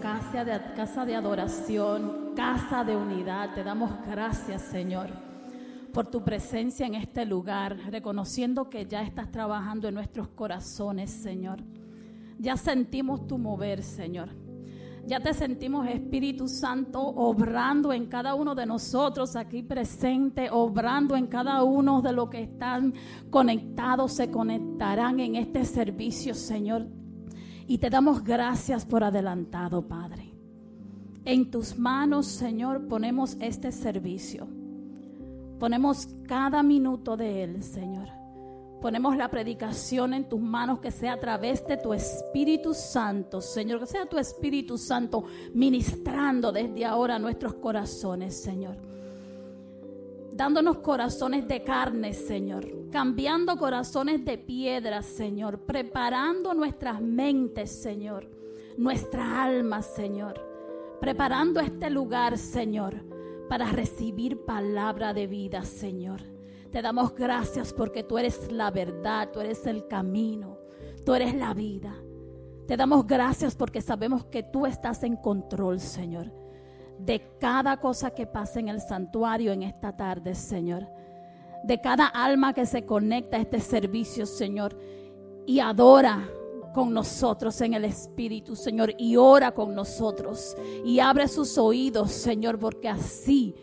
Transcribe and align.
casa 0.00 0.44
de, 0.44 0.60
casa 0.76 1.04
de 1.04 1.16
adoración, 1.16 2.32
casa 2.36 2.84
de 2.84 2.94
unidad. 2.94 3.54
Te 3.54 3.64
damos 3.64 3.90
gracias, 4.08 4.62
Señor, 4.62 5.08
por 5.92 6.06
tu 6.06 6.22
presencia 6.22 6.86
en 6.86 6.94
este 6.94 7.26
lugar, 7.26 7.76
reconociendo 7.90 8.70
que 8.70 8.86
ya 8.86 9.02
estás 9.02 9.32
trabajando 9.32 9.88
en 9.88 9.94
nuestros 9.94 10.28
corazones, 10.28 11.10
Señor. 11.10 11.58
Ya 12.38 12.56
sentimos 12.56 13.26
tu 13.26 13.36
mover, 13.36 13.82
Señor. 13.82 14.28
Ya 15.06 15.18
te 15.18 15.34
sentimos, 15.34 15.88
Espíritu 15.88 16.46
Santo, 16.46 17.00
obrando 17.00 17.92
en 17.92 18.06
cada 18.06 18.34
uno 18.34 18.54
de 18.54 18.66
nosotros 18.66 19.34
aquí 19.34 19.64
presente, 19.64 20.50
obrando 20.52 21.16
en 21.16 21.26
cada 21.26 21.64
uno 21.64 22.00
de 22.00 22.12
los 22.12 22.28
que 22.28 22.42
están 22.42 22.94
conectados, 23.30 24.12
se 24.12 24.30
conectarán 24.30 25.18
en 25.18 25.34
este 25.34 25.64
servicio, 25.64 26.32
Señor. 26.34 26.86
Y 27.66 27.78
te 27.78 27.90
damos 27.90 28.22
gracias 28.22 28.84
por 28.84 29.02
adelantado, 29.02 29.82
Padre. 29.86 30.32
En 31.24 31.50
tus 31.50 31.76
manos, 31.76 32.26
Señor, 32.26 32.86
ponemos 32.86 33.36
este 33.40 33.72
servicio. 33.72 34.46
Ponemos 35.58 36.06
cada 36.28 36.62
minuto 36.62 37.16
de 37.16 37.42
él, 37.42 37.62
Señor. 37.62 38.08
Ponemos 38.80 39.16
la 39.16 39.28
predicación 39.28 40.14
en 40.14 40.28
tus 40.28 40.40
manos, 40.40 40.78
que 40.78 40.92
sea 40.92 41.14
a 41.14 41.20
través 41.20 41.66
de 41.66 41.76
tu 41.78 41.92
Espíritu 41.92 42.74
Santo, 42.74 43.40
Señor, 43.40 43.80
que 43.80 43.86
sea 43.86 44.06
tu 44.06 44.18
Espíritu 44.18 44.78
Santo 44.78 45.24
ministrando 45.54 46.52
desde 46.52 46.84
ahora 46.84 47.18
nuestros 47.18 47.54
corazones, 47.54 48.40
Señor. 48.40 48.76
Dándonos 50.36 50.78
corazones 50.78 51.48
de 51.48 51.64
carne, 51.64 52.12
Señor. 52.12 52.90
Cambiando 52.92 53.56
corazones 53.56 54.22
de 54.22 54.36
piedra, 54.36 55.00
Señor. 55.00 55.60
Preparando 55.60 56.52
nuestras 56.52 57.00
mentes, 57.00 57.70
Señor. 57.70 58.28
Nuestra 58.76 59.42
alma, 59.42 59.80
Señor. 59.80 60.38
Preparando 61.00 61.58
este 61.60 61.88
lugar, 61.88 62.36
Señor, 62.36 63.02
para 63.48 63.72
recibir 63.72 64.44
palabra 64.44 65.14
de 65.14 65.26
vida, 65.26 65.64
Señor. 65.64 66.20
Te 66.70 66.82
damos 66.82 67.14
gracias 67.14 67.72
porque 67.72 68.02
tú 68.02 68.18
eres 68.18 68.52
la 68.52 68.70
verdad, 68.70 69.30
tú 69.32 69.40
eres 69.40 69.66
el 69.66 69.86
camino, 69.86 70.58
tú 71.06 71.14
eres 71.14 71.34
la 71.34 71.54
vida. 71.54 71.94
Te 72.66 72.76
damos 72.76 73.06
gracias 73.06 73.56
porque 73.56 73.80
sabemos 73.80 74.26
que 74.26 74.42
tú 74.42 74.66
estás 74.66 75.02
en 75.02 75.16
control, 75.16 75.80
Señor, 75.80 76.30
de 76.98 77.22
cada 77.38 77.78
cosa 77.78 78.10
que 78.10 78.26
pasa 78.26 78.60
en 78.60 78.68
el 78.68 78.80
santuario 78.80 79.52
en 79.52 79.62
esta 79.62 79.96
tarde, 79.96 80.34
Señor. 80.34 80.86
De 81.64 81.80
cada 81.80 82.06
alma 82.06 82.54
que 82.54 82.66
se 82.66 82.84
conecta 82.84 83.36
a 83.36 83.40
este 83.40 83.60
servicio, 83.60 84.26
Señor, 84.26 84.76
y 85.46 85.60
adora 85.60 86.28
con 86.74 86.92
nosotros 86.92 87.60
en 87.60 87.74
el 87.74 87.84
Espíritu, 87.84 88.54
Señor, 88.54 88.94
y 88.98 89.16
ora 89.16 89.52
con 89.52 89.74
nosotros. 89.74 90.56
Y 90.84 91.00
abre 91.00 91.28
sus 91.28 91.58
oídos, 91.58 92.12
Señor, 92.12 92.58
porque 92.58 92.88
así 92.88 93.54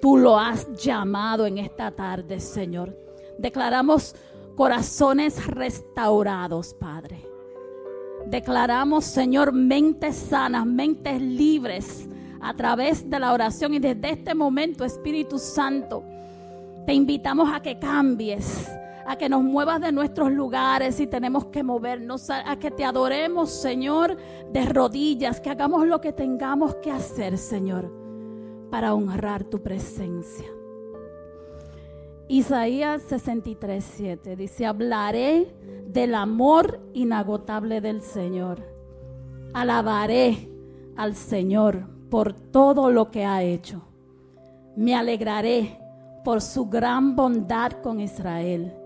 tú 0.00 0.16
lo 0.16 0.38
has 0.38 0.70
llamado 0.74 1.46
en 1.46 1.58
esta 1.58 1.90
tarde, 1.90 2.40
Señor. 2.40 2.96
Declaramos 3.38 4.14
corazones 4.56 5.46
restaurados, 5.46 6.74
Padre. 6.74 7.24
Declaramos, 8.26 9.04
Señor, 9.04 9.52
mentes 9.52 10.16
sanas, 10.16 10.66
mentes 10.66 11.20
libres 11.20 12.08
a 12.40 12.54
través 12.54 13.08
de 13.08 13.18
la 13.18 13.32
oración 13.32 13.74
y 13.74 13.78
desde 13.78 14.10
este 14.10 14.34
momento, 14.34 14.84
Espíritu 14.84 15.38
Santo, 15.38 16.04
te 16.86 16.94
invitamos 16.94 17.50
a 17.52 17.60
que 17.60 17.78
cambies, 17.78 18.68
a 19.06 19.16
que 19.16 19.28
nos 19.28 19.42
muevas 19.42 19.80
de 19.80 19.92
nuestros 19.92 20.32
lugares 20.32 21.00
y 21.00 21.06
tenemos 21.06 21.46
que 21.46 21.62
movernos, 21.62 22.30
a, 22.30 22.56
que 22.58 22.70
te 22.70 22.84
adoremos, 22.84 23.50
Señor, 23.50 24.16
de 24.52 24.64
rodillas, 24.66 25.40
que 25.40 25.50
hagamos 25.50 25.86
lo 25.86 26.00
que 26.00 26.12
tengamos 26.12 26.76
que 26.76 26.90
hacer, 26.90 27.36
Señor 27.38 27.98
para 28.70 28.94
honrar 28.94 29.44
tu 29.44 29.62
presencia. 29.62 30.46
Isaías 32.28 33.02
63, 33.02 33.84
7 33.96 34.36
dice, 34.36 34.66
hablaré 34.66 35.54
del 35.86 36.14
amor 36.14 36.80
inagotable 36.92 37.80
del 37.80 38.02
Señor. 38.02 38.62
Alabaré 39.54 40.50
al 40.96 41.14
Señor 41.14 41.86
por 42.10 42.32
todo 42.32 42.90
lo 42.90 43.10
que 43.10 43.24
ha 43.24 43.42
hecho. 43.42 43.82
Me 44.76 44.94
alegraré 44.94 45.78
por 46.24 46.40
su 46.40 46.68
gran 46.68 47.16
bondad 47.16 47.72
con 47.82 48.00
Israel 48.00 48.77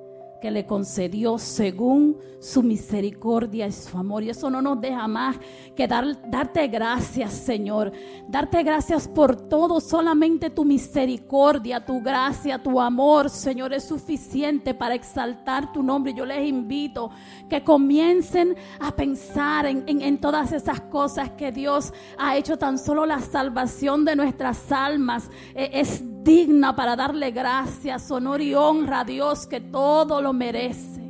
que 0.42 0.50
le 0.50 0.66
concedió 0.66 1.38
según 1.38 2.18
su 2.40 2.64
misericordia 2.64 3.68
y 3.68 3.72
su 3.72 3.96
amor. 3.96 4.24
Y 4.24 4.30
eso 4.30 4.50
no 4.50 4.60
nos 4.60 4.80
deja 4.80 5.06
más 5.06 5.36
que 5.76 5.86
dar, 5.86 6.28
darte 6.28 6.66
gracias, 6.66 7.32
Señor. 7.32 7.92
Darte 8.28 8.64
gracias 8.64 9.06
por 9.06 9.36
todo. 9.48 9.80
Solamente 9.80 10.50
tu 10.50 10.64
misericordia, 10.64 11.86
tu 11.86 12.02
gracia, 12.02 12.60
tu 12.60 12.80
amor, 12.80 13.30
Señor, 13.30 13.72
es 13.72 13.84
suficiente 13.84 14.74
para 14.74 14.96
exaltar 14.96 15.72
tu 15.72 15.80
nombre. 15.80 16.12
Yo 16.12 16.26
les 16.26 16.44
invito 16.48 17.10
que 17.48 17.62
comiencen 17.62 18.56
a 18.80 18.90
pensar 18.90 19.66
en, 19.66 19.84
en 19.86 20.20
todas 20.20 20.50
esas 20.50 20.80
cosas 20.80 21.30
que 21.30 21.52
Dios 21.52 21.92
ha 22.18 22.36
hecho. 22.36 22.58
Tan 22.58 22.78
solo 22.78 23.06
la 23.06 23.20
salvación 23.20 24.04
de 24.04 24.16
nuestras 24.16 24.72
almas 24.72 25.30
eh, 25.54 25.70
es 25.74 26.02
digna 26.22 26.74
para 26.74 26.96
darle 26.96 27.30
gracias, 27.30 28.10
honor 28.10 28.40
y 28.40 28.54
honra 28.54 29.00
a 29.00 29.04
Dios 29.04 29.46
que 29.46 29.60
todo 29.60 30.22
lo 30.22 30.32
merece. 30.32 31.02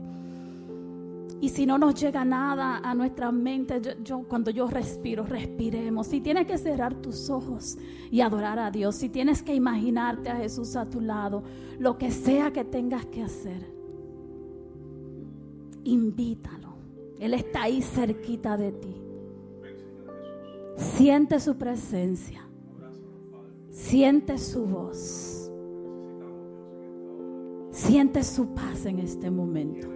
Y 1.43 1.49
si 1.49 1.67
no 1.67 1.77
nos 1.77 2.01
llega 2.01 2.25
nada 2.25 2.81
a 2.85 2.95
nuestra 2.95 3.33
mente, 3.33 3.83
yo, 4.05 4.23
cuando 4.29 4.53
yo 4.53 4.69
respiro, 4.69 5.25
respiremos. 5.25 6.07
Si 6.07 6.21
tienes 6.21 6.47
que 6.47 6.57
cerrar 6.57 6.95
tus 6.95 7.29
ojos 7.31 7.77
y 8.13 8.21
adorar 8.21 8.61
a 8.61 8.71
Dios, 8.71 8.95
si 8.95 9.09
tienes 9.09 9.43
que 9.43 9.53
imaginarte 9.53 10.31
a 10.31 10.37
Jesús 10.37 10.77
a 10.77 10.89
tu 10.89 11.01
lado, 11.01 11.43
lo 11.81 11.99
que 11.99 12.13
sea 12.13 12.53
que 12.53 12.65
tengas 12.65 13.07
que 13.07 13.25
hacer, 13.25 13.75
invítalo. 15.83 16.77
Él 17.19 17.35
está 17.35 17.63
ahí 17.63 17.83
cerquita 17.83 18.57
de 18.57 18.71
ti. 18.71 19.03
Siente 20.77 21.41
su 21.41 21.57
presencia. 21.57 22.47
Siente 23.73 24.37
su 24.37 24.67
voz. 24.67 25.51
Siente 27.71 28.23
su 28.23 28.49
paz 28.49 28.85
en 28.85 28.99
este 28.99 29.31
momento. 29.31 29.89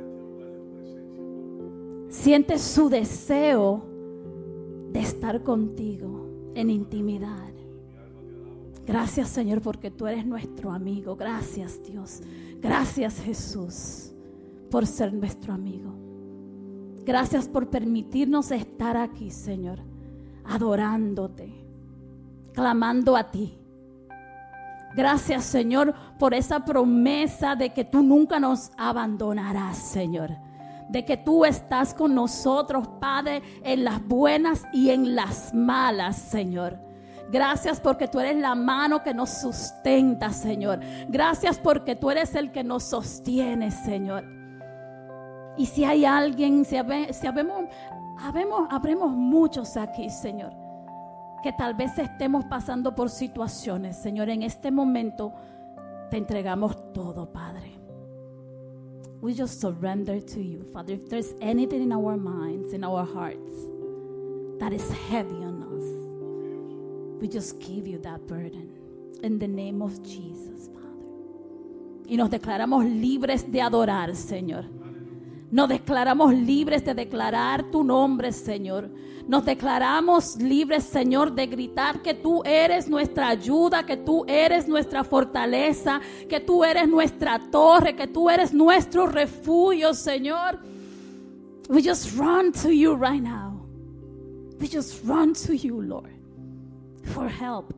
Siente 2.09 2.59
su 2.59 2.89
deseo 2.89 3.85
de 4.93 5.01
estar 5.01 5.43
contigo 5.43 6.53
en 6.55 6.71
intimidad. 6.71 7.53
Gracias 8.87 9.29
Señor 9.29 9.61
porque 9.61 9.91
tú 9.91 10.07
eres 10.07 10.25
nuestro 10.25 10.71
amigo. 10.73 11.15
Gracias 11.15 11.83
Dios. 11.83 12.23
Gracias 12.63 13.21
Jesús 13.21 14.11
por 14.71 14.87
ser 14.87 15.13
nuestro 15.13 15.53
amigo. 15.53 15.93
Gracias 17.05 17.47
por 17.47 17.69
permitirnos 17.69 18.51
estar 18.53 18.97
aquí 18.97 19.31
Señor, 19.31 19.81
adorándote, 20.45 21.53
clamando 22.55 23.17
a 23.17 23.31
ti 23.31 23.59
Gracias, 24.97 25.45
Señor, 25.45 25.95
por 26.19 26.33
esa 26.33 26.65
promesa 26.65 27.55
de 27.55 27.69
que 27.71 27.85
tú 27.85 28.03
nunca 28.03 28.41
nos 28.41 28.71
abandonarás, 28.79 29.77
Señor. 29.77 30.39
De 30.89 31.05
que 31.05 31.19
tú 31.19 31.45
estás 31.45 31.93
con 31.93 32.15
nosotros, 32.15 32.89
Padre, 32.99 33.43
en 33.63 33.85
las 33.85 34.03
buenas 34.03 34.65
y 34.73 34.89
en 34.89 35.15
las 35.15 35.53
malas, 35.53 36.17
Señor. 36.17 36.79
Gracias 37.31 37.79
porque 37.79 38.09
tú 38.09 38.21
eres 38.21 38.37
la 38.37 38.55
mano 38.55 39.03
que 39.03 39.13
nos 39.13 39.29
sustenta, 39.29 40.33
Señor. 40.33 40.81
Gracias 41.09 41.59
porque 41.59 41.95
tú 41.95 42.11
eres 42.11 42.35
el 42.35 42.51
que 42.51 42.65
nos 42.65 42.85
sostiene, 42.85 43.73
Señor. 43.73 44.25
Y 45.59 45.67
si 45.67 45.85
hay 45.85 46.07
alguien, 46.07 46.65
si, 46.65 46.77
habemos, 46.79 47.69
habemos, 48.19 48.67
habremos 48.71 49.11
muchos 49.11 49.77
aquí, 49.77 50.09
Señor 50.09 50.66
que 51.47 51.53
tal 51.53 51.75
vez 51.75 51.97
estemos 51.97 52.45
pasando 52.47 52.97
por 52.97 53.09
situaciones. 53.09 53.97
Señor, 53.97 54.31
en 54.31 54.43
este 54.43 54.73
momento 54.73 55.33
te 56.11 56.17
entregamos 56.17 56.93
todo, 56.93 57.33
Padre. 57.33 57.71
We 59.21 59.33
just 59.33 59.61
surrender 59.61 60.21
to 60.25 60.41
you, 60.41 60.65
Father. 60.73 60.95
If 60.95 61.09
there's 61.09 61.37
anything 61.41 61.83
in 61.83 61.93
our 61.93 62.17
minds, 62.17 62.73
in 62.73 62.83
our 62.83 63.07
hearts, 63.07 63.53
that 64.59 64.73
is 64.73 64.91
heavy 65.09 65.37
on 65.45 65.63
us, 65.63 67.21
we 67.21 67.29
just 67.29 67.61
give 67.61 67.87
you 67.87 68.01
that 68.01 68.27
burden. 68.27 68.69
In 69.23 69.39
the 69.39 69.47
name 69.47 69.83
of 69.83 70.03
Jesus, 70.03 70.69
Father. 70.75 72.09
Y 72.09 72.17
nos 72.17 72.29
declaramos 72.29 72.85
libres 72.85 73.49
de 73.53 73.63
adorar, 73.63 74.17
Señor. 74.17 74.65
Nos 75.51 75.69
declaramos 75.69 76.35
libres 76.35 76.85
de 76.85 76.95
declarar 76.95 77.71
tu 77.71 77.85
nombre, 77.85 78.33
Señor. 78.33 78.91
Nos 79.29 79.45
declaramos 79.45 80.37
libres, 80.37 80.85
Señor, 80.85 81.33
de 81.33 81.47
gritar 81.47 82.03
que 82.03 82.15
tú 82.15 82.43
eres 82.45 82.89
nuestra 82.89 83.29
ayuda, 83.29 83.87
que 83.87 83.97
tú 83.97 84.25
eres 84.27 84.67
nuestra 84.67 85.05
fortaleza, 85.05 86.01
que 86.29 86.41
tú 86.41 86.65
eres 86.65 86.89
nuestra 86.89 87.39
torre, 87.51 87.95
que 87.95 88.09
tú 88.09 88.29
eres 88.29 88.53
nuestro 88.53 89.07
refugio, 89.07 89.95
Señor. 89.95 90.59
We 91.69 91.83
just 91.83 92.17
run 92.17 92.53
to 92.63 92.71
you 92.71 92.95
right 92.95 93.23
now. 93.23 93.67
We 94.61 94.69
just 94.69 95.05
run 95.05 95.33
to 95.47 95.55
you, 95.55 95.81
Lord, 95.81 96.15
for 97.03 97.29
help, 97.29 97.73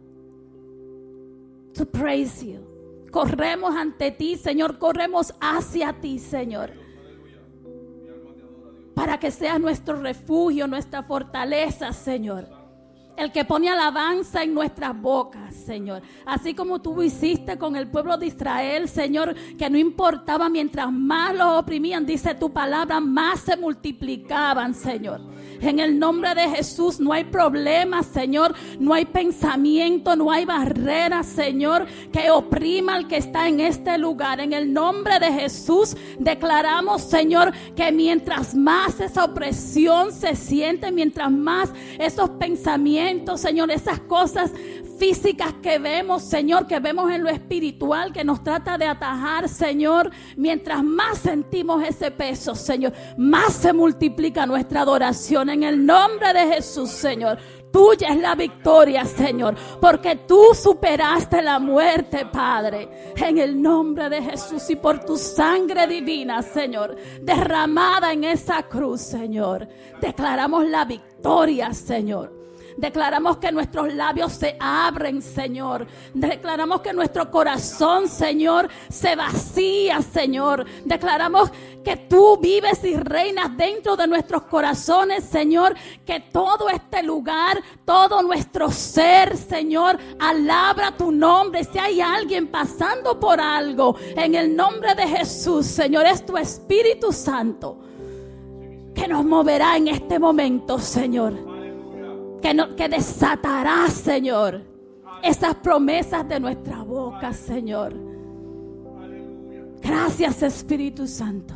to 1.74 1.84
praise 1.84 2.42
you. 2.42 2.60
Corremos 3.10 3.74
ante 3.74 4.10
ti, 4.10 4.36
Señor, 4.36 4.78
corremos 4.78 5.34
hacia 5.40 5.94
ti, 5.94 6.18
Señor 6.18 6.87
para 8.98 9.16
que 9.16 9.30
sea 9.30 9.60
nuestro 9.60 10.02
refugio, 10.02 10.66
nuestra 10.66 11.04
fortaleza, 11.04 11.92
Señor. 11.92 12.48
El 13.16 13.30
que 13.30 13.44
pone 13.44 13.68
alabanza 13.68 14.42
en 14.42 14.52
nuestras 14.52 15.00
bocas, 15.00 15.54
Señor. 15.54 16.02
Así 16.26 16.52
como 16.52 16.80
tú 16.80 17.00
hiciste 17.00 17.56
con 17.58 17.76
el 17.76 17.86
pueblo 17.86 18.18
de 18.18 18.26
Israel, 18.26 18.88
Señor, 18.88 19.36
que 19.56 19.70
no 19.70 19.78
importaba 19.78 20.48
mientras 20.48 20.90
más 20.90 21.32
los 21.32 21.58
oprimían, 21.58 22.04
dice 22.04 22.34
tu 22.34 22.52
palabra, 22.52 22.98
más 22.98 23.38
se 23.40 23.56
multiplicaban, 23.56 24.74
Señor. 24.74 25.20
En 25.60 25.80
el 25.80 25.98
nombre 25.98 26.34
de 26.34 26.48
Jesús 26.48 27.00
no 27.00 27.12
hay 27.12 27.24
problema, 27.24 28.02
Señor. 28.02 28.54
No 28.78 28.94
hay 28.94 29.04
pensamiento, 29.04 30.16
no 30.16 30.30
hay 30.30 30.44
barrera, 30.44 31.22
Señor, 31.22 31.86
que 32.12 32.30
oprima 32.30 32.94
al 32.94 33.08
que 33.08 33.16
está 33.16 33.48
en 33.48 33.60
este 33.60 33.98
lugar. 33.98 34.40
En 34.40 34.52
el 34.52 34.72
nombre 34.72 35.18
de 35.18 35.32
Jesús 35.32 35.96
declaramos, 36.18 37.02
Señor, 37.02 37.52
que 37.74 37.92
mientras 37.92 38.54
más 38.54 39.00
esa 39.00 39.24
opresión 39.24 40.12
se 40.12 40.36
siente, 40.36 40.90
mientras 40.92 41.30
más 41.30 41.70
esos 41.98 42.30
pensamientos, 42.30 43.40
Señor, 43.40 43.70
esas 43.70 44.00
cosas 44.00 44.52
físicas 44.98 45.54
que 45.62 45.78
vemos, 45.78 46.22
Señor, 46.22 46.66
que 46.66 46.80
vemos 46.80 47.10
en 47.12 47.22
lo 47.22 47.30
espiritual, 47.30 48.12
que 48.12 48.24
nos 48.24 48.42
trata 48.42 48.76
de 48.76 48.86
atajar, 48.86 49.48
Señor. 49.48 50.10
Mientras 50.36 50.82
más 50.82 51.18
sentimos 51.18 51.82
ese 51.84 52.10
peso, 52.10 52.54
Señor, 52.54 52.92
más 53.16 53.54
se 53.54 53.72
multiplica 53.72 54.44
nuestra 54.44 54.82
adoración 54.82 55.47
en 55.50 55.62
el 55.62 55.84
nombre 55.84 56.32
de 56.32 56.54
Jesús, 56.54 56.90
Señor. 56.90 57.38
Tuya 57.72 58.08
es 58.08 58.16
la 58.18 58.34
victoria, 58.34 59.04
Señor, 59.04 59.54
porque 59.80 60.16
tú 60.26 60.54
superaste 60.54 61.42
la 61.42 61.58
muerte, 61.58 62.24
Padre, 62.24 63.12
en 63.14 63.36
el 63.38 63.60
nombre 63.60 64.08
de 64.08 64.22
Jesús 64.22 64.70
y 64.70 64.76
por 64.76 65.04
tu 65.04 65.18
sangre 65.18 65.86
divina, 65.86 66.42
Señor, 66.42 66.96
derramada 67.20 68.12
en 68.12 68.24
esa 68.24 68.62
cruz, 68.62 69.02
Señor. 69.02 69.68
Declaramos 70.00 70.66
la 70.66 70.86
victoria, 70.86 71.74
Señor. 71.74 72.37
Declaramos 72.78 73.38
que 73.38 73.50
nuestros 73.50 73.92
labios 73.92 74.34
se 74.34 74.56
abren, 74.60 75.20
Señor. 75.20 75.84
Declaramos 76.14 76.80
que 76.80 76.92
nuestro 76.92 77.28
corazón, 77.28 78.06
Señor, 78.08 78.68
se 78.88 79.16
vacía, 79.16 80.00
Señor. 80.00 80.64
Declaramos 80.84 81.50
que 81.82 81.96
tú 81.96 82.36
vives 82.36 82.84
y 82.84 82.94
reinas 82.94 83.56
dentro 83.56 83.96
de 83.96 84.06
nuestros 84.06 84.42
corazones, 84.42 85.24
Señor. 85.24 85.74
Que 86.06 86.20
todo 86.20 86.68
este 86.68 87.02
lugar, 87.02 87.60
todo 87.84 88.22
nuestro 88.22 88.70
ser, 88.70 89.36
Señor, 89.36 89.98
alabra 90.20 90.92
tu 90.96 91.10
nombre. 91.10 91.64
Si 91.64 91.80
hay 91.80 92.00
alguien 92.00 92.46
pasando 92.46 93.18
por 93.18 93.40
algo, 93.40 93.96
en 94.14 94.36
el 94.36 94.54
nombre 94.54 94.94
de 94.94 95.08
Jesús, 95.08 95.66
Señor, 95.66 96.06
es 96.06 96.24
tu 96.24 96.36
Espíritu 96.36 97.10
Santo 97.12 97.76
que 98.94 99.08
nos 99.08 99.24
moverá 99.24 99.76
en 99.76 99.88
este 99.88 100.20
momento, 100.20 100.78
Señor 100.78 101.47
que, 102.40 102.54
no, 102.54 102.74
que 102.76 102.88
desatará, 102.88 103.88
Señor, 103.88 104.62
esas 105.22 105.54
promesas 105.56 106.28
de 106.28 106.40
nuestra 106.40 106.82
boca, 106.82 107.32
Señor. 107.32 107.94
Gracias, 109.80 110.42
Espíritu 110.42 111.06
Santo, 111.06 111.54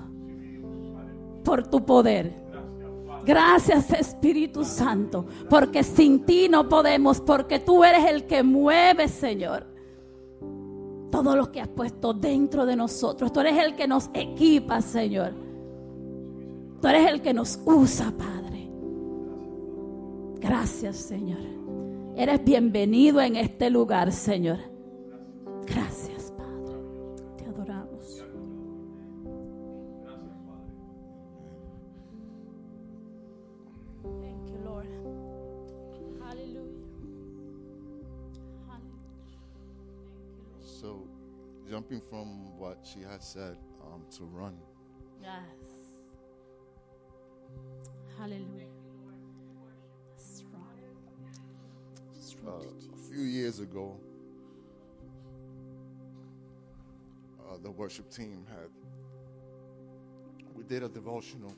por 1.44 1.66
tu 1.66 1.84
poder. 1.84 2.42
Gracias 3.24 3.92
Espíritu 3.92 4.64
Santo, 4.64 5.26
porque 5.48 5.84
sin 5.84 6.24
ti 6.24 6.48
no 6.48 6.68
podemos, 6.68 7.20
porque 7.20 7.60
tú 7.60 7.84
eres 7.84 8.10
el 8.10 8.26
que 8.26 8.42
mueve, 8.42 9.06
Señor. 9.08 9.66
Todo 11.10 11.36
lo 11.36 11.52
que 11.52 11.60
has 11.60 11.68
puesto 11.68 12.14
dentro 12.14 12.66
de 12.66 12.74
nosotros. 12.74 13.32
Tú 13.32 13.40
eres 13.40 13.58
el 13.58 13.76
que 13.76 13.86
nos 13.86 14.10
equipa, 14.14 14.80
Señor. 14.80 15.34
Tú 16.80 16.88
eres 16.88 17.10
el 17.10 17.20
que 17.20 17.32
nos 17.32 17.60
usa, 17.64 18.12
Padre. 18.16 18.41
Gracias, 20.42 20.96
Señor. 20.96 21.38
Eres 22.16 22.42
bienvenido 22.44 23.20
en 23.20 23.36
este 23.36 23.70
lugar, 23.70 24.10
Señor. 24.10 24.58
Gracias, 25.66 26.32
Padre. 26.32 26.74
Te 27.38 27.44
adoramos. 27.44 28.24
Thank 34.02 34.48
you, 34.48 34.58
Lord. 34.64 34.88
Hallelujah. 36.20 36.82
So, 40.60 41.06
jumping 41.70 42.00
from 42.00 42.58
what 42.58 42.84
she 42.84 43.00
had 43.00 43.22
said 43.22 43.56
um, 43.80 44.02
to 44.18 44.24
run. 44.24 44.56
Yes. 45.22 46.02
Hallelujah. 48.18 48.61
Uh, 52.46 52.50
a 52.50 52.96
few 53.10 53.22
years 53.22 53.58
ago, 53.60 53.98
uh, 57.40 57.56
the 57.62 57.70
worship 57.70 58.10
team 58.10 58.46
had 58.48 58.68
we 60.54 60.64
did 60.64 60.82
a 60.82 60.88
devotional, 60.88 61.54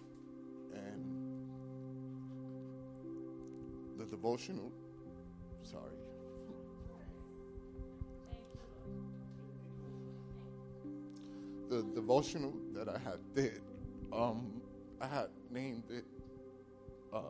and 0.72 1.04
the 3.98 4.04
devotional, 4.04 4.70
sorry. 5.62 5.96
The 11.68 11.82
devotional 11.94 12.52
that 12.74 12.88
I 12.88 12.98
had 12.98 13.18
did, 13.34 13.60
um, 14.12 14.60
I 15.00 15.06
had 15.06 15.28
named 15.50 15.84
it 15.90 16.04
uh, 17.14 17.20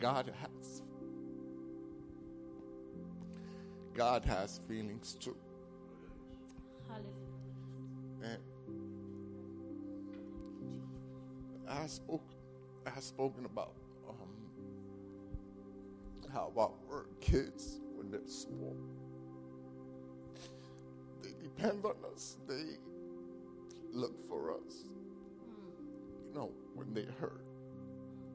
God 0.00 0.32
has 0.40 0.82
God 3.94 4.24
has 4.24 4.60
feelings 4.68 5.16
too. 5.20 5.36
And 8.22 8.38
I 11.68 11.86
spoke, 11.86 12.24
I 12.86 12.90
have 12.90 13.04
spoken 13.04 13.44
about 13.44 13.74
um, 14.08 14.16
how 16.32 16.52
our 16.56 17.06
kids 17.20 17.80
when 17.94 18.10
they're 18.10 18.20
small, 18.26 18.76
they 21.22 21.34
depend 21.42 21.84
on 21.84 21.94
us. 22.12 22.36
They 22.48 22.78
look 23.92 24.26
for 24.28 24.52
us. 24.52 24.84
You 26.28 26.34
know, 26.34 26.50
when 26.74 26.92
they 26.94 27.06
hurt, 27.20 27.44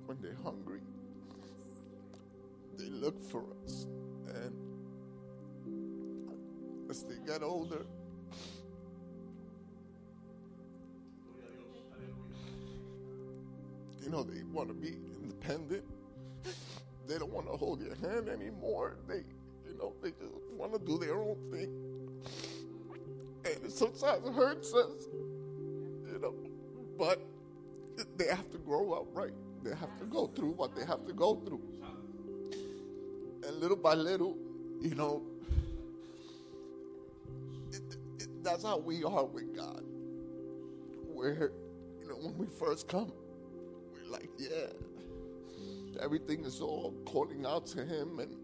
when 0.06 0.18
they're 0.22 0.38
hungry, 0.44 0.82
they 2.78 2.90
look 2.90 3.22
for 3.22 3.44
us. 3.64 3.88
And 4.28 4.69
as 7.00 7.06
they 7.06 7.26
get 7.26 7.44
older. 7.44 7.86
You 14.04 14.10
know, 14.10 14.24
they 14.24 14.44
want 14.44 14.70
to 14.70 14.74
be 14.74 14.98
independent. 15.22 15.84
They 17.08 17.18
don't 17.18 17.32
want 17.32 17.48
to 17.48 17.58
hold 17.58 17.82
your 17.82 17.96
hand 17.96 18.30
anymore. 18.30 18.98
They, 19.08 19.24
you 19.68 19.78
know, 19.78 19.94
they 20.02 20.12
just 20.12 20.34
want 20.58 20.74
to 20.74 20.80
do 20.80 20.98
their 20.98 21.16
own 21.16 21.38
thing. 21.52 21.70
And 23.46 23.72
sometimes 23.72 24.26
it 24.26 24.34
hurts 24.34 24.74
us, 24.74 25.08
you 25.12 26.20
know, 26.22 26.34
but 26.98 27.22
they 28.18 28.28
have 28.28 28.50
to 28.52 28.58
grow 28.58 28.94
up, 28.94 29.06
right? 29.14 29.32
They 29.64 29.72
have 29.72 29.98
to 30.00 30.06
go 30.06 30.28
through 30.28 30.52
what 30.52 30.76
they 30.76 30.86
have 30.86 31.06
to 31.08 31.14
go 31.14 31.36
through. 31.36 31.62
And 33.46 33.56
little 33.60 33.78
by 33.78 33.94
little, 33.94 34.38
you 34.82 34.96
know, 34.96 35.24
that's 38.44 38.64
how 38.64 38.78
we 38.78 39.04
are 39.04 39.26
with 39.26 39.56
God. 39.56 39.84
Where, 41.14 41.52
you 42.00 42.08
know, 42.08 42.16
when 42.16 42.38
we 42.38 42.48
first 42.48 42.88
come, 42.88 43.12
we're 43.92 44.12
like, 44.12 44.30
yeah, 44.38 44.68
everything 46.02 46.46
is 46.46 46.62
all 46.62 46.94
calling 47.06 47.46
out 47.46 47.66
to 47.68 47.86
Him 47.86 48.20
and 48.20 48.36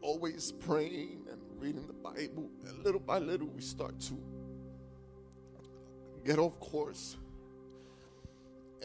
always 0.00 0.52
praying 0.52 1.26
and 1.30 1.40
reading 1.58 1.86
the 1.86 1.92
Bible. 1.92 2.50
And 2.66 2.84
little 2.84 3.00
by 3.00 3.18
little, 3.18 3.48
we 3.48 3.60
start 3.60 4.00
to 4.00 4.18
get 6.24 6.38
off 6.38 6.58
course. 6.60 7.16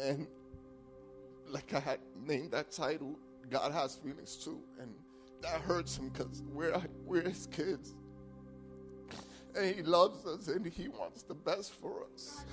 And 0.01 0.27
like 1.49 1.73
I 1.73 1.79
had 1.79 1.99
named 2.25 2.51
that 2.51 2.71
title, 2.71 3.17
God 3.49 3.71
has 3.71 3.95
feelings 3.95 4.35
too. 4.35 4.59
And 4.79 4.93
that 5.41 5.61
hurts 5.61 5.97
him 5.97 6.09
because 6.09 6.43
we're, 6.47 6.81
we're 7.05 7.21
his 7.21 7.47
kids. 7.47 7.95
And 9.57 9.75
he 9.75 9.81
loves 9.81 10.25
us 10.25 10.47
and 10.47 10.65
he 10.65 10.87
wants 10.87 11.23
the 11.23 11.33
best 11.33 11.73
for 11.73 12.03
us. 12.13 12.45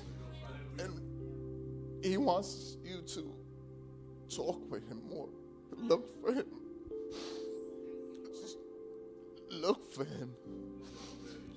And 0.79 2.01
he 2.03 2.17
wants 2.17 2.79
you 2.83 3.03
to 3.15 3.35
talk 4.35 4.71
with 4.71 4.89
him 4.89 5.03
more, 5.09 5.29
look 5.77 6.09
for 6.21 6.33
him. 6.33 6.47
Just 8.41 8.57
look 9.51 9.93
for 9.93 10.05
him. 10.05 10.33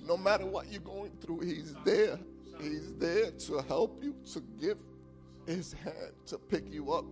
No 0.06 0.16
matter 0.16 0.46
what 0.46 0.70
you're 0.70 0.80
going 0.80 1.12
through, 1.20 1.40
he's 1.40 1.74
there. 1.84 2.18
He's 2.60 2.94
there 2.94 3.30
to 3.30 3.62
help 3.68 4.02
you, 4.02 4.14
to 4.32 4.42
give 4.60 4.78
his 5.46 5.72
hand, 5.72 6.12
to 6.26 6.38
pick 6.38 6.70
you 6.70 6.92
up. 6.92 7.04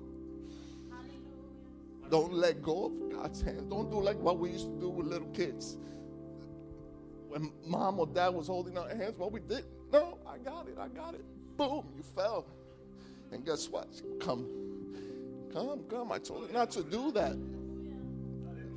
Don't 2.11 2.33
let 2.33 2.63
go 2.63 2.87
of 2.87 3.13
God's 3.13 3.43
hand. 3.43 3.71
Don't 3.71 3.91
do 3.91 4.01
like 4.01 4.19
what 4.19 4.39
we 4.39 4.51
used 4.51 4.67
to 4.67 4.81
do 4.81 4.89
with 4.89 5.07
little 5.07 5.29
kids. 5.29 5.77
When 7.29 7.53
mom 7.65 7.99
or 7.99 8.07
dad 8.07 8.29
was 8.29 8.47
holding 8.47 8.79
our 8.79 8.89
hands, 8.89 9.19
well, 9.19 9.31
we 9.31 9.41
didn't. 9.41 9.67
no, 9.93 10.19
I 10.27 10.39
got 10.39 10.69
it, 10.69 10.77
I 10.79 10.89
got 10.89 11.15
it. 11.15 11.25
Boom, 11.57 11.87
you 11.97 12.03
fell. 12.03 12.47
And 13.33 13.45
guess 13.45 13.69
what? 13.69 13.89
Come, 14.21 14.47
come, 15.53 15.81
come. 15.91 16.13
I 16.13 16.19
told 16.19 16.49
you 16.49 16.55
not 16.55 16.71
to 16.73 16.83
do 16.83 17.11
that. 17.13 17.37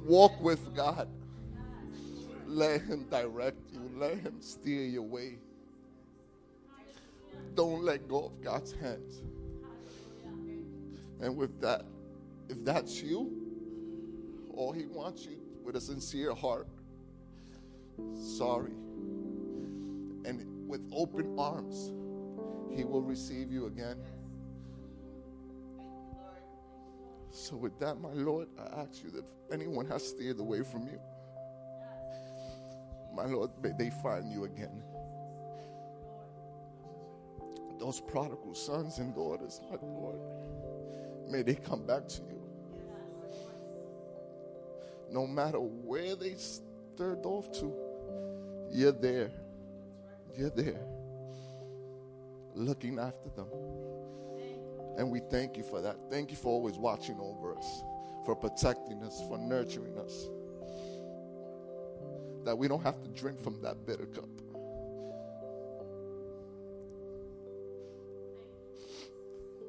Walk 0.06 0.41
with 0.41 0.75
God. 0.75 1.08
Let 2.48 2.82
Him 2.82 3.06
direct 3.12 3.60
you, 3.72 3.91
let 3.96 4.18
Him 4.18 4.41
steer 4.41 4.84
your 4.84 5.03
way. 5.03 5.38
Don't 7.53 7.84
let 7.84 8.08
go 8.08 8.25
of 8.25 8.41
God's 8.41 8.72
hands. 8.72 9.22
And 11.22 11.36
with 11.36 11.60
that, 11.62 11.86
if 12.48 12.63
that's 12.63 13.01
you, 13.03 13.32
all 14.53 14.72
He 14.72 14.86
wants 14.88 15.25
you 15.25 15.38
with 15.63 15.75
a 15.75 15.82
sincere 15.82 16.34
heart, 16.34 16.68
sorry. 18.15 18.74
And 20.25 20.68
with 20.68 20.82
open 20.91 21.36
arms, 21.38 21.91
He 22.75 22.84
will 22.84 23.01
receive 23.01 23.51
you 23.51 23.65
again. 23.65 23.98
So, 27.32 27.56
with 27.56 27.79
that, 27.79 28.00
my 28.00 28.12
Lord, 28.13 28.48
I 28.58 28.82
ask 28.82 29.03
you 29.03 29.12
that 29.12 29.20
if 29.25 29.51
anyone 29.51 29.86
has 29.88 30.08
steered 30.08 30.39
away 30.39 30.63
from 30.63 30.88
you, 30.88 31.00
my 33.13 33.25
Lord, 33.25 33.51
may 33.62 33.72
they 33.77 33.89
find 33.89 34.32
you 34.32 34.46
again. 34.46 34.84
Those 37.79 38.01
prodigal 38.01 38.56
sons 38.56 38.98
and 39.00 39.15
daughters, 39.15 39.62
my 39.70 39.77
Lord, 39.82 40.20
may 41.29 41.44
they 41.44 41.56
come 41.56 41.86
back 41.86 42.08
to 42.10 42.22
you. 42.24 42.41
No 45.12 45.25
matter 45.25 45.60
where 45.60 46.15
they 46.15 46.36
stirred 46.36 47.25
off 47.25 47.51
to, 47.60 47.74
you're 48.72 48.92
there. 48.92 49.32
You're 50.38 50.50
there. 50.50 50.82
Looking 52.56 53.00
after 53.00 53.30
them. 53.30 53.48
And 54.98 55.10
we 55.12 55.20
thank 55.20 55.56
you 55.58 55.64
for 55.64 55.82
that. 55.82 55.98
Thank 56.10 56.32
you 56.32 56.38
for 56.38 56.50
always 56.50 56.78
watching 56.78 57.20
over 57.20 57.56
us, 57.56 57.84
for 58.26 58.36
protecting 58.36 59.02
us, 59.04 59.22
for 59.28 59.38
nurturing 59.38 59.98
us. 59.98 60.28
That 62.44 62.58
we 62.58 62.68
don't 62.68 62.84
have 62.84 63.02
to 63.04 63.10
drink 63.10 63.40
from 63.40 63.62
that 63.62 63.86
bitter 63.86 64.06
cup. 64.06 64.30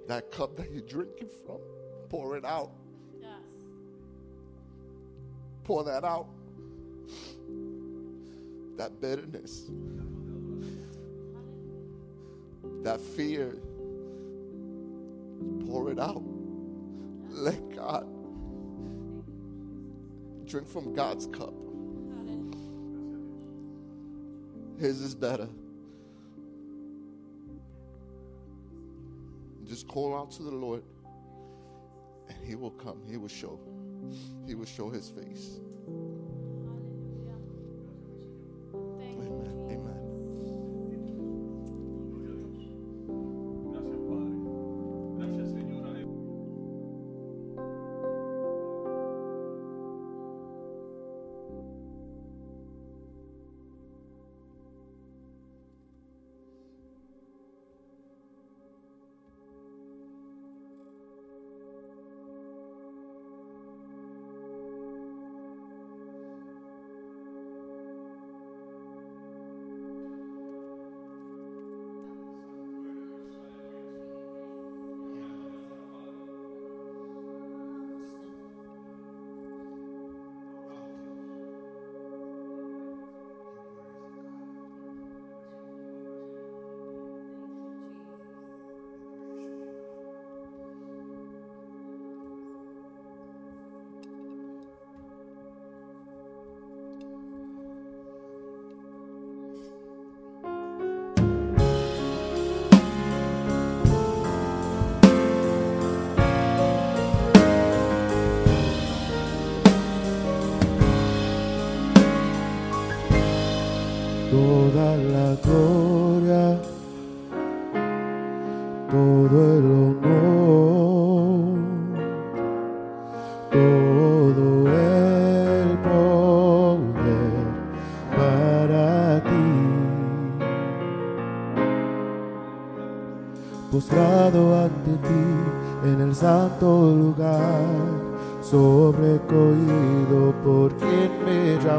That 0.08 0.32
cup 0.32 0.56
that 0.56 0.72
you're 0.72 0.82
drinking 0.82 1.28
from, 1.46 1.60
pour 2.08 2.36
it 2.36 2.44
out. 2.44 2.72
Yes. 3.20 3.30
Pour 5.62 5.84
that 5.84 6.02
out. 6.02 6.26
That 8.80 8.98
bitterness, 8.98 9.70
that 12.82 12.98
fear, 12.98 13.54
pour 15.66 15.92
it 15.92 15.98
out. 15.98 16.22
Let 17.28 17.76
God 17.76 18.06
drink 20.46 20.66
from 20.66 20.94
God's 20.94 21.26
cup. 21.26 21.52
His 24.78 25.02
is 25.02 25.14
better. 25.14 25.48
Just 29.68 29.88
call 29.88 30.16
out 30.16 30.30
to 30.30 30.42
the 30.42 30.52
Lord, 30.52 30.82
and 32.30 32.38
He 32.46 32.54
will 32.54 32.70
come. 32.70 33.02
He 33.06 33.18
will 33.18 33.28
show. 33.28 33.60
He 34.46 34.54
will 34.54 34.64
show 34.64 34.88
His 34.88 35.10
face. 35.10 35.60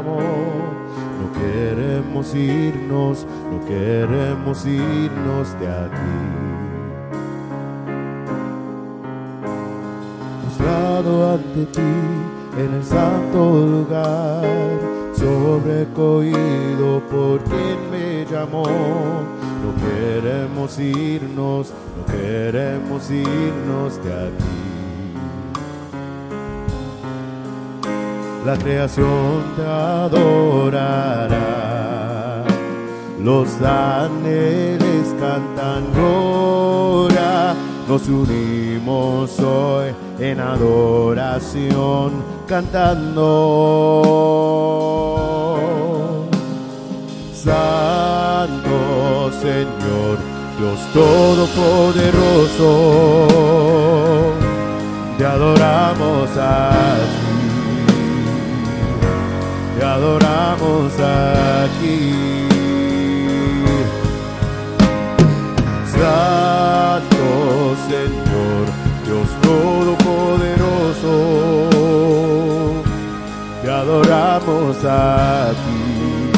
No 0.04 1.32
queremos 1.32 2.34
irnos, 2.34 3.26
no 3.50 3.64
queremos 3.66 4.66
irnos 4.66 5.60
de 5.60 5.68
aquí. 5.68 6.20
Postrado 10.44 11.32
ante 11.34 11.66
ti 11.66 11.80
en 12.58 12.74
el 12.74 12.84
santo 12.84 13.66
lugar, 13.66 14.44
sobrecogido 15.14 17.00
por 17.10 17.40
quien 17.44 17.90
me 17.90 18.24
llamó. 18.30 18.64
No 19.62 19.70
queremos 19.86 20.78
irnos, 20.78 21.72
no 21.96 22.12
queremos 22.12 23.10
irnos 23.10 24.02
de 24.04 24.12
aquí. 24.12 24.51
La 28.44 28.56
creación 28.56 29.44
te 29.56 29.62
adorará. 29.64 31.32
Los 33.22 33.48
ángeles 33.62 35.14
cantan 35.20 35.84
gloria, 35.94 37.54
nos 37.88 38.08
unimos 38.08 39.38
hoy 39.38 39.94
en 40.18 40.40
adoración 40.40 42.10
cantando. 42.48 43.22
Santo 47.32 49.30
Señor, 49.40 50.18
Dios 50.58 50.80
Todopoderoso, 50.92 52.70
te 55.18 55.24
adoramos 55.24 56.28
a 56.36 56.70
ti, 57.20 57.21
adoramos 74.32 74.76
aquí, 74.84 76.32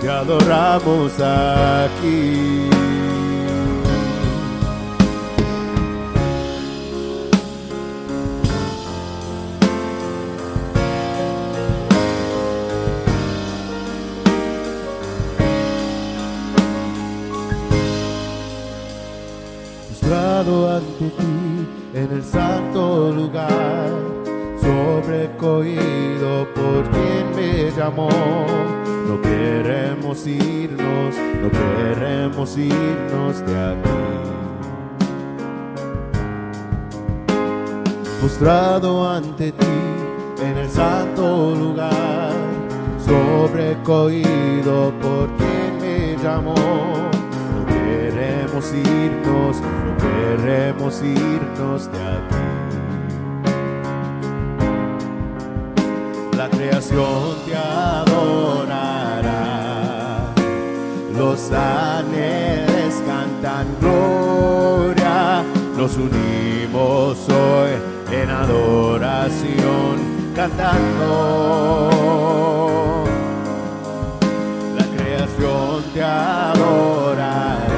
te 0.00 0.08
adoramos 0.08 1.12
aquí. 1.20 2.68
Postrado 19.88 20.76
ante 20.76 21.10
ti 21.10 21.68
en 21.94 22.12
el 22.12 22.24
santo 22.24 23.12
lugar, 23.12 23.90
por 25.38 26.84
quien 26.90 27.36
me 27.36 27.70
llamó. 27.70 28.08
No 29.06 29.20
queremos 29.22 30.26
irnos, 30.26 31.14
no 31.42 31.50
queremos 31.50 32.58
irnos 32.58 33.46
de 33.46 33.56
aquí. 33.56 33.88
Postrado 38.20 39.08
ante 39.08 39.52
ti 39.52 39.66
en 40.42 40.58
el 40.58 40.68
santo 40.68 41.54
lugar, 41.54 42.32
sobrecogido 42.98 44.92
por 45.00 45.28
quien 45.36 45.78
me 45.80 46.22
llamó. 46.22 46.54
No 46.54 47.66
queremos 47.66 48.72
irnos, 48.72 49.60
no 49.60 49.96
queremos 49.96 51.02
irnos 51.02 51.90
de 51.92 51.98
aquí. 51.98 52.37
Creación 56.58 57.36
te 57.46 57.54
adorará, 57.54 58.24
los 61.16 61.52
ángeles 61.52 63.00
cantan 63.06 63.66
gloria, 63.80 65.44
nos 65.76 65.96
unimos 65.96 67.28
hoy 67.28 67.70
en 68.10 68.28
adoración 68.30 69.98
cantando. 70.34 71.04
La 74.76 74.84
creación 74.96 75.84
te 75.94 76.02
adorará, 76.02 77.68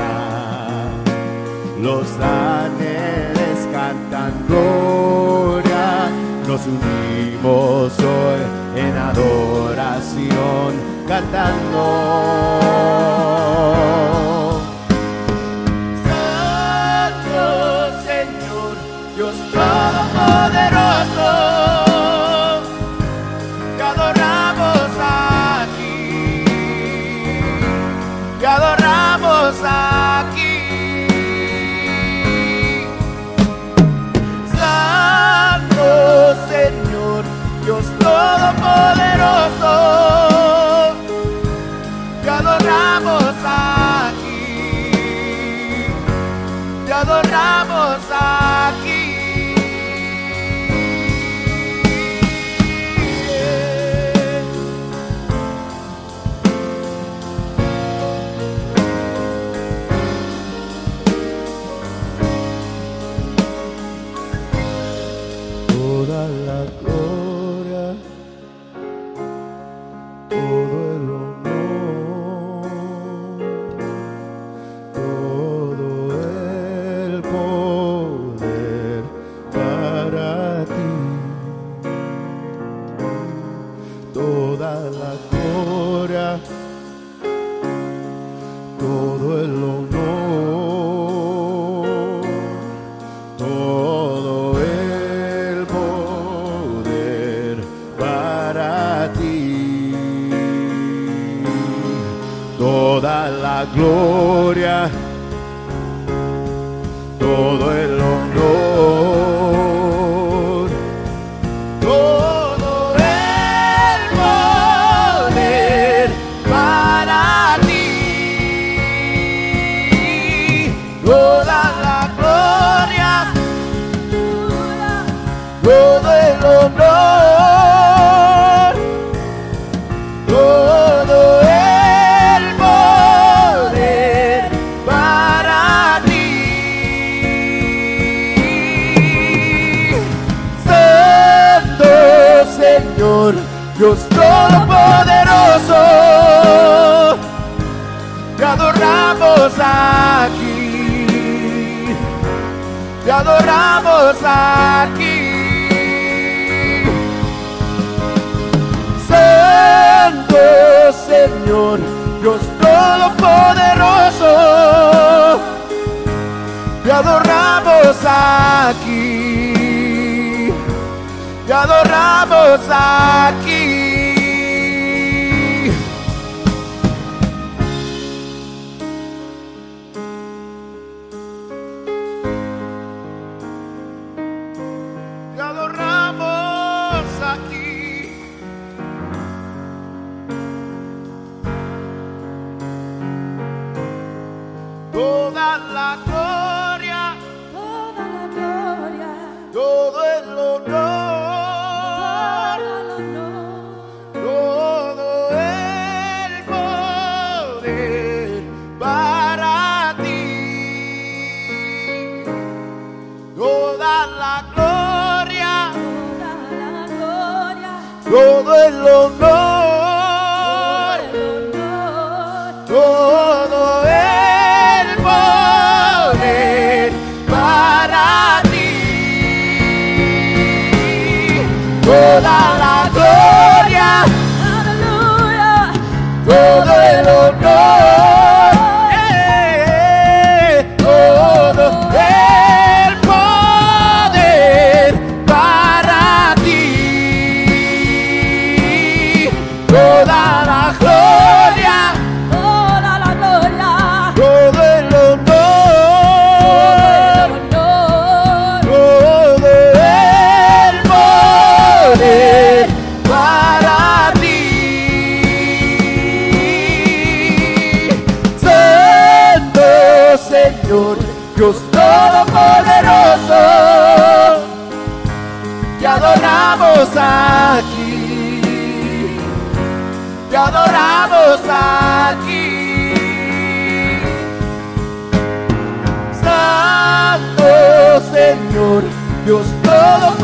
los 1.82 2.06
ángeles 2.18 3.68
cantan 3.74 4.32
gloria, 4.48 6.08
nos 6.48 6.62
unimos 6.66 7.98
hoy 7.98 8.59
en 8.76 8.96
adoración 8.96 10.74
cantando. 11.06 13.19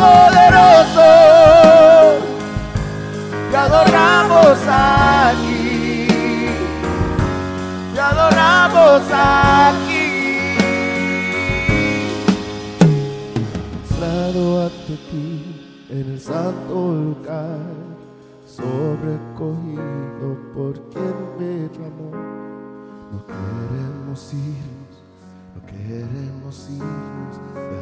Todopoderoso, 0.07 1.11
te 3.51 3.57
adoramos 3.57 4.59
aquí. 4.69 6.07
Te 7.93 8.01
adoramos 8.01 9.03
aquí. 9.13 10.09
Postrado 13.89 14.63
ante 14.63 14.97
ti 15.11 15.87
en 15.91 16.13
el 16.13 16.21
santo 16.21 16.75
lugar 16.75 17.75
sobrecogido 18.47 20.29
por 20.55 20.73
quien 20.91 21.17
me 21.39 21.69
llamó. 21.75 22.11
No 23.13 23.19
queremos 23.27 24.33
irnos, 24.33 24.95
no 25.55 25.61
queremos 25.67 26.69
irnos 26.71 27.76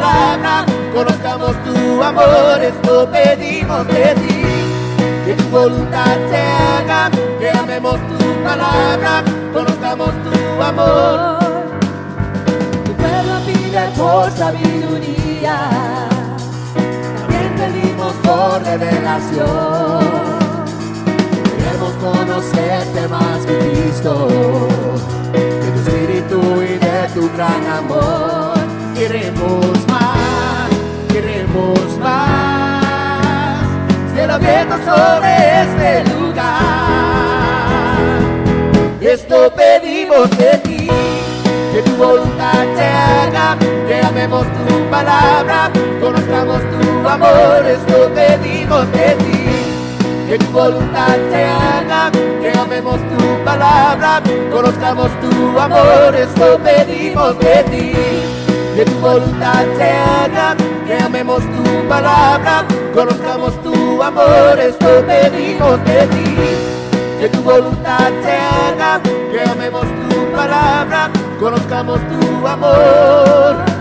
palabra, 0.00 0.64
conozcamos 0.94 1.52
tu 1.64 2.02
amor. 2.02 2.62
Esto 2.62 3.08
pedimos 3.10 3.86
de 3.86 4.14
ti, 4.14 4.42
que 5.24 5.34
tu 5.34 5.44
voluntad 5.50 6.16
se 6.30 6.36
haga, 6.36 7.10
que 7.38 7.50
amemos 7.50 7.98
tu 8.08 8.18
palabra, 8.42 9.22
conozcamos 9.52 10.10
tu 10.24 10.62
amor. 10.62 11.38
Tu 12.84 12.92
pueblo 12.94 13.34
pide 13.46 13.84
por 13.96 14.30
sabiduría, 14.30 15.56
también 17.18 17.52
pedimos 17.56 18.12
por 18.24 18.62
revelación. 18.62 20.20
Queremos 21.56 21.92
conocerte 22.00 23.08
más 23.08 23.38
que 23.46 23.58
Cristo, 23.58 24.28
de 25.32 25.70
tu 25.72 25.78
espíritu 25.80 26.62
y 26.62 26.78
de 26.78 27.08
tu 27.14 27.30
gran 27.34 27.66
amor. 27.66 28.59
Queremos 29.00 29.64
más, 29.88 30.68
queremos 31.10 31.98
más. 32.00 33.64
Cielo 34.12 34.34
abierto 34.34 34.76
sobre 34.84 35.62
este 35.62 36.04
lugar. 36.14 36.44
Esto 39.00 39.50
pedimos 39.56 40.28
de 40.36 40.58
ti, 40.58 40.90
que 41.72 41.80
tu 41.82 41.96
voluntad 41.96 42.66
se 42.76 42.84
haga, 42.84 43.56
que 43.88 44.02
amemos 44.02 44.44
tu 44.46 44.90
palabra, 44.90 45.70
conozcamos 45.98 46.60
tu 46.70 47.08
amor. 47.08 47.64
Esto 47.66 48.10
pedimos 48.14 48.92
de 48.92 49.14
ti 49.24 49.40
que 50.28 50.38
tu 50.38 50.52
voluntad 50.52 51.16
se 51.30 51.44
haga, 51.44 52.12
que 52.42 52.52
amemos 52.56 53.00
tu 53.08 53.44
palabra, 53.46 54.20
conozcamos 54.52 55.10
tu 55.22 55.58
amor, 55.58 56.14
esto 56.14 56.60
pedimos 56.62 57.38
de 57.38 57.64
ti. 57.64 58.39
Que 58.80 58.86
tu 58.86 58.98
voluntad 58.98 59.66
se 59.76 59.90
haga, 59.90 60.56
que 60.86 60.94
amemos 60.96 61.42
tu 61.42 61.86
palabra, 61.86 62.64
conozcamos 62.94 63.62
tu 63.62 64.02
amor, 64.02 64.58
esto 64.58 65.04
pedimos 65.06 65.84
de 65.84 66.06
ti. 66.06 66.38
Que 67.20 67.28
tu 67.28 67.42
voluntad 67.42 68.10
se 68.22 68.32
haga, 68.32 68.98
que 69.30 69.50
amemos 69.50 69.82
tu 69.82 70.32
palabra, 70.34 71.10
conozcamos 71.38 72.00
tu 72.08 72.46
amor. 72.46 73.79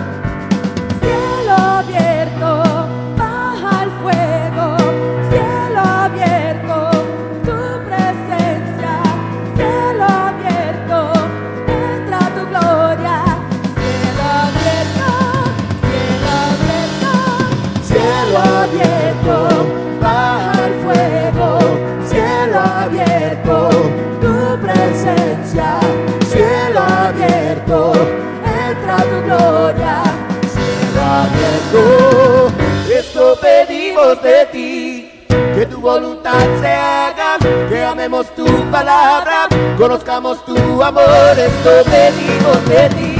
Pedimos 33.41 34.21
de 34.21 34.45
ti. 34.51 35.11
Que 35.55 35.65
tu 35.65 35.79
voluntad 35.81 36.45
se 36.61 36.67
haga, 36.67 37.37
que 37.69 37.83
amemos 37.83 38.27
tu 38.35 38.45
palabra, 38.71 39.47
conozcamos 39.77 40.43
tu 40.45 40.81
amor, 40.81 41.33
esto 41.37 41.71
pedimos 41.85 42.65
de 42.67 42.89
ti. 42.95 43.15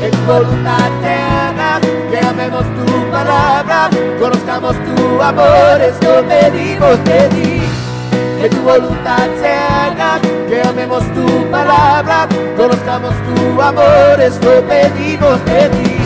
Que 0.00 0.10
tu 0.10 0.18
voluntad 0.26 0.90
se 1.02 1.14
haga, 1.14 1.80
que 2.10 2.18
amemos 2.18 2.64
tu 2.76 3.10
palabra, 3.10 3.90
conozcamos 4.18 4.76
tu 4.84 5.22
amor, 5.22 5.80
esto 5.80 6.24
pedimos 6.28 7.04
de 7.04 7.28
ti. 7.28 7.62
Que 8.40 8.48
tu 8.48 8.62
voluntad 8.62 9.28
se 9.40 9.52
haga, 9.52 10.18
que 10.48 10.60
amemos 10.60 11.04
tu 11.14 11.50
palabra, 11.50 12.26
conozcamos 12.56 13.14
tu 13.26 13.62
amor, 13.62 14.20
esto 14.20 14.62
pedimos 14.68 15.44
de 15.44 15.68
ti. 15.68 16.01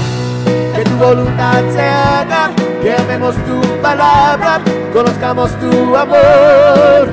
Voluntad 0.99 1.63
se 1.75 1.83
haga, 1.83 2.51
que 2.83 2.95
amemos 2.95 3.35
tu 3.45 3.61
palabra, 3.83 4.61
conozcamos 4.95 5.51
tu 5.61 5.95
amor. 5.95 7.13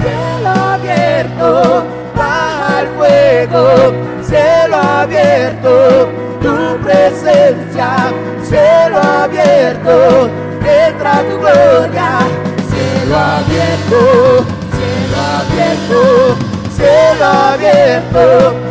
Cielo 0.00 0.48
abierto, 0.48 1.84
baja 2.16 2.80
el 2.80 2.88
fuego, 2.96 3.92
cielo 4.22 4.76
abierto, 4.76 6.08
tu 6.40 6.78
presencia, 6.82 8.12
cielo 8.42 8.98
abierto, 8.98 10.30
entra 10.86 11.22
tu 11.28 11.38
gloria, 11.38 12.18
cielo 12.70 13.16
abierto, 13.16 14.44
cielo 14.74 15.16
abierto, 15.38 16.00
cielo 16.74 17.24
abierto, 17.24 18.63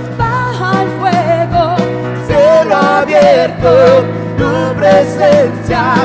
tu 4.37 4.75
presencia, 4.75 5.95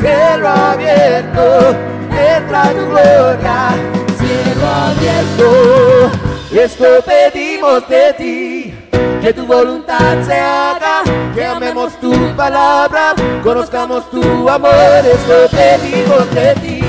cielo 0.00 0.48
abierto, 0.48 1.74
entra 2.10 2.62
tu 2.72 2.86
gloria, 2.86 3.70
cielo 4.18 4.66
abierto, 4.86 6.10
esto 6.52 6.84
pedimos 7.04 7.88
de 7.88 8.12
ti. 8.14 8.74
Que 9.20 9.32
tu 9.32 9.44
voluntad 9.46 10.22
se 10.24 10.34
haga, 10.34 11.02
que 11.34 11.44
amemos 11.44 11.92
tu 12.00 12.12
palabra, 12.36 13.14
conozcamos 13.42 14.08
tu 14.10 14.48
amor, 14.48 15.02
esto 15.04 15.48
pedimos 15.50 16.30
de 16.32 16.54
ti. 16.54 16.80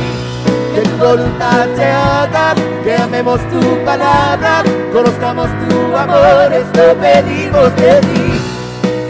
Que 0.76 0.82
tu 0.82 0.98
voluntad 0.98 1.66
se 1.76 1.86
haga, 1.86 2.54
que 2.84 2.96
amemos 2.96 3.40
tu 3.50 3.84
palabra, 3.84 4.64
conozcamos 4.94 5.50
tu 5.68 5.98
amor, 5.98 6.54
esto 6.54 6.96
pedimos 7.02 7.76
de 7.78 8.00
ti. 8.02 8.39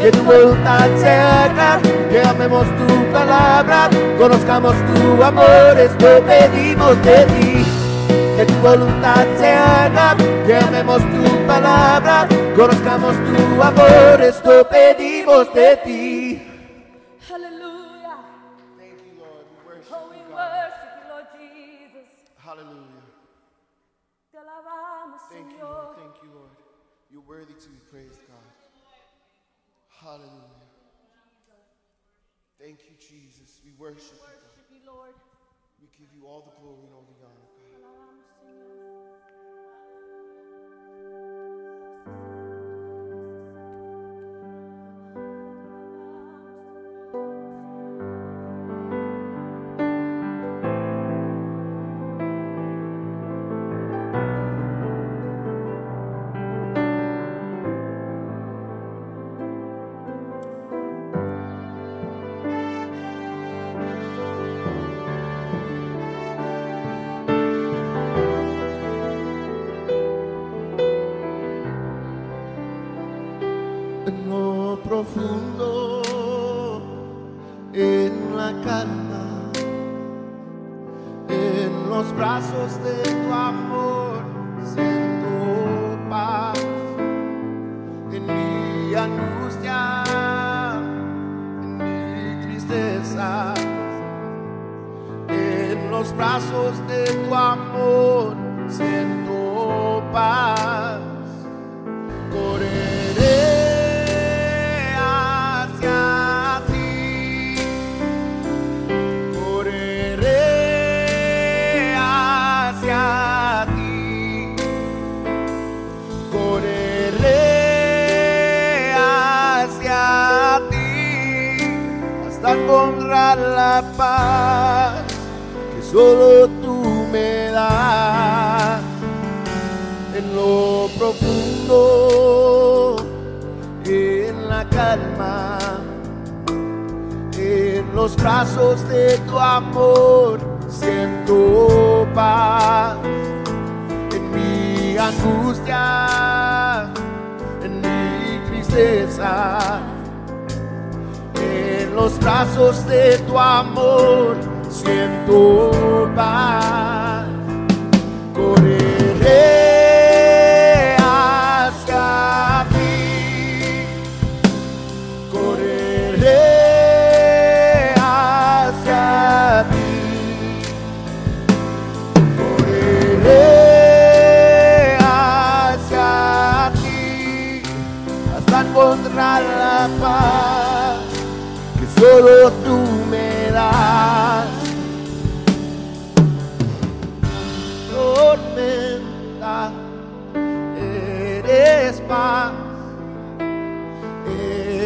Que 0.02 0.12
tu 0.12 0.24
voluntad 0.24 0.88
se 0.98 1.10
haga, 1.10 1.80
que 2.10 2.22
amemos 2.22 2.66
tu 2.78 3.12
palabra, 3.12 3.90
conozcamos 4.18 4.74
tu 4.94 5.24
amor, 5.24 5.78
esto 5.78 6.24
pedimos 6.26 7.02
de 7.04 7.26
ti. 7.26 7.66
Que 8.38 8.46
tu 8.46 8.54
voluntad 8.62 9.26
se 9.38 9.52
haga, 9.52 10.16
que 10.46 10.56
amemos 10.56 11.02
tu 11.02 11.48
palabra, 11.48 12.28
conozcamos 12.56 13.14
tu 13.28 13.62
amor, 13.62 14.22
esto 14.22 14.68
pedimos 14.70 15.54
de 15.54 15.78
ti. 15.84 16.46
Thank 18.78 19.00
you, 19.04 19.20
Lord. 19.20 19.46
We 19.52 19.68
worship 19.68 20.12
we 20.12 20.18
you, 20.18 20.24
God. 20.30 20.40
worship 20.40 20.92
you, 20.96 21.06
Lord 21.12 21.28
Jesus. 21.38 22.10
Hallelujah. 22.38 23.04
Te 24.32 24.38
alabamos, 24.38 25.22
Thank 25.30 25.52
you, 25.52 25.58
Señor. 25.60 25.70
Lord. 25.76 25.96
Thank 25.98 26.16
you, 26.24 26.30
Lord. 26.34 26.56
You're 27.12 27.28
worthy 27.28 27.54
to 27.54 27.68
be 27.70 27.80
praised, 27.92 28.22
God. 28.28 28.59
Hallelujah. 30.00 30.64
Thank 32.58 32.80
you, 32.88 32.96
Jesus. 33.04 33.60
We 33.66 33.72
worship 33.78 34.16
you, 34.16 34.32
God. 34.32 34.64
You, 34.72 34.80
Lord. 34.88 35.16
We 35.82 35.88
give 36.00 36.08
you 36.16 36.26
all 36.26 36.40
the 36.48 36.56
glory 36.62 36.88
and 36.88 36.94
all 36.96 37.04
the 37.04 37.20
honor, 37.20 37.48
God. 38.48 39.09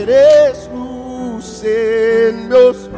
Eres 0.04 0.70
luz 0.74 1.64
en 1.64 2.50
mi 2.50 2.56
oscuridad, 2.56 2.92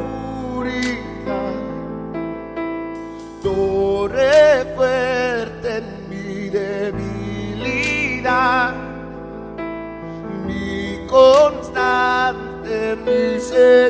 torre 3.44 4.65
fuerte 4.76 5.78
en 5.78 6.10
mi 6.10 6.50
debilidad, 6.50 7.54
mi 10.48 11.06
constante, 11.08 12.96
mi 13.06 13.39
seguridad 13.39 13.85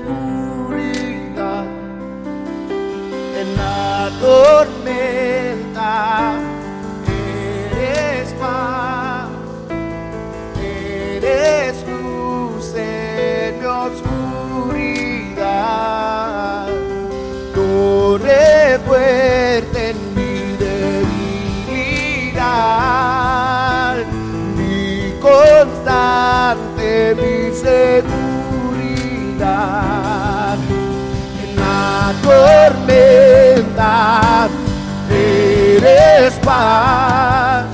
paz, 36.45 37.65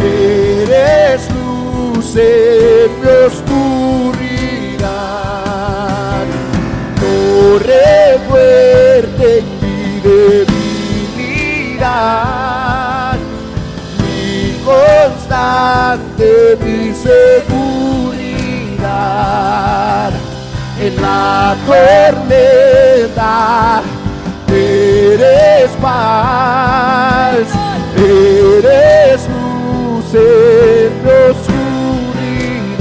eres 0.00 1.30
luz 1.30 2.16
en 2.16 2.90
mi 3.00 3.08
oscuridad, 3.26 4.24
torre 6.98 8.18
fuerte 8.28 9.24
en 9.38 9.46
mi 9.60 9.78
debilidad, 11.70 11.98
mi 14.00 14.32
constante, 14.64 16.28
mi 16.64 16.80
seguridad. 16.94 17.44
En 20.80 20.94
la 21.00 21.56
tormenta. 21.66 22.74
Eres 24.48 25.70
paz, 25.82 27.46
eres 27.96 29.20
luz 29.28 30.08
en 30.14 30.90
mi 31.02 31.10
oscuridad. 31.30 32.74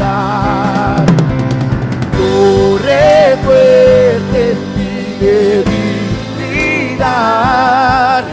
Torre 2.18 3.38
fuerte 3.44 4.40
en 4.52 4.60
mi 4.76 4.96
debilidad, 6.92 8.24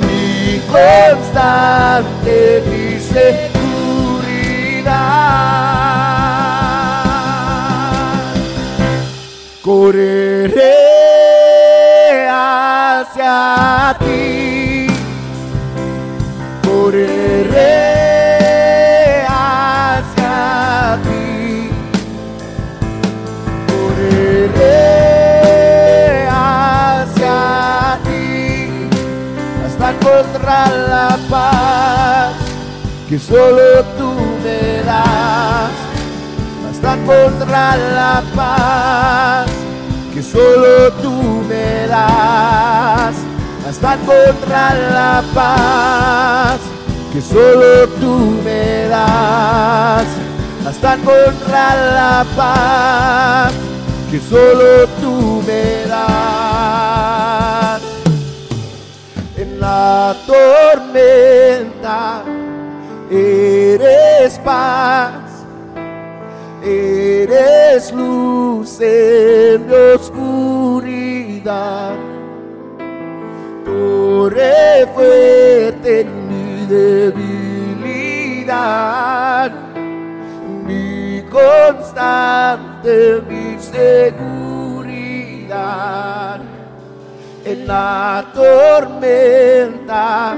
mi 0.00 0.60
constante, 0.70 2.36
mi 2.66 2.86
seguridad 3.00 3.56
correré 9.66 10.76
hacia 12.30 13.96
ti, 13.98 14.15
correré 16.86 17.96
hacia 19.28 20.96
ti, 21.02 21.70
correré 23.66 24.78
hacia 26.30 27.98
ti, 28.04 28.88
hasta 29.66 29.90
encontrar 29.90 30.70
la 30.94 31.18
paz 31.28 32.34
que 33.08 33.18
solo 33.18 33.82
tú 33.98 34.14
me 34.44 34.84
das. 34.84 35.72
Hasta 36.70 36.94
encontrar 36.94 37.78
la 37.78 38.22
paz 38.36 39.50
que 40.14 40.22
solo 40.22 40.92
tú 41.02 41.42
me 41.48 41.88
das, 41.88 43.16
hasta 43.68 43.94
encontrar 43.94 44.76
la 44.92 45.24
paz 45.34 46.75
que 47.16 47.22
solo 47.22 47.88
tú 47.98 48.36
me 48.44 48.88
das, 48.88 50.06
hasta 50.66 50.96
encontrar 50.96 51.74
la 51.94 52.26
paz 52.36 53.54
que 54.10 54.20
solo 54.20 54.86
tú 55.00 55.42
me 55.46 55.86
das. 55.88 57.80
En 59.38 59.58
la 59.58 60.14
tormenta 60.26 62.22
eres 63.10 64.38
paz 64.40 65.14
eres 66.62 67.92
luz 67.94 68.78
en 68.82 69.66
mi 69.66 69.72
oscuridad, 69.94 70.36
torre 73.64 74.86
fuerte 74.94 76.25
debilidad, 76.68 79.52
mi 80.64 81.22
constante, 81.30 83.22
mi 83.28 83.58
seguridad. 83.60 84.00
En 87.44 87.66
la 87.66 88.24
tormenta 88.34 90.36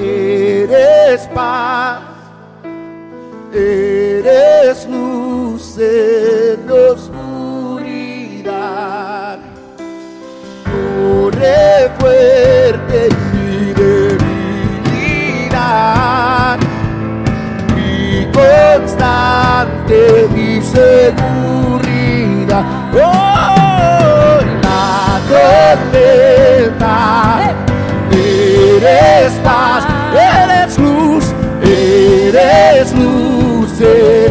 eres 0.00 1.26
paz. 1.28 2.00
Eres 3.52 4.86
luz 4.86 5.78
en 5.78 6.70
oscuridad, 6.70 6.98
corre 10.64 11.90
fuerte 11.98 13.15
constante, 18.96 20.28
mi 20.32 20.60
seguridad. 20.62 20.94
Oh, 22.94 24.38
la 24.62 25.20
tormenta, 25.82 26.94
eres 28.10 29.32
paz, 29.44 29.84
eres 30.14 30.78
luz, 30.78 31.24
eres 31.62 32.92
luz. 32.94 33.36
en 33.80 34.25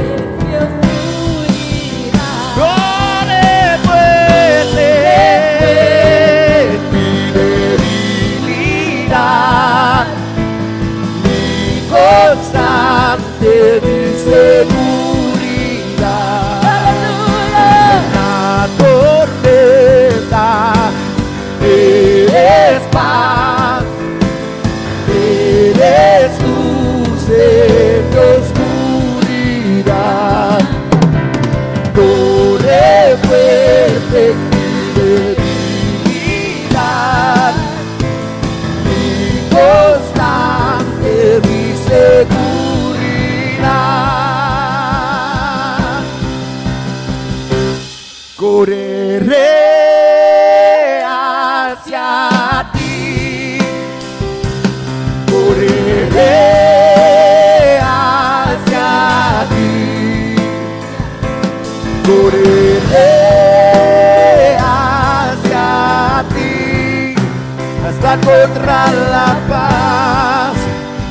la 68.94 69.36
paz 69.50 70.56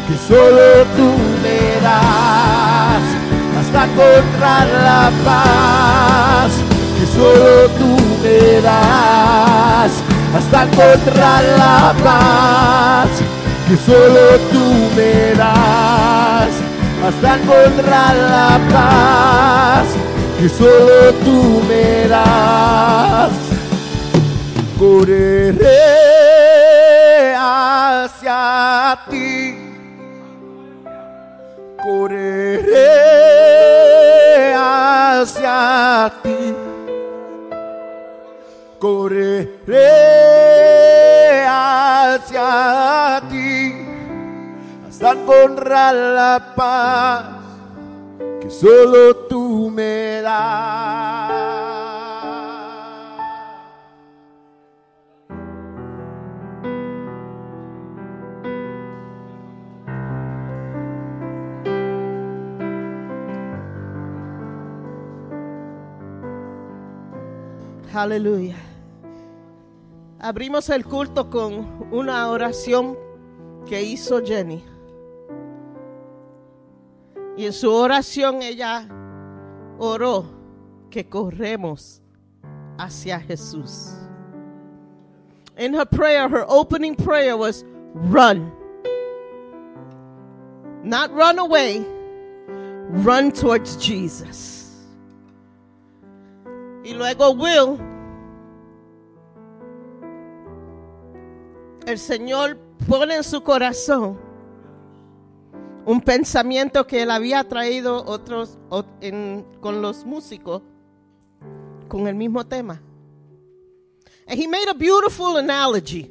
que 0.07 0.17
solo 0.29 0.85
tú 0.97 1.11
me 1.43 1.81
das, 1.81 3.05
hasta 3.59 3.85
encontrar 3.85 4.67
la 4.67 5.11
paz 5.25 6.53
que 6.99 7.07
solo 7.07 7.69
tú 7.79 7.97
me 8.23 8.61
das, 8.61 9.93
hasta 10.37 10.63
encontrar 10.65 11.45
la 11.59 11.95
paz 12.03 13.09
que 13.69 13.77
solo 13.77 14.39
tú 14.53 14.67
me 14.97 15.35
das, 15.35 16.53
hasta 17.07 17.37
encontrar 17.37 18.15
la 18.15 18.61
paz 18.73 19.87
que 20.39 20.49
solo 20.49 21.13
tú 21.25 21.63
me 21.69 22.09
das. 22.09 23.31
Correré 24.79 26.04
hacia 27.37 28.99
ti. 29.09 29.57
Correré 31.83 32.91
hacia 34.57 36.13
ti. 36.23 36.55
Correré 38.79 39.91
hacia 41.47 43.23
ti 43.31 43.85
hasta 44.95 45.13
encontrar 45.13 45.95
la 45.95 46.55
paz 46.55 47.25
que 48.41 48.49
solo 48.51 49.17
tú 49.29 49.71
me 49.71 50.21
das. 50.23 51.44
Aleluya. 67.95 68.57
Abrimos 70.19 70.69
el 70.69 70.85
culto 70.85 71.31
con 71.31 71.89
una 71.93 72.29
oración 72.29 72.99
que 73.67 73.83
hizo 73.83 74.21
Jenny. 74.21 74.65
Y 77.37 77.47
en 77.47 77.53
su 77.53 77.73
oración 77.73 78.43
ella 78.43 78.89
oró 79.79 80.25
que 80.91 81.09
corremos 81.09 82.03
hacia 82.79 83.21
Jesús. 83.21 83.93
In 85.57 85.73
her 85.75 85.87
prayer, 85.87 86.29
her 86.29 86.45
opening 86.49 86.97
prayer 86.97 87.37
was 87.37 87.65
run. 87.95 88.53
Not 90.83 91.13
run 91.13 91.39
away, 91.39 91.87
run 93.05 93.31
towards 93.31 93.77
Jesus. 93.77 94.54
Y 96.85 96.93
luego 96.93 97.31
Will, 97.31 97.79
el 101.87 101.99
Señor 101.99 102.59
pone 102.89 103.17
en 103.17 103.25
su 103.25 103.43
corazón 103.43 104.19
un 105.87 106.01
pensamiento 106.01 106.87
que 106.87 107.03
él 107.03 107.11
había 107.11 107.45
traído 107.49 108.05
otros 108.05 108.59
ot- 108.71 108.87
en- 109.01 109.45
con 109.61 109.83
los 109.83 110.05
músicos 110.05 110.63
con 111.89 112.07
el 112.09 112.15
mismo 112.15 112.47
tema. 112.47 112.83
And 114.27 114.39
he 114.41 114.49
made 114.49 114.69
a 114.71 114.75
beautiful 114.75 115.37
analogy 115.37 116.11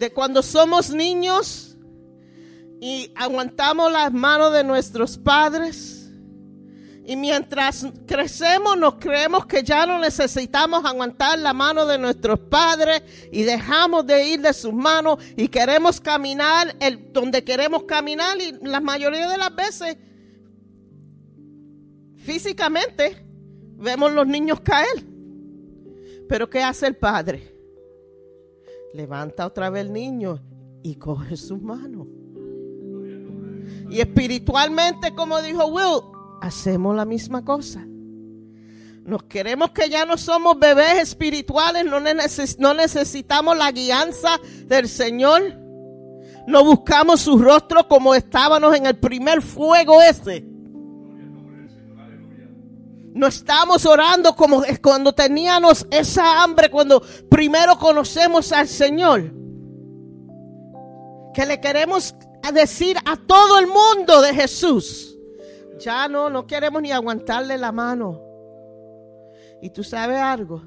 de 0.00 0.12
cuando 0.12 0.42
somos 0.42 0.90
niños 0.90 1.76
y 2.80 3.12
aguantamos 3.14 3.92
las 3.92 4.12
manos 4.12 4.52
de 4.52 4.64
nuestros 4.64 5.16
padres 5.16 5.91
y 7.04 7.16
mientras 7.16 7.84
crecemos 8.06 8.76
nos 8.76 8.94
creemos 8.94 9.46
que 9.46 9.62
ya 9.64 9.86
no 9.86 9.98
necesitamos 9.98 10.84
aguantar 10.84 11.38
la 11.38 11.52
mano 11.52 11.84
de 11.84 11.98
nuestros 11.98 12.38
padres 12.38 13.02
y 13.32 13.42
dejamos 13.42 14.06
de 14.06 14.28
ir 14.28 14.40
de 14.40 14.52
sus 14.52 14.72
manos 14.72 15.18
y 15.36 15.48
queremos 15.48 16.00
caminar 16.00 16.76
el, 16.78 17.12
donde 17.12 17.42
queremos 17.42 17.84
caminar 17.84 18.40
y 18.40 18.52
la 18.62 18.80
mayoría 18.80 19.28
de 19.28 19.36
las 19.36 19.54
veces 19.54 19.96
físicamente 22.18 23.26
vemos 23.76 24.12
los 24.12 24.26
niños 24.26 24.60
caer. 24.60 25.04
Pero 26.28 26.48
¿qué 26.48 26.62
hace 26.62 26.86
el 26.86 26.96
padre? 26.96 27.52
Levanta 28.94 29.44
otra 29.44 29.70
vez 29.70 29.86
el 29.86 29.92
niño 29.92 30.40
y 30.84 30.94
coge 30.94 31.36
sus 31.36 31.60
manos. 31.60 32.06
Y 33.90 34.00
espiritualmente, 34.00 35.14
como 35.14 35.42
dijo 35.42 35.66
Will, 35.66 36.11
hacemos 36.42 36.94
la 36.94 37.04
misma 37.04 37.44
cosa. 37.44 37.86
Nos 39.04 39.22
queremos 39.24 39.70
que 39.70 39.88
ya 39.88 40.04
no 40.04 40.16
somos 40.18 40.58
bebés 40.58 40.98
espirituales, 41.02 41.84
no, 41.84 41.98
neces- 42.00 42.56
no 42.58 42.74
necesitamos 42.74 43.56
la 43.56 43.70
guianza 43.72 44.38
del 44.66 44.88
Señor. 44.88 45.42
No 46.46 46.64
buscamos 46.64 47.20
su 47.20 47.38
rostro 47.38 47.86
como 47.88 48.14
estábamos 48.14 48.74
en 48.74 48.86
el 48.86 48.98
primer 48.98 49.40
fuego 49.40 50.02
ese. 50.02 50.44
No 53.14 53.26
estamos 53.28 53.86
orando 53.86 54.34
como 54.34 54.62
cuando 54.82 55.12
teníamos 55.12 55.86
esa 55.90 56.42
hambre, 56.42 56.70
cuando 56.70 57.02
primero 57.30 57.78
conocemos 57.78 58.50
al 58.52 58.66
Señor. 58.66 59.32
Que 61.34 61.46
le 61.46 61.60
queremos 61.60 62.14
decir 62.52 62.96
a 63.04 63.16
todo 63.16 63.58
el 63.58 63.66
mundo 63.68 64.20
de 64.22 64.34
Jesús. 64.34 65.11
Ya 65.82 66.08
no, 66.08 66.30
no 66.30 66.46
queremos 66.46 66.80
ni 66.80 66.92
aguantarle 66.92 67.58
la 67.58 67.72
mano. 67.72 68.20
Y 69.60 69.70
tú 69.70 69.82
sabes 69.82 70.18
algo, 70.18 70.62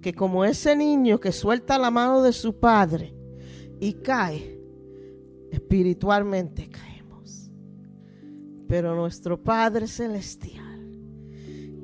que 0.00 0.14
como 0.14 0.44
ese 0.44 0.74
niño 0.74 1.20
que 1.20 1.32
suelta 1.32 1.78
la 1.78 1.90
mano 1.90 2.22
de 2.22 2.32
su 2.32 2.58
padre 2.58 3.14
y 3.78 3.94
cae, 3.94 4.58
espiritualmente 5.50 6.68
caemos. 6.68 7.50
Pero 8.68 8.94
nuestro 8.94 9.42
Padre 9.42 9.86
Celestial, 9.86 10.66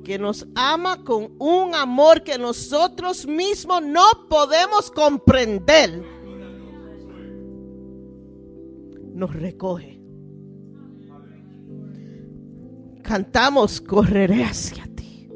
que 0.03 0.17
nos 0.19 0.47
ama 0.55 1.03
con 1.03 1.35
un 1.39 1.73
amor 1.75 2.23
que 2.23 2.37
nosotros 2.37 3.27
mismos 3.27 3.81
no 3.83 4.05
podemos 4.29 4.91
comprender, 4.91 6.03
nos 9.13 9.33
recoge. 9.33 9.94
Cantamos, 13.07 13.81
correré 13.81 14.43
hacia 14.43 14.83
ti. 14.95 15.29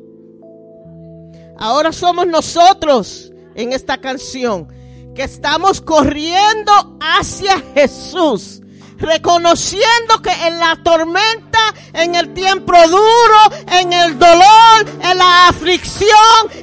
Ahora 1.58 1.92
somos 1.92 2.26
nosotros 2.26 3.32
en 3.54 3.74
esta 3.74 4.00
canción 4.00 4.68
que 5.14 5.24
estamos 5.24 5.80
corriendo 5.82 6.98
hacia 7.00 7.62
Jesús, 7.76 8.62
reconociendo 8.98 10.22
que 10.22 10.32
en 10.48 10.58
la 10.60 10.78
tormenta, 10.84 11.60
en 11.94 12.16
el 12.16 12.34
tiempo 12.34 12.74
duro, 12.88 13.40
en 13.68 13.94
el 13.94 14.18
dolor, 14.18 14.86
en 15.04 15.18
la 15.18 15.50
aflicción, 15.50 16.10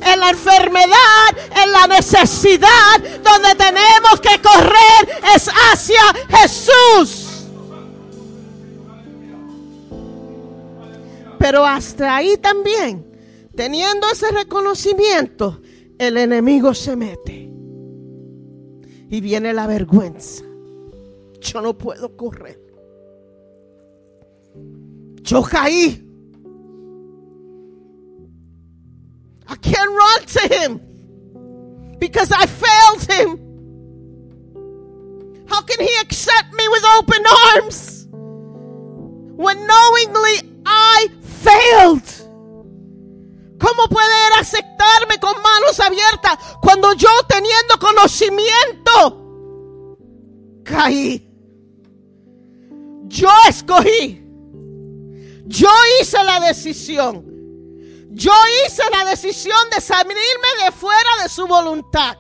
en 0.02 0.18
la 0.18 0.30
enfermedad, 0.30 1.28
en 1.62 1.72
la 1.72 1.86
necesidad, 1.86 2.98
donde 3.22 3.54
tenemos 3.54 4.20
que 4.20 4.40
correr 4.40 5.22
es 5.34 5.48
hacia 5.70 6.02
Jesús. 6.30 7.25
Pero 11.46 11.64
hasta 11.64 12.16
ahí 12.16 12.36
también, 12.38 13.06
teniendo 13.54 14.08
ese 14.12 14.32
reconocimiento, 14.32 15.60
el 15.96 16.16
enemigo 16.16 16.74
se 16.74 16.96
mete. 16.96 17.48
Y 19.08 19.20
viene 19.20 19.52
la 19.54 19.68
vergüenza. 19.68 20.42
Yo 21.40 21.60
no 21.60 21.78
puedo 21.78 22.16
correr. 22.16 22.60
Yo 25.22 25.40
caí. 25.44 26.04
I 29.48 29.54
can't 29.62 29.90
run 29.90 30.26
to 30.26 30.40
him 30.52 30.80
because 32.00 32.32
I 32.32 32.44
failed 32.48 33.08
him. 33.08 33.38
How 35.48 35.62
can 35.62 35.78
he 35.78 35.94
accept 36.00 36.52
me 36.54 36.66
with 36.72 36.82
open 36.98 37.24
arms 37.54 38.08
when 39.36 39.64
knowingly 39.64 40.56
I 40.66 41.06
failed? 41.46 42.02
¿Cómo 43.58 43.88
puede 43.88 44.26
él 44.28 44.34
aceptarme 44.40 45.18
con 45.20 45.34
manos 45.42 45.80
abiertas 45.80 46.38
cuando 46.60 46.92
yo 46.94 47.08
teniendo 47.28 47.78
conocimiento 47.80 49.98
caí? 50.64 51.22
Yo 53.04 53.30
escogí. 53.48 54.22
Yo 55.46 55.68
hice 56.00 56.24
la 56.24 56.40
decisión. 56.40 57.24
Yo 58.10 58.32
hice 58.66 58.82
la 58.90 59.04
decisión 59.10 59.58
de 59.74 59.80
salirme 59.80 60.64
de 60.64 60.72
fuera 60.72 61.22
de 61.22 61.28
su 61.28 61.46
voluntad. 61.46 62.18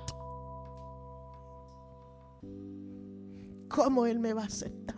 ¿Cómo 3.68 4.06
él 4.06 4.20
me 4.20 4.32
va 4.32 4.42
a 4.42 4.46
aceptar? 4.46 4.96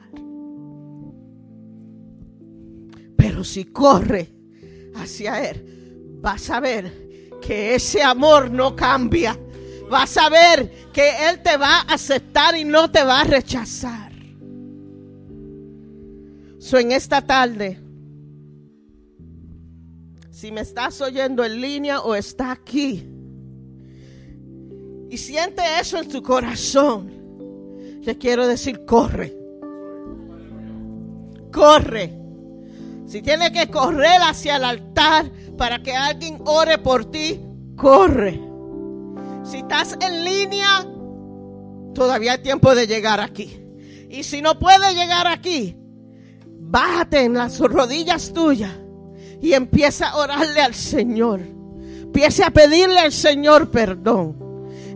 Pero 3.18 3.42
si 3.42 3.64
corre 3.64 4.28
hacia 4.94 5.50
él, 5.50 6.18
vas 6.22 6.48
a 6.50 6.60
ver 6.60 7.36
que 7.42 7.74
ese 7.74 8.00
amor 8.00 8.48
no 8.48 8.76
cambia. 8.76 9.36
Vas 9.90 10.16
a 10.16 10.28
ver 10.28 10.70
que 10.92 11.10
él 11.28 11.42
te 11.42 11.56
va 11.56 11.80
a 11.80 11.94
aceptar 11.94 12.56
y 12.56 12.64
no 12.64 12.90
te 12.92 13.02
va 13.02 13.22
a 13.22 13.24
rechazar. 13.24 14.12
So, 16.60 16.78
en 16.78 16.92
esta 16.92 17.20
tarde, 17.22 17.80
si 20.30 20.52
me 20.52 20.60
estás 20.60 21.00
oyendo 21.00 21.44
en 21.44 21.60
línea 21.60 22.00
o 22.02 22.14
está 22.14 22.52
aquí 22.52 23.04
y 25.10 25.16
siente 25.16 25.62
eso 25.80 25.98
en 25.98 26.08
tu 26.08 26.22
corazón, 26.22 27.10
le 28.02 28.16
quiero 28.16 28.46
decir, 28.46 28.84
corre. 28.84 29.34
Corre. 31.50 32.27
Si 33.08 33.22
tiene 33.22 33.50
que 33.50 33.68
correr 33.68 34.20
hacia 34.20 34.56
el 34.56 34.64
altar 34.64 35.30
para 35.56 35.82
que 35.82 35.96
alguien 35.96 36.38
ore 36.44 36.76
por 36.76 37.10
ti, 37.10 37.40
corre. 37.74 38.38
Si 39.44 39.56
estás 39.56 39.96
en 39.98 40.24
línea, 40.24 40.86
todavía 41.94 42.32
hay 42.32 42.42
tiempo 42.42 42.74
de 42.74 42.86
llegar 42.86 43.18
aquí. 43.18 43.64
Y 44.10 44.22
si 44.24 44.42
no 44.42 44.58
puedes 44.58 44.94
llegar 44.94 45.26
aquí, 45.26 45.74
bájate 46.46 47.24
en 47.24 47.32
las 47.32 47.58
rodillas 47.58 48.30
tuyas 48.34 48.72
y 49.40 49.54
empieza 49.54 50.10
a 50.10 50.18
orarle 50.18 50.60
al 50.60 50.74
Señor. 50.74 51.40
Empieza 51.40 52.48
a 52.48 52.50
pedirle 52.50 52.98
al 52.98 53.12
Señor 53.12 53.70
perdón. 53.70 54.47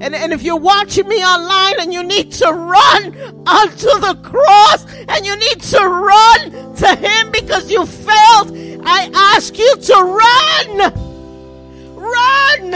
And, 0.03 0.17
and 0.17 0.33
if 0.33 0.43
you're 0.43 0.57
watching 0.57 1.07
me 1.07 1.25
online 1.25 1.75
and 1.79 1.95
you 1.95 2.03
need 2.03 2.33
to 2.33 2.47
run 2.47 3.15
onto 3.47 3.87
the 3.87 4.19
cross 4.21 4.85
and 5.07 5.25
you 5.25 5.37
need 5.37 5.61
to 5.61 5.79
run 5.79 6.75
to 6.75 6.97
Him 6.97 7.31
because 7.31 7.71
you 7.71 7.87
failed, 7.87 8.51
I 8.85 9.09
ask 9.15 9.57
you 9.57 9.77
to 9.77 9.95
run. 9.95 10.93
Run. 11.95 12.71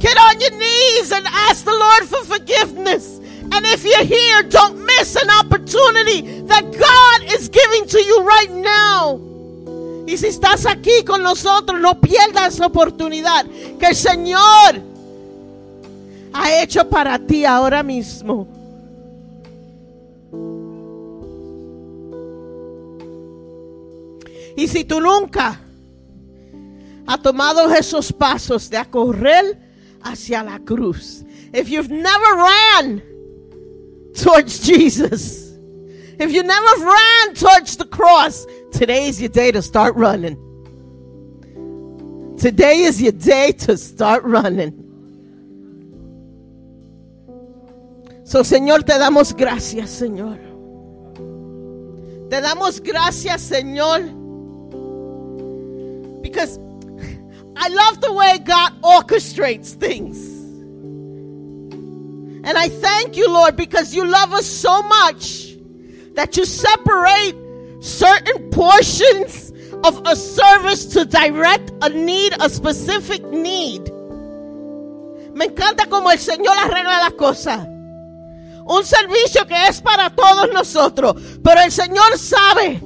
Get 0.00 0.18
on 0.18 0.40
your 0.40 0.50
knees 0.50 1.12
and 1.12 1.24
ask 1.28 1.64
the 1.64 1.70
Lord 1.70 2.06
for 2.06 2.24
forgiveness. 2.24 3.18
And 3.52 3.64
if 3.66 3.84
you're 3.84 4.04
here, 4.04 4.42
don't 4.42 4.84
miss 4.84 5.14
an 5.14 5.30
opportunity 5.30 6.40
that 6.40 6.64
God 6.72 7.32
is 7.32 7.48
giving 7.48 7.86
to 7.86 8.02
you 8.02 8.24
right 8.24 8.50
now. 8.50 9.20
Y 10.08 10.16
si 10.16 10.26
estás 10.26 10.66
aquí 10.66 11.04
con 11.04 11.22
nosotros, 11.22 11.80
no 11.80 12.00
pierdas 12.00 12.58
la 12.58 12.66
oportunidad 12.66 13.46
que 13.78 13.86
el 13.86 13.94
Señor 13.94 14.95
ha 16.36 16.62
hecho 16.62 16.88
para 16.88 17.18
ti 17.18 17.44
ahora 17.44 17.82
mismo. 17.82 18.46
Y 24.56 24.66
si 24.68 24.84
tú 24.84 25.00
nunca 25.00 25.60
has 27.06 27.22
tomado 27.22 27.70
esos 27.74 28.12
pasos 28.12 28.70
de 28.70 28.82
correr 28.90 29.58
hacia 30.02 30.42
la 30.42 30.58
cruz, 30.58 31.24
if 31.52 31.68
you've 31.68 31.90
never 31.90 32.36
ran 32.36 33.02
towards 34.14 34.60
Jesus, 34.60 35.52
if 36.18 36.32
you 36.32 36.42
never 36.42 36.84
ran 36.84 37.34
towards 37.34 37.76
the 37.76 37.84
cross, 37.84 38.46
today 38.72 39.08
is 39.08 39.20
your 39.20 39.28
day 39.28 39.52
to 39.52 39.60
start 39.60 39.94
running. 39.94 40.38
Today 42.38 42.80
is 42.80 43.00
your 43.00 43.12
day 43.12 43.52
to 43.52 43.76
start 43.76 44.24
running. 44.24 44.85
So, 48.26 48.42
Señor, 48.42 48.82
te 48.82 48.98
damos 48.98 49.32
gracias, 49.36 49.88
Señor. 49.88 50.40
Te 52.28 52.40
damos 52.40 52.80
gracias, 52.80 53.40
Señor. 53.40 54.02
Because 56.22 56.58
I 57.56 57.68
love 57.68 58.00
the 58.00 58.12
way 58.12 58.38
God 58.40 58.82
orchestrates 58.82 59.74
things. 59.74 60.18
And 62.42 62.58
I 62.58 62.68
thank 62.68 63.16
you, 63.16 63.30
Lord, 63.30 63.54
because 63.54 63.94
you 63.94 64.04
love 64.04 64.32
us 64.32 64.46
so 64.46 64.82
much 64.82 65.56
that 66.14 66.36
you 66.36 66.44
separate 66.44 67.36
certain 67.80 68.50
portions 68.50 69.52
of 69.84 70.02
a 70.04 70.16
service 70.16 70.86
to 70.86 71.04
direct 71.04 71.70
a 71.80 71.90
need, 71.90 72.32
a 72.40 72.50
specific 72.50 73.22
need. 73.30 73.88
Me 75.32 75.46
encanta 75.46 75.88
como 75.88 76.10
el 76.10 76.18
Señor 76.18 76.56
arregla 76.56 76.98
las 77.04 77.12
cosas. 77.12 77.75
Un 78.66 78.84
servicio 78.84 79.46
que 79.46 79.68
es 79.68 79.80
para 79.80 80.10
todos 80.10 80.52
nosotros. 80.52 81.14
Pero 81.42 81.60
el 81.60 81.70
Señor 81.70 82.18
sabe 82.18 82.80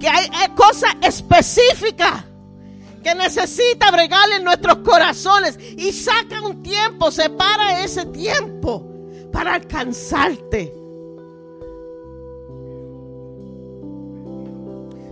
que 0.00 0.08
hay, 0.08 0.48
cosas 0.56 0.94
específicas 1.02 2.24
que 3.02 3.14
necesita 3.14 3.90
bregar 3.90 4.30
en 4.36 4.44
nuestros 4.44 4.78
corazones. 4.78 5.58
Y 5.76 5.92
saca 5.92 6.40
un 6.42 6.62
tiempo, 6.62 7.10
separa 7.10 7.84
ese 7.84 8.06
tiempo 8.06 8.86
para 9.32 9.54
alcanzarte. 9.54 10.74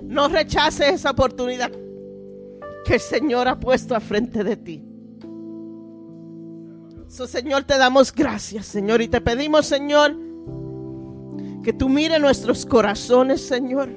No 0.05 0.29
rechaces 0.29 0.95
esa 0.95 1.11
oportunidad 1.11 1.71
que 2.87 2.95
el 2.95 3.01
Señor 3.01 3.49
ha 3.49 3.61
puesto 3.61 3.95
a 3.95 4.01
frente 4.01 4.43
de 4.43 4.57
ti. 4.57 4.96
So, 7.17 7.27
Señor, 7.27 7.65
te 7.65 7.79
damos 7.79 8.13
gracias, 8.13 8.67
Señor, 8.67 9.01
y 9.01 9.09
te 9.09 9.23
pedimos, 9.23 9.65
Señor, 9.65 10.15
que 11.65 11.73
tú 11.73 11.89
mire 11.89 12.19
nuestros 12.19 12.67
corazones, 12.67 13.41
Señor. 13.41 13.89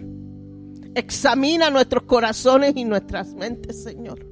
Examina 0.96 1.70
nuestros 1.70 2.04
corazones 2.04 2.78
y 2.78 2.86
nuestras 2.86 3.34
mentes, 3.34 3.84
Señor. 3.84 4.26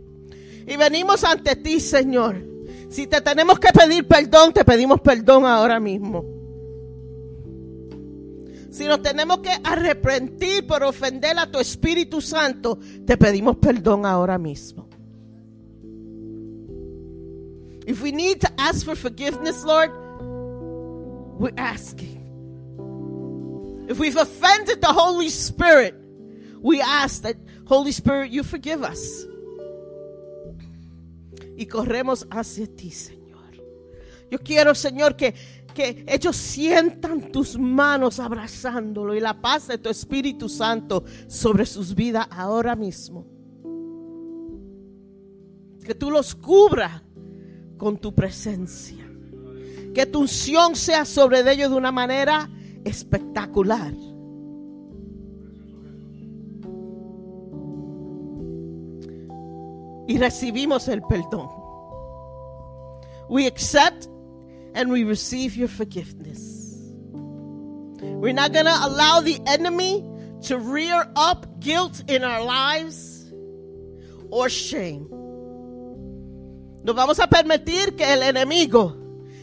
Y 0.65 0.77
venimos 0.77 1.25
ante 1.25 1.57
ti, 1.57 1.81
Señor. 1.81 2.41
Si 2.89 3.07
te 3.07 3.19
tenemos 3.19 3.59
que 3.59 3.73
pedir 3.73 4.07
perdón, 4.07 4.53
te 4.53 4.63
pedimos 4.63 5.01
perdón 5.01 5.45
ahora 5.45 5.81
mismo. 5.81 6.23
Si 8.71 8.85
nos 8.85 9.01
tenemos 9.01 9.39
que 9.39 9.51
arrepentir 9.65 10.65
por 10.65 10.83
ofender 10.83 11.37
a 11.37 11.51
tu 11.51 11.59
Espíritu 11.59 12.21
Santo, 12.21 12.79
te 13.05 13.17
pedimos 13.17 13.57
perdón 13.57 14.05
ahora 14.05 14.37
mismo. 14.37 14.86
If 17.87 18.01
we 18.01 18.11
need 18.11 18.41
to 18.41 18.51
ask 18.59 18.85
for 18.85 18.95
forgiveness, 18.95 19.63
Lord, 19.63 19.91
we're 21.39 21.53
asking. 21.55 22.17
If 23.87 23.97
we've 23.97 24.17
offended 24.17 24.81
the 24.81 24.91
Holy 24.91 25.29
Spirit, 25.29 25.95
we 26.59 26.81
ask 26.81 27.21
that, 27.21 27.37
Holy 27.65 27.93
Spirit, 27.93 28.31
you 28.31 28.43
forgive 28.43 28.83
us. 28.83 29.25
Y 31.57 31.65
corremos 31.65 32.27
hacia 32.29 32.67
ti, 32.67 32.91
Señor. 32.91 33.55
Yo 34.29 34.39
quiero, 34.39 34.75
Señor, 34.75 35.15
que, 35.15 35.33
que 35.73 36.03
ellos 36.09 36.35
sientan 36.35 37.31
tus 37.31 37.57
manos 37.57 38.19
abrazándolo 38.19 39.15
y 39.15 39.21
la 39.21 39.39
paz 39.39 39.67
de 39.67 39.77
tu 39.77 39.87
Espíritu 39.87 40.49
Santo 40.49 41.05
sobre 41.29 41.65
sus 41.65 41.95
vidas 41.95 42.27
ahora 42.31 42.75
mismo. 42.75 43.25
Que 45.85 45.95
tú 45.95 46.11
los 46.11 46.35
cubras 46.35 47.06
con 47.77 47.97
tu 47.97 48.13
presencia. 48.13 49.05
Que 49.93 50.05
tu 50.05 50.21
unción 50.21 50.75
sea 50.75 51.05
sobre 51.05 51.39
ellos 51.51 51.71
de 51.71 51.77
una 51.77 51.91
manera 51.91 52.49
espectacular. 52.83 53.93
Y 60.07 60.17
recibimos 60.17 60.87
el 60.87 61.01
perdón. 61.01 61.49
We 63.29 63.45
accept 63.45 64.07
and 64.73 64.91
we 64.91 65.03
receive 65.03 65.57
your 65.57 65.67
forgiveness. 65.67 66.57
We're 67.99 68.33
not 68.33 68.53
going 68.53 68.65
to 68.65 68.79
allow 68.85 69.21
the 69.21 69.39
enemy 69.47 70.05
to 70.43 70.57
rear 70.57 71.11
up 71.15 71.59
guilt 71.59 72.03
in 72.07 72.23
our 72.23 72.43
lives 72.43 73.31
or 74.29 74.49
shame. 74.49 75.16
No 76.87 76.93
vamos 76.93 77.19
a 77.19 77.27
permitir 77.27 77.97
que 77.97 78.13
el 78.13 78.23
enemigo 78.23 78.95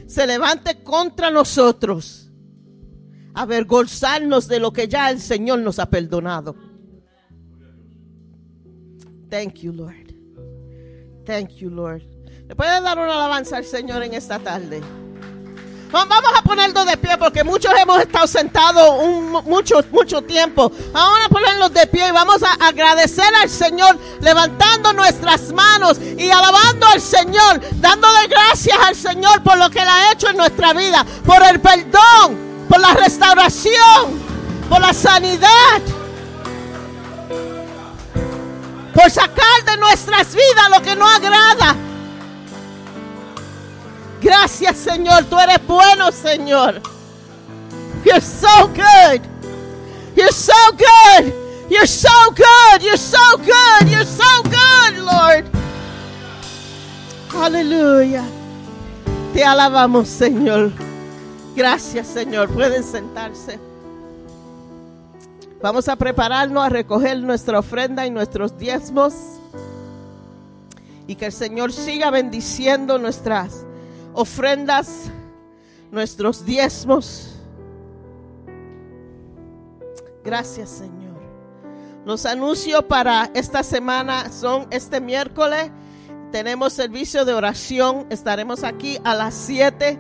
se 0.07 0.27
levante 0.27 0.83
contra 0.83 1.31
nosotros, 1.31 2.33
avergonzarnos 3.35 4.49
de 4.49 4.61
lo 4.61 4.73
que 4.73 4.89
ya 4.89 5.11
el 5.11 5.21
Señor 5.21 5.59
nos 5.59 5.79
ha 5.79 5.85
perdonado. 5.91 6.57
Thank 9.29 9.57
you, 9.57 9.75
Lord. 9.75 10.15
Thank 11.27 11.51
you, 11.57 11.69
Lord. 11.69 12.05
¿Le 12.49 12.57
puede 12.57 12.81
dar 12.81 12.97
una 12.99 13.13
alabanza 13.13 13.59
al 13.59 13.67
Señor 13.67 14.03
en 14.03 14.15
esta 14.15 14.39
tarde? 14.39 14.81
Va- 15.95 16.05
Vamos 16.05 16.33
a 16.37 16.43
ponernos 16.43 16.87
de 16.87 16.97
pie 16.97 17.17
porque 17.19 17.45
muchos 17.45 17.73
hemos 17.81 17.99
estado 18.01 18.27
sentados 18.27 19.03
mucho, 19.45 19.81
mucho 19.93 20.23
tiempo. 20.23 20.71
Vamos 20.93 21.19
a 21.25 21.29
ponernos 21.29 21.73
de 21.73 21.87
pie 21.87 22.09
y 22.09 22.13
vamos 22.13 22.43
a 22.43 22.67
agradecer 22.67 23.33
al 23.43 23.49
Señor 23.49 23.99
levantando 24.21 24.93
nuestras 24.93 25.53
manos 25.53 25.99
y 26.01 26.31
alabando 26.31 26.87
al 26.89 27.01
Señor, 27.01 27.61
dándole 27.81 28.27
gracias 28.29 28.77
al 28.87 28.95
Señor 28.97 29.43
por 29.43 29.57
lo 29.59 29.71
que 29.71 29.81
Él 29.81 29.89
ha 29.89 30.13
hecho 30.13 30.29
en 30.31 30.37
nuestra 30.37 30.73
vida, 30.73 31.05
por 31.25 31.43
el 31.43 31.61
perdón, 31.61 32.39
por 32.69 32.81
la 32.81 32.95
restauración, 32.95 34.23
por 34.69 34.81
la 34.81 34.93
sanidad, 34.93 35.81
por 38.95 39.11
sacar 39.11 39.65
de 39.67 39.77
nuestras 39.79 40.35
vidas 40.35 40.71
lo 40.71 40.83
que 40.83 40.97
no 40.97 41.07
agrada. 41.09 41.77
Gracias, 44.25 44.79
Señor. 44.79 45.25
Tú 45.25 45.39
eres 45.39 45.59
bueno, 45.67 46.11
Señor. 46.11 46.81
You're 48.07 48.23
so 48.23 48.69
good. 48.69 49.21
You're 50.17 50.33
so 50.33 50.55
good. 50.73 51.35
You're 51.69 51.87
so 51.87 52.09
good. 52.35 52.83
You're 52.83 52.97
so 52.97 53.37
good. 53.37 53.91
You're 53.91 54.07
so 54.07 54.43
good, 54.45 54.97
Lord. 55.05 55.45
Hallelujah. 57.35 58.25
Te 59.35 59.45
alabamos, 59.45 60.09
Señor. 60.09 60.73
Gracias, 61.55 62.07
Señor. 62.07 62.49
Pueden 62.49 62.83
sentarse. 62.83 63.61
Vamos 65.61 65.87
a 65.87 65.97
prepararnos 65.97 66.65
a 66.65 66.71
recoger 66.71 67.19
nuestra 67.19 67.59
ofrenda 67.59 68.07
y 68.07 68.11
nuestros 68.11 68.57
diezmos. 68.57 69.13
Y 71.07 71.15
que 71.17 71.27
el 71.27 71.33
Señor 71.33 71.75
siga 71.75 72.11
bendiciendo 72.11 72.99
nuestras 72.99 73.64
ofrendas, 74.15 75.11
nuestros 75.91 76.45
diezmos. 76.47 77.37
Gracias, 80.25 80.71
Señor. 80.71 81.05
Los 82.07 82.25
anuncios 82.25 82.85
para 82.85 83.31
esta 83.35 83.63
semana 83.63 84.31
son 84.31 84.67
este 84.71 85.01
miércoles. 85.01 85.71
Tenemos 86.33 86.73
servicio 86.73 87.25
de 87.25 87.35
oración. 87.35 88.07
Estaremos 88.11 88.65
aquí 88.65 88.99
a 89.05 89.15
las 89.15 89.35
7. 89.35 89.99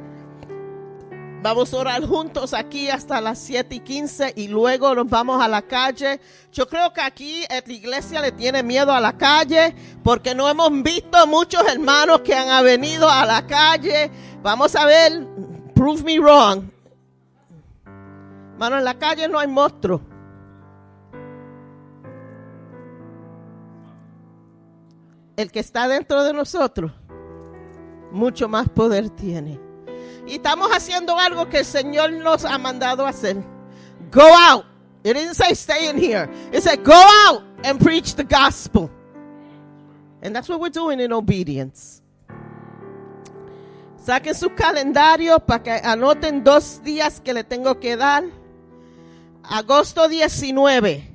Vamos 1.44 1.74
a 1.74 1.76
orar 1.76 2.06
juntos 2.06 2.54
aquí 2.54 2.88
hasta 2.88 3.20
las 3.20 3.38
7 3.38 3.74
y 3.74 3.80
15 3.80 4.32
y 4.34 4.48
luego 4.48 4.94
nos 4.94 5.10
vamos 5.10 5.44
a 5.44 5.46
la 5.46 5.60
calle. 5.60 6.18
Yo 6.50 6.66
creo 6.66 6.90
que 6.90 7.02
aquí 7.02 7.44
la 7.50 7.70
iglesia 7.70 8.22
le 8.22 8.32
tiene 8.32 8.62
miedo 8.62 8.90
a 8.90 8.98
la 8.98 9.12
calle 9.12 9.74
porque 10.02 10.34
no 10.34 10.48
hemos 10.48 10.70
visto 10.82 11.26
muchos 11.26 11.62
hermanos 11.68 12.22
que 12.22 12.34
han 12.34 12.64
venido 12.64 13.10
a 13.10 13.26
la 13.26 13.46
calle. 13.46 14.10
Vamos 14.42 14.74
a 14.74 14.86
ver, 14.86 15.26
prove 15.74 16.02
me 16.02 16.18
wrong. 16.18 16.64
Hermano, 18.54 18.78
en 18.78 18.84
la 18.86 18.94
calle 18.94 19.28
no 19.28 19.38
hay 19.38 19.46
monstruos. 19.46 20.00
El 25.36 25.52
que 25.52 25.60
está 25.60 25.88
dentro 25.88 26.24
de 26.24 26.32
nosotros, 26.32 26.90
mucho 28.12 28.48
más 28.48 28.66
poder 28.70 29.10
tiene. 29.10 29.63
Y 30.26 30.36
estamos 30.36 30.70
haciendo 30.70 31.18
algo 31.18 31.48
que 31.48 31.58
el 31.58 31.64
Señor 31.64 32.12
nos 32.12 32.44
ha 32.44 32.56
mandado 32.58 33.06
hacer. 33.06 33.36
Go 34.10 34.22
out. 34.22 34.64
It 35.02 35.14
didn't 35.14 35.34
say 35.34 35.54
stay 35.54 35.88
in 35.90 35.98
here. 35.98 36.30
It 36.52 36.62
said 36.62 36.82
go 36.82 36.94
out 36.94 37.42
and 37.62 37.78
preach 37.78 38.14
the 38.14 38.24
gospel. 38.24 38.90
And 40.22 40.34
that's 40.34 40.48
what 40.48 40.60
we're 40.60 40.70
doing 40.70 41.00
in 41.00 41.12
obedience. 41.12 42.00
Saquen 43.98 44.34
su 44.34 44.50
calendario 44.50 45.40
para 45.40 45.62
que 45.62 45.70
anoten 45.72 46.42
dos 46.42 46.80
días 46.82 47.20
que 47.20 47.34
le 47.34 47.44
tengo 47.44 47.78
que 47.80 47.96
dar. 47.96 48.24
Agosto 49.42 50.08
19. 50.08 51.10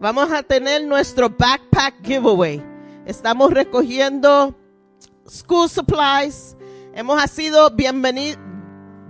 Vamos 0.00 0.32
a 0.32 0.42
tener 0.42 0.84
nuestro 0.84 1.28
backpack 1.28 2.02
giveaway. 2.02 2.62
Estamos 3.06 3.52
recogiendo 3.52 4.54
school 5.26 5.68
supplies. 5.68 6.56
Hemos 6.96 7.28
sido 7.28 7.70
bienvenidos, 7.70 8.38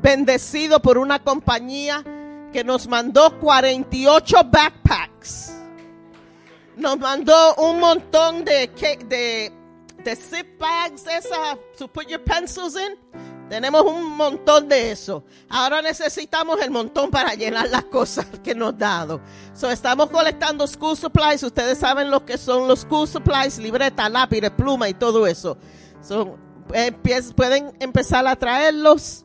bendecidos 0.00 0.80
por 0.80 0.96
una 0.96 1.22
compañía 1.22 2.02
que 2.50 2.64
nos 2.64 2.88
mandó 2.88 3.38
48 3.38 4.36
backpacks. 4.50 5.52
Nos 6.78 6.98
mandó 6.98 7.54
un 7.56 7.80
montón 7.80 8.42
de, 8.42 8.70
de, 9.06 9.52
de 10.02 10.16
zip 10.16 10.58
bags, 10.58 11.06
esa, 11.06 11.58
to 11.76 11.86
put 11.86 12.06
your 12.06 12.24
pencils 12.24 12.74
in. 12.74 12.96
Tenemos 13.50 13.82
un 13.82 14.16
montón 14.16 14.66
de 14.66 14.90
eso. 14.90 15.22
Ahora 15.50 15.82
necesitamos 15.82 16.62
el 16.62 16.70
montón 16.70 17.10
para 17.10 17.34
llenar 17.34 17.68
las 17.68 17.84
cosas 17.84 18.24
que 18.42 18.54
nos 18.54 18.78
dado. 18.78 19.20
So, 19.52 19.70
estamos 19.70 20.08
colectando 20.08 20.66
school 20.66 20.96
supplies. 20.96 21.42
Ustedes 21.42 21.76
saben 21.76 22.10
lo 22.10 22.24
que 22.24 22.38
son 22.38 22.66
los 22.66 22.80
school 22.80 23.06
supplies, 23.06 23.58
libreta, 23.58 24.08
lápiz, 24.08 24.48
pluma 24.56 24.88
y 24.88 24.94
todo 24.94 25.26
eso. 25.26 25.58
So, 26.00 26.38
pueden 27.34 27.72
empezar 27.80 28.26
a 28.26 28.36
traerlos 28.36 29.24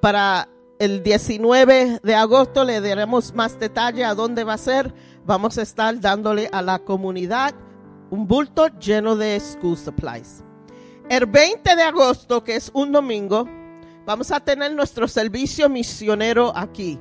para 0.00 0.48
el 0.78 1.02
19 1.02 2.00
de 2.02 2.14
agosto. 2.14 2.64
Le 2.64 2.80
daremos 2.80 3.34
más 3.34 3.58
detalle 3.58 4.04
a 4.04 4.14
dónde 4.14 4.44
va 4.44 4.54
a 4.54 4.58
ser. 4.58 4.94
Vamos 5.24 5.58
a 5.58 5.62
estar 5.62 6.00
dándole 6.00 6.48
a 6.52 6.62
la 6.62 6.80
comunidad 6.80 7.54
un 8.10 8.28
bulto 8.28 8.68
lleno 8.78 9.16
de 9.16 9.40
school 9.40 9.76
supplies. 9.76 10.44
El 11.08 11.26
20 11.26 11.74
de 11.74 11.82
agosto, 11.82 12.44
que 12.44 12.56
es 12.56 12.70
un 12.74 12.92
domingo, 12.92 13.48
vamos 14.04 14.30
a 14.30 14.40
tener 14.40 14.74
nuestro 14.74 15.08
servicio 15.08 15.68
misionero 15.68 16.52
aquí. 16.54 16.98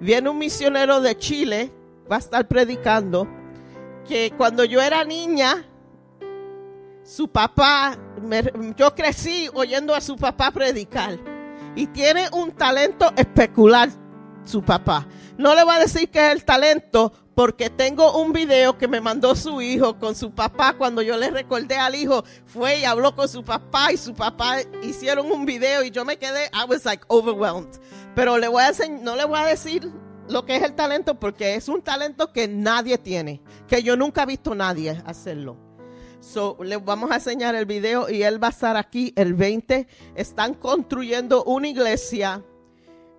Viene 0.00 0.30
un 0.30 0.38
misionero 0.38 1.00
de 1.00 1.16
Chile, 1.18 1.72
va 2.10 2.16
a 2.16 2.20
estar 2.20 2.48
predicando, 2.48 3.28
que 4.08 4.32
cuando 4.36 4.64
yo 4.64 4.80
era 4.80 5.04
niña, 5.04 5.64
su 7.02 7.28
papá, 7.28 7.98
yo 8.76 8.94
crecí 8.94 9.48
oyendo 9.54 9.94
a 9.94 10.00
su 10.00 10.16
papá 10.16 10.50
predicar. 10.50 11.18
Y 11.74 11.86
tiene 11.88 12.28
un 12.32 12.52
talento 12.52 13.12
especular, 13.16 13.90
su 14.44 14.62
papá. 14.62 15.06
No 15.36 15.54
le 15.54 15.64
voy 15.64 15.76
a 15.76 15.80
decir 15.80 16.10
que 16.10 16.26
es 16.26 16.32
el 16.32 16.44
talento, 16.44 17.12
porque 17.36 17.68
tengo 17.68 18.18
un 18.18 18.32
video 18.32 18.78
que 18.78 18.88
me 18.88 19.02
mandó 19.02 19.36
su 19.36 19.60
hijo 19.60 19.98
con 19.98 20.14
su 20.14 20.30
papá 20.30 20.72
cuando 20.72 21.02
yo 21.02 21.18
le 21.18 21.30
recordé 21.30 21.76
al 21.76 21.94
hijo, 21.94 22.24
fue 22.46 22.78
y 22.78 22.84
habló 22.84 23.14
con 23.14 23.28
su 23.28 23.44
papá 23.44 23.92
y 23.92 23.98
su 23.98 24.14
papá 24.14 24.56
hicieron 24.82 25.30
un 25.30 25.44
video 25.44 25.84
y 25.84 25.90
yo 25.90 26.06
me 26.06 26.16
quedé, 26.16 26.46
I 26.46 26.64
was 26.66 26.86
like 26.86 27.04
overwhelmed. 27.08 27.78
Pero 28.14 28.38
le 28.38 28.48
voy 28.48 28.62
a 28.62 28.72
no 29.02 29.16
le 29.16 29.26
voy 29.26 29.38
a 29.38 29.44
decir 29.44 29.92
lo 30.30 30.46
que 30.46 30.56
es 30.56 30.62
el 30.62 30.74
talento 30.74 31.20
porque 31.20 31.54
es 31.56 31.68
un 31.68 31.82
talento 31.82 32.32
que 32.32 32.48
nadie 32.48 32.96
tiene, 32.96 33.42
que 33.68 33.82
yo 33.82 33.98
nunca 33.98 34.22
he 34.22 34.26
visto 34.26 34.54
nadie 34.54 35.02
hacerlo. 35.04 35.65
So, 36.20 36.56
le 36.62 36.76
vamos 36.78 37.10
a 37.10 37.16
enseñar 37.16 37.54
el 37.54 37.66
video 37.66 38.08
y 38.08 38.22
él 38.22 38.42
va 38.42 38.48
a 38.48 38.50
estar 38.50 38.76
aquí 38.76 39.12
el 39.16 39.34
20. 39.34 39.86
Están 40.14 40.54
construyendo 40.54 41.44
una 41.44 41.68
iglesia 41.68 42.42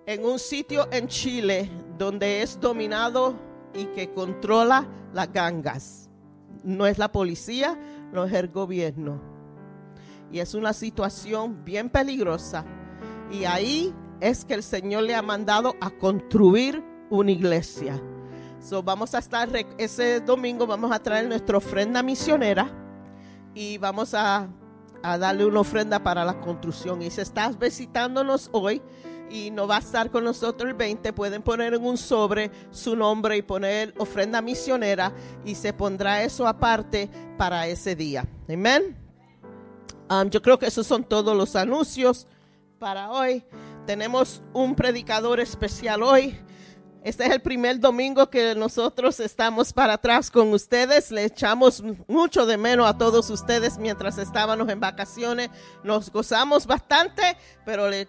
en 0.06 0.24
un 0.24 0.38
sitio 0.38 0.88
en 0.90 1.06
Chile 1.06 1.70
donde 1.96 2.42
es 2.42 2.58
dominado 2.60 3.38
y 3.74 3.86
que 3.86 4.10
controla 4.12 4.86
las 5.12 5.32
gangas. 5.32 6.10
No 6.64 6.86
es 6.86 6.98
la 6.98 7.12
policía, 7.12 7.78
no 8.12 8.24
es 8.24 8.32
el 8.32 8.48
gobierno. 8.48 9.20
Y 10.32 10.40
es 10.40 10.54
una 10.54 10.72
situación 10.72 11.64
bien 11.64 11.88
peligrosa. 11.88 12.64
Y 13.30 13.44
ahí 13.44 13.94
es 14.20 14.44
que 14.44 14.54
el 14.54 14.62
Señor 14.62 15.04
le 15.04 15.14
ha 15.14 15.22
mandado 15.22 15.76
a 15.80 15.90
construir 15.90 16.82
una 17.10 17.30
iglesia. 17.30 18.02
So, 18.60 18.82
vamos 18.82 19.14
a 19.14 19.18
estar 19.18 19.48
ese 19.78 20.20
domingo, 20.20 20.66
vamos 20.66 20.90
a 20.90 20.98
traer 20.98 21.28
nuestra 21.28 21.58
ofrenda 21.58 22.02
misionera 22.02 22.87
y 23.54 23.78
vamos 23.78 24.14
a, 24.14 24.48
a 25.02 25.18
darle 25.18 25.46
una 25.46 25.60
ofrenda 25.60 26.02
para 26.02 26.24
la 26.24 26.40
construcción. 26.40 27.02
Y 27.02 27.10
si 27.10 27.20
estás 27.20 27.58
visitándonos 27.58 28.48
hoy 28.52 28.82
y 29.30 29.50
no 29.50 29.66
va 29.66 29.76
a 29.76 29.80
estar 29.80 30.10
con 30.10 30.24
nosotros 30.24 30.70
el 30.70 30.74
20, 30.74 31.12
pueden 31.12 31.42
poner 31.42 31.74
en 31.74 31.84
un 31.84 31.96
sobre 31.96 32.50
su 32.70 32.96
nombre 32.96 33.36
y 33.36 33.42
poner 33.42 33.94
ofrenda 33.98 34.40
misionera 34.40 35.12
y 35.44 35.54
se 35.54 35.72
pondrá 35.72 36.22
eso 36.22 36.46
aparte 36.46 37.08
para 37.36 37.66
ese 37.66 37.94
día. 37.94 38.26
Amén. 38.48 38.96
Um, 40.10 40.30
yo 40.30 40.40
creo 40.40 40.58
que 40.58 40.66
esos 40.66 40.86
son 40.86 41.04
todos 41.04 41.36
los 41.36 41.54
anuncios 41.56 42.26
para 42.78 43.10
hoy. 43.10 43.44
Tenemos 43.86 44.42
un 44.52 44.74
predicador 44.74 45.40
especial 45.40 46.02
hoy. 46.02 46.38
Este 47.04 47.26
es 47.26 47.30
el 47.30 47.40
primer 47.40 47.78
domingo 47.78 48.28
que 48.28 48.54
nosotros 48.56 49.20
estamos 49.20 49.72
para 49.72 49.94
atrás 49.94 50.30
con 50.30 50.52
ustedes. 50.52 51.10
Le 51.10 51.24
echamos 51.24 51.82
mucho 52.08 52.44
de 52.44 52.56
menos 52.56 52.88
a 52.88 52.98
todos 52.98 53.30
ustedes 53.30 53.78
mientras 53.78 54.18
estábamos 54.18 54.68
en 54.68 54.80
vacaciones. 54.80 55.50
Nos 55.84 56.10
gozamos 56.10 56.66
bastante, 56.66 57.36
pero 57.64 57.88
le, 57.88 58.08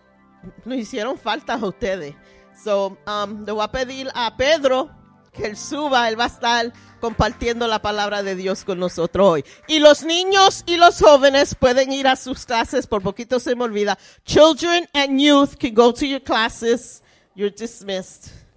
nos 0.65 0.77
hicieron 0.77 1.17
falta 1.17 1.53
a 1.53 1.65
ustedes. 1.65 2.15
So, 2.63 2.97
um, 3.07 3.45
le 3.45 3.51
voy 3.51 3.63
a 3.63 3.71
pedir 3.71 4.09
a 4.15 4.35
Pedro 4.35 4.89
que 5.31 5.45
él 5.45 5.55
suba, 5.55 6.09
él 6.09 6.19
va 6.19 6.23
a 6.23 6.27
estar 6.27 6.73
compartiendo 6.99 7.67
la 7.67 7.81
palabra 7.81 8.23
de 8.23 8.35
Dios 8.35 8.63
con 8.63 8.79
nosotros 8.79 9.27
hoy. 9.27 9.45
Y 9.67 9.79
los 9.79 10.03
niños 10.03 10.63
y 10.65 10.77
los 10.77 10.99
jóvenes 10.99 11.53
pueden 11.55 11.93
ir 11.93 12.07
a 12.07 12.15
sus 12.15 12.45
clases, 12.45 12.87
por 12.87 13.03
poquito 13.03 13.39
se 13.39 13.55
me 13.55 13.63
olvida. 13.63 13.97
Children 14.25 14.89
and 14.93 15.21
youth 15.21 15.55
can 15.57 15.75
go 15.75 15.93
to 15.93 16.05
your 16.05 16.21
classes. 16.21 17.03
You're 17.35 17.53
dismissed. 17.55 18.48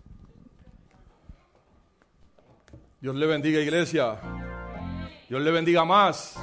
Dios 3.02 3.16
le 3.16 3.26
bendiga, 3.26 3.58
iglesia. 3.58 4.16
Dios 5.28 5.42
le 5.42 5.50
bendiga 5.50 5.84
más. 5.84 6.36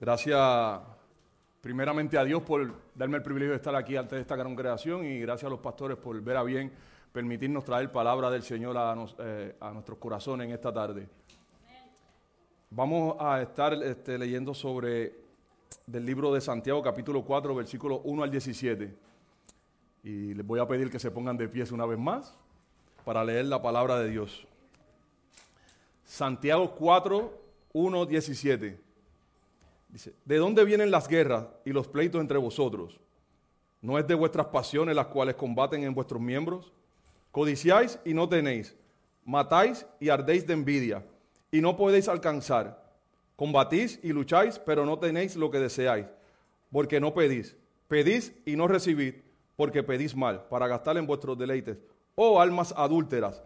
Gracias 0.00 0.80
primeramente 1.60 2.16
a 2.16 2.22
Dios 2.22 2.40
por 2.44 2.72
darme 2.94 3.16
el 3.16 3.24
privilegio 3.24 3.50
de 3.50 3.56
estar 3.56 3.74
aquí 3.74 3.96
ante 3.96 4.20
esta 4.20 4.40
congregación 4.40 5.04
y 5.04 5.18
gracias 5.18 5.48
a 5.48 5.50
los 5.50 5.58
pastores 5.58 5.98
por 5.98 6.22
ver 6.22 6.36
a 6.36 6.44
bien 6.44 6.70
permitirnos 7.10 7.64
traer 7.64 7.90
palabra 7.90 8.30
del 8.30 8.44
Señor 8.44 8.78
a, 8.78 8.94
eh, 9.18 9.56
a 9.58 9.72
nuestros 9.72 9.98
corazones 9.98 10.46
en 10.46 10.52
esta 10.52 10.72
tarde. 10.72 11.08
Vamos 12.70 13.16
a 13.18 13.42
estar 13.42 13.74
este, 13.74 14.16
leyendo 14.18 14.54
sobre 14.54 15.14
del 15.84 16.06
libro 16.06 16.32
de 16.32 16.40
Santiago 16.40 16.80
capítulo 16.80 17.24
4 17.24 17.56
versículo 17.56 18.02
1 18.04 18.22
al 18.22 18.30
17. 18.30 18.96
Y 20.04 20.32
les 20.32 20.46
voy 20.46 20.60
a 20.60 20.68
pedir 20.68 20.92
que 20.92 21.00
se 21.00 21.10
pongan 21.10 21.36
de 21.36 21.48
pies 21.48 21.72
una 21.72 21.86
vez 21.86 21.98
más 21.98 22.38
para 23.06 23.22
leer 23.22 23.46
la 23.46 23.62
palabra 23.62 24.00
de 24.00 24.10
Dios. 24.10 24.44
Santiago 26.04 26.74
4, 26.74 27.40
1, 27.72 28.06
17. 28.06 28.80
Dice, 29.88 30.12
¿de 30.24 30.36
dónde 30.38 30.64
vienen 30.64 30.90
las 30.90 31.06
guerras 31.06 31.46
y 31.64 31.70
los 31.70 31.86
pleitos 31.86 32.20
entre 32.20 32.36
vosotros? 32.36 32.98
¿No 33.80 33.96
es 33.96 34.08
de 34.08 34.16
vuestras 34.16 34.46
pasiones 34.46 34.96
las 34.96 35.06
cuales 35.06 35.36
combaten 35.36 35.84
en 35.84 35.94
vuestros 35.94 36.20
miembros? 36.20 36.72
Codiciáis 37.30 38.00
y 38.04 38.12
no 38.12 38.28
tenéis, 38.28 38.74
matáis 39.24 39.86
y 40.00 40.08
ardéis 40.08 40.44
de 40.44 40.54
envidia, 40.54 41.06
y 41.52 41.60
no 41.60 41.76
podéis 41.76 42.08
alcanzar. 42.08 42.92
Combatís 43.36 44.00
y 44.02 44.08
lucháis, 44.08 44.58
pero 44.58 44.84
no 44.84 44.98
tenéis 44.98 45.36
lo 45.36 45.48
que 45.48 45.60
deseáis, 45.60 46.06
porque 46.72 46.98
no 46.98 47.14
pedís. 47.14 47.54
Pedís 47.86 48.32
y 48.44 48.56
no 48.56 48.66
recibid, 48.66 49.14
porque 49.54 49.84
pedís 49.84 50.16
mal, 50.16 50.48
para 50.48 50.66
gastar 50.66 50.96
en 50.96 51.06
vuestros 51.06 51.38
deleites. 51.38 51.78
Oh 52.16 52.40
almas 52.40 52.74
adúlteras, 52.76 53.42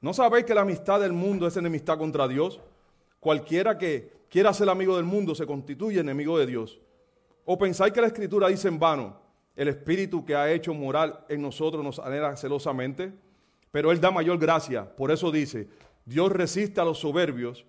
¿no 0.00 0.14
sabéis 0.14 0.44
que 0.44 0.54
la 0.54 0.62
amistad 0.62 1.00
del 1.00 1.12
mundo 1.12 1.46
es 1.46 1.56
enemistad 1.56 1.98
contra 1.98 2.28
Dios? 2.28 2.60
Cualquiera 3.20 3.76
que 3.76 4.12
quiera 4.30 4.54
ser 4.54 4.68
amigo 4.68 4.96
del 4.96 5.04
mundo 5.04 5.34
se 5.34 5.46
constituye 5.46 5.98
enemigo 5.98 6.38
de 6.38 6.46
Dios. 6.46 6.78
¿O 7.44 7.58
pensáis 7.58 7.92
que 7.92 8.00
la 8.00 8.06
Escritura 8.06 8.48
dice 8.48 8.68
en 8.68 8.78
vano, 8.78 9.20
el 9.56 9.68
Espíritu 9.68 10.24
que 10.24 10.36
ha 10.36 10.50
hecho 10.52 10.72
moral 10.72 11.24
en 11.28 11.42
nosotros 11.42 11.82
nos 11.82 11.98
anhela 11.98 12.36
celosamente? 12.36 13.12
Pero 13.72 13.90
Él 13.90 14.00
da 14.00 14.12
mayor 14.12 14.38
gracia. 14.38 14.94
Por 14.94 15.10
eso 15.10 15.32
dice, 15.32 15.68
Dios 16.04 16.30
resiste 16.30 16.80
a 16.80 16.84
los 16.84 16.98
soberbios 16.98 17.64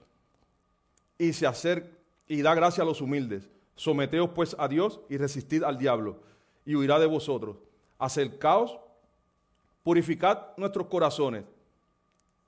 y 1.17 1.34
se 1.34 1.47
acerca 1.47 1.89
y 2.27 2.43
da 2.43 2.53
gracia 2.53 2.84
a 2.84 2.86
los 2.86 3.01
humildes. 3.01 3.49
Someteos 3.75 4.30
pues 4.36 4.55
a 4.59 4.67
Dios 4.67 5.01
y 5.09 5.17
resistid 5.17 5.63
al 5.63 5.77
diablo 5.77 6.19
y 6.65 6.75
huirá 6.75 6.99
de 6.99 7.07
vosotros. 7.07 7.57
Acercaos, 7.97 8.77
purificad 9.84 10.39
nuestros 10.57 10.88
corazones, 10.88 11.43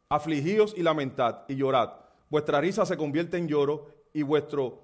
afligíos 0.09 0.73
y 0.75 0.83
lamentad 0.83 1.39
y 1.47 1.55
llorad. 1.55 1.91
Vuestra 2.29 2.61
risa 2.61 2.85
se 2.85 2.97
convierte 2.97 3.37
en 3.37 3.47
lloro 3.47 3.87
y 4.13 4.21
vuestro 4.23 4.79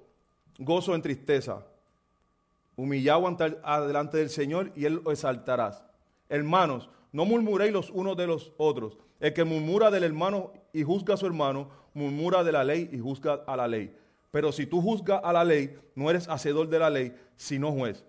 gozo 0.59 0.95
en 0.95 1.01
tristeza. 1.01 1.65
Humillaos 2.75 3.25
ante- 3.25 3.57
delante 3.87 4.17
del 4.17 4.29
Señor 4.29 4.71
y 4.75 4.85
Él 4.85 5.01
os 5.03 5.13
exaltarás. 5.13 5.83
Hermanos, 6.29 6.89
no 7.11 7.25
murmuréis 7.25 7.71
los 7.73 7.89
unos 7.89 8.15
de 8.17 8.27
los 8.27 8.51
otros. 8.57 8.97
El 9.19 9.33
que 9.33 9.43
murmura 9.43 9.89
del 9.89 10.03
hermano 10.03 10.51
y 10.73 10.83
juzga 10.83 11.15
a 11.15 11.17
su 11.17 11.25
hermano, 11.25 11.69
murmura 11.93 12.43
de 12.43 12.51
la 12.51 12.63
ley 12.63 12.89
y 12.91 12.99
juzga 12.99 13.41
a 13.47 13.55
la 13.57 13.67
ley. 13.67 13.95
Pero 14.29 14.51
si 14.51 14.67
tú 14.67 14.81
juzgas 14.81 15.21
a 15.23 15.33
la 15.33 15.43
ley, 15.43 15.79
no 15.95 16.09
eres 16.09 16.27
hacedor 16.29 16.67
de 16.69 16.79
la 16.79 16.89
ley, 16.89 17.17
sino 17.35 17.71
juez. 17.71 18.03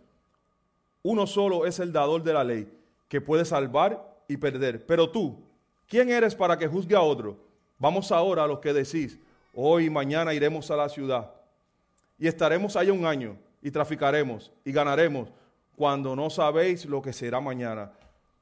Uno 1.03 1.27
solo 1.27 1.65
es 1.65 1.79
el 1.79 1.93
dador 1.93 2.23
de 2.23 2.33
la 2.35 2.45
ley, 2.45 2.71
que 3.09 3.21
puede 3.21 3.45
salvar 3.47 4.08
y 4.29 4.37
perder. 4.37 4.87
Pero 4.87 5.11
tú, 5.11 5.43
¿quién 5.89 6.11
eres 6.11 6.35
para 6.35 6.57
que 6.57 6.69
juzgue 6.69 6.95
a 6.95 7.01
otro? 7.01 7.37
Vamos 7.79 8.13
ahora 8.13 8.45
a 8.45 8.47
los 8.47 8.61
que 8.61 8.73
decís, 8.73 9.19
hoy 9.55 9.87
y 9.87 9.91
mañana 9.91 10.35
iremos 10.35 10.71
a 10.71 10.77
la 10.77 10.89
ciudad 10.89 11.33
y 12.19 12.29
estaremos 12.29 12.77
allá 12.77 12.93
un 12.93 13.07
año 13.07 13.37
y 13.63 13.71
traficaremos 13.71 14.53
y 14.65 14.73
ganaremos 14.73 15.31
cuando 15.77 16.15
no 16.15 16.29
sabéis 16.29 16.85
lo 16.85 17.01
que 17.01 17.13
será 17.13 17.41
mañana. 17.41 17.93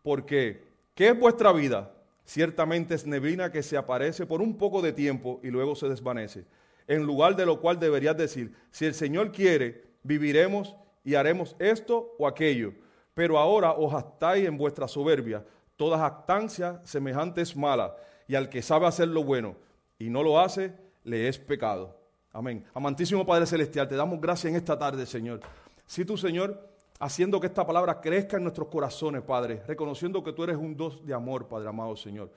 Porque, 0.03 0.65
¿qué 0.95 1.09
es 1.09 1.19
vuestra 1.19 1.53
vida? 1.53 1.93
Ciertamente 2.25 2.95
es 2.95 3.07
neblina 3.07 3.53
que 3.53 3.63
se 3.63 3.77
aparece 3.77 4.27
por 4.27 4.41
un 4.41 4.57
poco 4.57 4.83
de 4.83 4.93
tiempo 4.93 5.39
y 5.43 5.49
luego 5.49 5.77
se 5.77 5.89
desvanece. 5.89 6.45
En 6.89 7.05
lugar 7.05 7.37
de 7.37 7.47
lo 7.47 7.61
cual 7.61 7.79
deberías 7.79 8.17
decir, 8.17 8.55
si 8.71 8.87
el 8.87 8.95
Señor 8.95 9.33
quiere, 9.33 9.85
viviremos 10.03 10.75
y 11.05 11.15
haremos 11.15 11.55
esto 11.59 12.15
o 12.19 12.27
aquello. 12.27 12.73
Pero 13.15 13.39
ahora 13.39 13.73
os 13.73 13.93
jactáis 13.93 14.47
en 14.47 14.57
vuestra 14.57 14.89
soberbia. 14.89 15.45
Toda 15.77 15.99
jactancia 15.99 16.81
semejante 16.85 17.43
es 17.43 17.57
mala. 17.57 17.97
Y 18.27 18.35
al 18.35 18.49
que 18.49 18.63
sabe 18.63 18.87
hacer 18.87 19.09
lo 19.09 19.23
bueno 19.23 19.57
y 19.99 20.11
no 20.11 20.23
lo 20.23 20.41
hace, 20.41 20.75
le 21.05 21.29
es 21.29 21.39
pecado. 21.39 21.97
Amén. 22.33 22.65
Amantísimo 22.75 23.25
Padre 23.25 23.47
Celestial, 23.47 23.89
te 23.89 23.97
damos 23.97 24.21
gracias 24.21 24.51
en 24.51 24.57
esta 24.57 24.79
tarde, 24.79 25.07
Señor. 25.07 25.41
Si 25.87 26.05
tú, 26.05 26.17
Señor, 26.17 26.69
haciendo 26.99 27.41
que 27.41 27.47
esta 27.47 27.67
palabra 27.67 28.01
crezca 28.01 28.37
en 28.37 28.43
nuestros 28.43 28.69
corazones, 28.69 29.23
Padre, 29.23 29.63
reconociendo 29.67 30.23
que 30.23 30.33
tú 30.33 30.45
eres 30.45 30.57
un 30.57 30.77
Dios 30.77 31.05
de 31.07 31.15
amor, 31.15 31.47
Padre 31.49 31.69
amado, 31.69 31.97
Señor. 31.97 32.31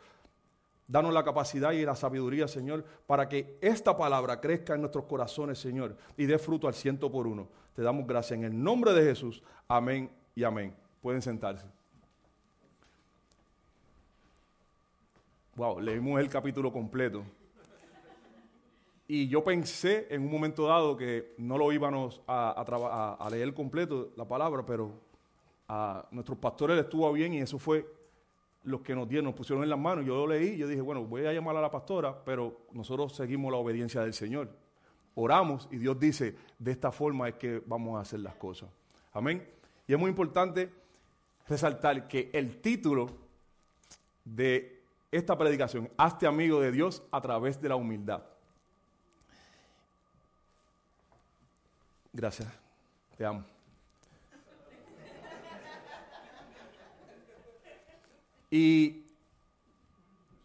Danos 0.88 1.14
la 1.14 1.24
capacidad 1.24 1.72
y 1.72 1.86
la 1.86 1.96
sabiduría, 1.96 2.48
Señor, 2.48 2.84
para 3.06 3.30
que 3.30 3.58
esta 3.62 3.96
palabra 3.96 4.40
crezca 4.40 4.74
en 4.74 4.82
nuestros 4.82 5.06
corazones, 5.06 5.60
Señor, 5.60 5.96
y 6.18 6.26
dé 6.26 6.40
fruto 6.40 6.68
al 6.68 6.74
ciento 6.74 7.12
por 7.12 7.28
uno. 7.28 7.48
Te 7.76 7.82
damos 7.82 8.08
gracias 8.08 8.40
en 8.40 8.46
el 8.46 8.64
nombre 8.64 8.94
de 8.94 9.04
Jesús. 9.04 9.44
Amén 9.68 10.10
y 10.34 10.44
amén. 10.44 10.76
Pueden 11.02 11.22
sentarse. 11.22 11.79
Wow, 15.60 15.82
leímos 15.82 16.22
el 16.22 16.30
capítulo 16.30 16.72
completo. 16.72 17.22
Y 19.10 19.28
yo 19.28 19.44
pensé 19.44 20.08
en 20.10 20.22
un 20.22 20.32
momento 20.32 20.66
dado 20.66 20.96
que 20.96 21.34
no 21.38 21.58
lo 21.58 21.70
íbamos 21.74 22.22
a, 22.30 23.28
leer 23.30 23.54
completo 23.54 24.14
la 24.16 24.26
palabra, 24.26 24.66
pero 24.66 24.94
a 25.68 26.08
nuestros 26.12 26.38
pastores 26.38 26.78
les 26.78 26.86
estuvo 26.86 27.12
bien 27.12 27.34
y 27.34 27.40
eso 27.40 27.60
fue 27.60 27.86
los 28.64 28.80
que 28.80 28.96
nos 28.96 29.10
dieron, 29.10 29.26
nos 29.26 29.34
pusieron 29.34 29.62
en 29.62 29.70
las 29.70 29.78
manos. 29.78 30.06
Yo 30.06 30.26
lo 30.26 30.28
leí 30.28 30.56
yo 30.56 30.66
dije, 30.66 30.80
bueno, 30.80 31.04
voy 31.04 31.26
a 31.26 31.34
llamar 31.34 31.58
a 31.58 31.62
la 31.62 31.70
pastora, 31.70 32.24
pero 32.24 32.62
nosotros 32.72 33.14
seguimos 33.14 33.52
la 33.52 33.58
obediencia 33.58 34.00
del 34.00 34.14
Señor. 34.14 34.50
Oramos 35.16 35.68
y 35.72 35.76
Dios 35.76 36.00
dice, 36.00 36.38
de 36.58 36.72
esta 36.72 36.94
forma 36.94 37.28
es 37.28 37.36
que 37.36 37.62
vamos 37.66 37.98
a 37.98 38.04
hacer 38.04 38.22
las 38.22 38.36
cosas. 38.36 38.70
Amén. 39.12 39.46
Y 39.90 39.92
es 39.92 40.00
muy 40.00 40.10
importante 40.10 40.70
resaltar 41.50 42.08
que 42.08 42.30
el 42.32 42.62
título 42.62 43.10
de 44.24 44.79
esta 45.12 45.38
predicación, 45.38 45.90
hazte 45.98 46.28
amigo 46.28 46.62
de 46.62 46.72
Dios 46.72 47.04
a 47.12 47.22
través 47.22 47.62
de 47.62 47.70
la 47.70 47.76
humildad. 47.76 48.24
Gracias, 52.14 52.48
te 53.18 53.26
amo. 53.26 53.44
Y 58.52 59.06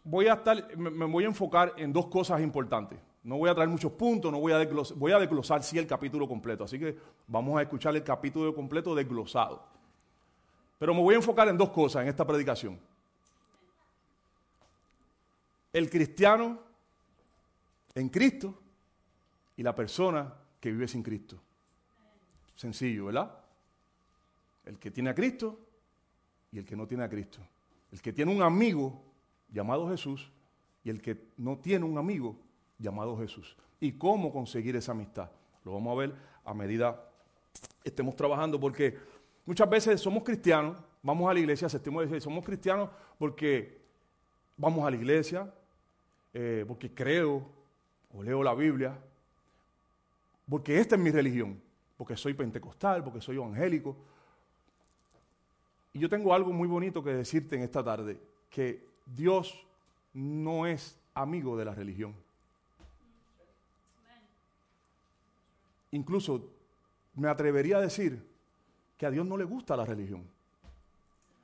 voy 0.03 0.27
a 0.27 0.33
estar, 0.33 0.77
me, 0.77 1.05
voy 1.05 1.23
a 1.23 1.27
enfocar 1.27 1.73
en 1.77 1.91
dos 1.91 2.07
cosas 2.07 2.41
importantes. 2.41 2.99
No 3.23 3.37
voy 3.37 3.49
a 3.49 3.55
traer 3.55 3.69
muchos 3.69 3.91
puntos, 3.93 4.31
no 4.31 4.39
voy 4.39 4.51
a 4.51 4.59
desglosar, 4.59 4.97
voy 4.97 5.11
a 5.11 5.19
desglosar 5.19 5.63
sí 5.63 5.79
el 5.79 5.87
capítulo 5.87 6.27
completo. 6.27 6.63
Así 6.63 6.77
que 6.77 6.95
vamos 7.27 7.57
a 7.57 7.63
escuchar 7.63 7.95
el 7.95 8.03
capítulo 8.03 8.53
completo 8.53 8.93
desglosado. 8.93 9.63
Pero 10.77 10.93
me 10.93 11.01
voy 11.01 11.15
a 11.15 11.17
enfocar 11.17 11.47
en 11.47 11.57
dos 11.57 11.69
cosas 11.71 12.03
en 12.03 12.09
esta 12.09 12.25
predicación. 12.25 12.79
El 15.75 15.89
cristiano 15.89 16.57
en 17.95 18.07
Cristo 18.07 18.57
y 19.57 19.61
la 19.61 19.75
persona 19.75 20.33
que 20.61 20.71
vive 20.71 20.87
sin 20.87 21.03
Cristo. 21.03 21.37
Sencillo, 22.55 23.07
¿verdad? 23.07 23.37
El 24.63 24.79
que 24.79 24.89
tiene 24.89 25.09
a 25.09 25.13
Cristo 25.13 25.59
y 26.49 26.59
el 26.59 26.65
que 26.65 26.77
no 26.77 26.87
tiene 26.87 27.03
a 27.03 27.09
Cristo. 27.09 27.39
El 27.91 28.01
que 28.01 28.13
tiene 28.13 28.33
un 28.33 28.41
amigo 28.41 29.03
llamado 29.49 29.89
Jesús 29.89 30.31
y 30.81 30.89
el 30.89 31.01
que 31.01 31.31
no 31.35 31.57
tiene 31.57 31.83
un 31.83 31.97
amigo 31.97 32.39
llamado 32.79 33.17
Jesús. 33.17 33.57
¿Y 33.81 33.91
cómo 33.97 34.31
conseguir 34.31 34.77
esa 34.77 34.93
amistad? 34.93 35.29
Lo 35.65 35.73
vamos 35.73 35.91
a 35.91 35.99
ver 35.99 36.15
a 36.45 36.53
medida 36.53 37.11
estemos 37.83 38.15
trabajando 38.15 38.57
porque 38.61 38.97
muchas 39.45 39.69
veces 39.69 39.99
somos 39.99 40.23
cristianos, 40.23 40.77
vamos 41.03 41.29
a 41.29 41.33
la 41.33 41.39
iglesia, 41.41 41.67
somos 41.67 42.45
cristianos 42.45 42.89
porque 43.19 43.81
vamos 44.55 44.87
a 44.87 44.89
la 44.89 44.95
iglesia, 44.95 45.53
eh, 46.37 46.65
porque 46.67 46.93
creo 46.93 47.49
o 48.13 48.21
leo 48.21 48.43
la 48.43 48.53
Biblia, 48.53 48.93
porque 50.49 50.77
esta 50.81 50.95
es 50.95 51.01
mi 51.01 51.09
religión, 51.09 51.61
porque 51.95 52.17
soy 52.17 52.33
pentecostal, 52.33 53.05
porque 53.05 53.21
soy 53.21 53.37
evangélico. 53.37 53.95
Y 55.93 55.99
yo 55.99 56.09
tengo 56.09 56.33
algo 56.33 56.51
muy 56.51 56.67
bonito 56.67 57.01
que 57.01 57.11
decirte 57.13 57.55
en 57.55 57.61
esta 57.61 57.81
tarde, 57.81 58.19
que 58.49 58.85
Dios 59.05 59.65
no 60.13 60.67
es 60.67 60.99
amigo 61.13 61.55
de 61.55 61.63
la 61.63 61.73
religión. 61.73 62.13
Incluso 65.91 66.49
me 67.13 67.29
atrevería 67.29 67.77
a 67.77 67.81
decir 67.81 68.21
que 68.97 69.05
a 69.05 69.11
Dios 69.11 69.25
no 69.25 69.37
le 69.37 69.45
gusta 69.45 69.77
la 69.77 69.85
religión. 69.85 70.27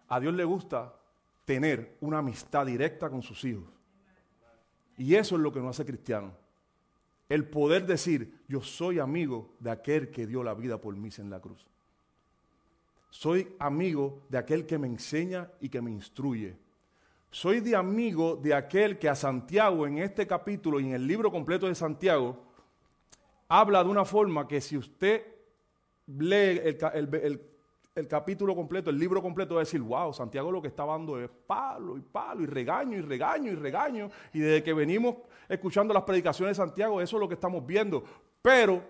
A 0.09 0.19
Dios 0.19 0.33
le 0.33 0.43
gusta 0.43 0.93
tener 1.45 1.95
una 2.01 2.17
amistad 2.17 2.65
directa 2.65 3.09
con 3.09 3.21
sus 3.21 3.45
hijos. 3.45 3.80
Y 5.01 5.15
eso 5.15 5.35
es 5.35 5.41
lo 5.41 5.51
que 5.51 5.59
nos 5.59 5.69
hace 5.75 5.83
cristianos. 5.83 6.31
El 7.27 7.45
poder 7.49 7.87
decir, 7.87 8.39
yo 8.47 8.61
soy 8.61 8.99
amigo 8.99 9.55
de 9.59 9.71
aquel 9.71 10.11
que 10.11 10.27
dio 10.27 10.43
la 10.43 10.53
vida 10.53 10.79
por 10.79 10.95
mí 10.95 11.09
en 11.17 11.31
la 11.31 11.39
cruz. 11.39 11.65
Soy 13.09 13.55
amigo 13.57 14.21
de 14.29 14.37
aquel 14.37 14.67
que 14.67 14.77
me 14.77 14.85
enseña 14.85 15.49
y 15.59 15.69
que 15.69 15.81
me 15.81 15.89
instruye. 15.89 16.55
Soy 17.31 17.61
de 17.61 17.75
amigo 17.75 18.35
de 18.35 18.53
aquel 18.53 18.99
que 18.99 19.09
a 19.09 19.15
Santiago 19.15 19.87
en 19.87 19.97
este 19.97 20.27
capítulo 20.27 20.79
y 20.79 20.85
en 20.85 20.93
el 20.93 21.07
libro 21.07 21.31
completo 21.31 21.65
de 21.65 21.73
Santiago 21.73 22.37
habla 23.47 23.83
de 23.83 23.89
una 23.89 24.05
forma 24.05 24.47
que 24.47 24.61
si 24.61 24.77
usted 24.77 25.23
lee 26.05 26.59
el, 26.63 26.77
el- 26.93 27.41
el 27.93 28.07
capítulo 28.07 28.55
completo, 28.55 28.89
el 28.89 28.97
libro 28.97 29.21
completo, 29.21 29.55
va 29.55 29.61
a 29.61 29.65
decir, 29.65 29.81
wow, 29.81 30.13
Santiago 30.13 30.51
lo 30.51 30.61
que 30.61 30.69
está 30.69 30.85
dando 30.85 31.19
es 31.19 31.29
palo 31.29 31.97
y 31.97 32.01
palo 32.01 32.41
y 32.41 32.45
regaño 32.45 32.97
y 32.97 33.01
regaño 33.01 33.51
y 33.51 33.55
regaño. 33.55 34.09
Y 34.33 34.39
desde 34.39 34.63
que 34.63 34.73
venimos 34.73 35.15
escuchando 35.49 35.93
las 35.93 36.03
predicaciones 36.03 36.57
de 36.57 36.63
Santiago, 36.63 37.01
eso 37.01 37.17
es 37.17 37.19
lo 37.19 37.27
que 37.27 37.33
estamos 37.33 37.65
viendo. 37.65 38.03
Pero 38.41 38.81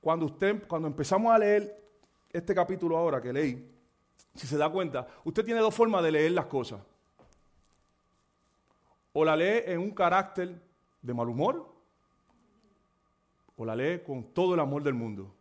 cuando 0.00 0.26
usted, 0.26 0.66
cuando 0.66 0.88
empezamos 0.88 1.32
a 1.32 1.38
leer 1.38 1.78
este 2.32 2.54
capítulo 2.54 2.96
ahora 2.96 3.20
que 3.20 3.32
leí, 3.32 3.70
si 4.34 4.46
se 4.46 4.56
da 4.56 4.70
cuenta, 4.70 5.06
usted 5.24 5.44
tiene 5.44 5.60
dos 5.60 5.74
formas 5.74 6.02
de 6.02 6.12
leer 6.12 6.32
las 6.32 6.46
cosas. 6.46 6.80
O 9.12 9.24
la 9.24 9.36
lee 9.36 9.62
en 9.66 9.80
un 9.80 9.90
carácter 9.90 10.58
de 11.02 11.14
mal 11.14 11.28
humor, 11.28 11.66
o 13.56 13.64
la 13.64 13.76
lee 13.76 14.00
con 14.06 14.22
todo 14.32 14.54
el 14.54 14.60
amor 14.60 14.82
del 14.82 14.94
mundo. 14.94 15.34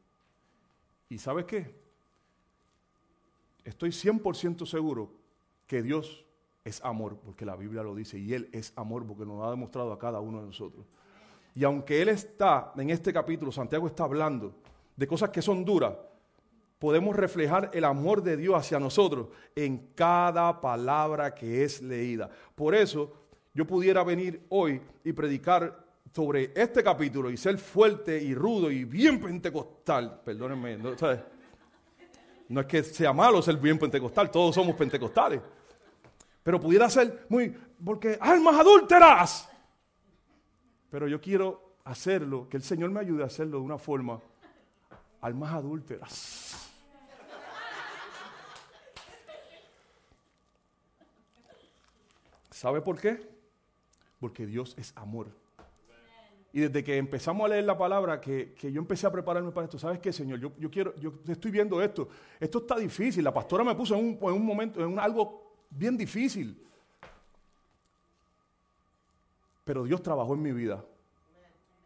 ¿Y 1.10 1.18
sabes 1.18 1.45
qué? 1.45 1.74
Estoy 3.64 3.89
100% 3.89 4.66
seguro 4.66 5.12
que 5.66 5.82
Dios 5.82 6.26
es 6.64 6.84
amor, 6.84 7.18
porque 7.18 7.45
la 7.45 7.55
Biblia 7.55 7.84
lo 7.84 7.95
dice, 7.95 8.18
y 8.18 8.34
Él 8.34 8.49
es 8.51 8.74
amor, 8.76 9.05
porque 9.05 9.26
nos 9.26 9.45
ha 9.45 9.49
demostrado 9.49 9.91
a 9.91 9.99
cada 9.99 10.20
uno 10.20 10.39
de 10.41 10.47
nosotros. 10.47 10.86
Y 11.55 11.64
aunque 11.64 12.01
Él 12.01 12.10
está 12.10 12.74
en 12.78 12.89
este 12.89 13.12
capítulo, 13.14 13.51
Santiago 13.51 13.88
está 13.88 14.03
hablando 14.03 14.53
de 14.95 15.08
cosas 15.08 15.30
que 15.30 15.41
son 15.41 15.64
duras, 15.64 15.93
podemos 16.80 17.16
reflejar 17.16 17.72
el 17.74 17.84
amor 17.84 18.22
de 18.22 18.38
Dios 18.38 18.55
hacia 18.55 18.80
nosotros 18.80 19.30
en 19.55 19.89
cada 19.95 20.62
palabra 20.62 21.34
que 21.34 21.64
es 21.64 21.82
leída. 21.82 22.30
Por 22.55 22.76
eso 22.76 23.14
yo 23.53 23.66
pudiera 23.66 24.03
venir 24.03 24.45
hoy 24.49 24.82
y 25.03 25.14
predicar 25.14 25.87
sobre 26.18 26.51
este 26.55 26.82
capítulo 26.82 27.30
y 27.30 27.38
ser 27.38 27.59
fuerte 27.59 28.18
y 28.18 28.34
rudo 28.34 28.72
y 28.72 28.86
bien 28.86 29.22
pentecostal. 29.22 30.20
Perdónenme, 30.26 30.76
¿no? 30.76 30.93
es 32.59 32.65
que 32.65 32.82
sea 32.82 33.13
malo 33.13 33.39
ser 33.39 33.57
bien 33.57 33.78
pentecostal, 33.78 34.32
todos 34.32 34.55
somos 34.55 34.76
pentecostales. 34.76 35.39
Pero 36.41 36.59
pudiera 36.59 36.89
ser 36.89 37.28
muy, 37.30 37.55
porque 37.86 38.18
almas 38.20 38.59
adúlteras. 38.59 39.47
Pero 40.89 41.07
yo 41.07 41.22
quiero 41.22 41.76
hacerlo, 41.84 42.49
que 42.49 42.57
el 42.57 42.63
Señor 42.63 42.89
me 42.89 42.99
ayude 42.99 43.22
a 43.22 43.28
hacerlo 43.28 43.59
de 43.59 43.65
una 43.65 43.78
forma, 43.78 44.20
almas 45.22 45.53
adúlteras. 45.53 46.72
¿Sabe 52.49 52.82
por 52.82 52.99
qué? 52.99 53.24
Porque 54.20 54.47
Dios 54.47 54.74
es 54.80 54.93
amor. 54.95 55.28
Y 56.58 56.62
desde 56.62 56.84
que 56.84 56.97
empezamos 56.97 57.45
a 57.45 57.49
leer 57.49 57.66
la 57.66 57.78
palabra, 57.78 58.20
que, 58.20 58.55
yo 58.60 58.82
empecé 58.82 59.05
a 59.05 59.12
prepararme 59.12 59.51
para 59.51 59.66
esto, 59.66 59.78
¿sabes 59.78 59.99
qué, 59.99 60.12
Señor? 60.12 60.39
Yo, 60.39 60.53
yo, 60.58 60.72
quiero, 60.72 60.95
yo 60.95 61.14
estoy 61.28 61.51
viendo 61.51 61.80
esto. 61.80 62.10
Esto 62.39 62.58
está 62.58 62.78
difícil. 62.78 63.24
La 63.24 63.32
pastora 63.32 63.64
me 63.64 63.76
puso 63.76 63.93
en 63.93 64.03
un, 64.03 64.18
en 64.20 64.41
un 64.41 64.43
momento, 64.43 64.84
en 64.84 64.97
algo 64.97 65.53
bien 65.70 65.95
difícil. 65.95 66.60
Pero 69.64 69.84
Dios 69.84 70.01
trabajó 70.01 70.34
en 70.34 70.41
mi 70.41 70.51
vida. 70.51 70.84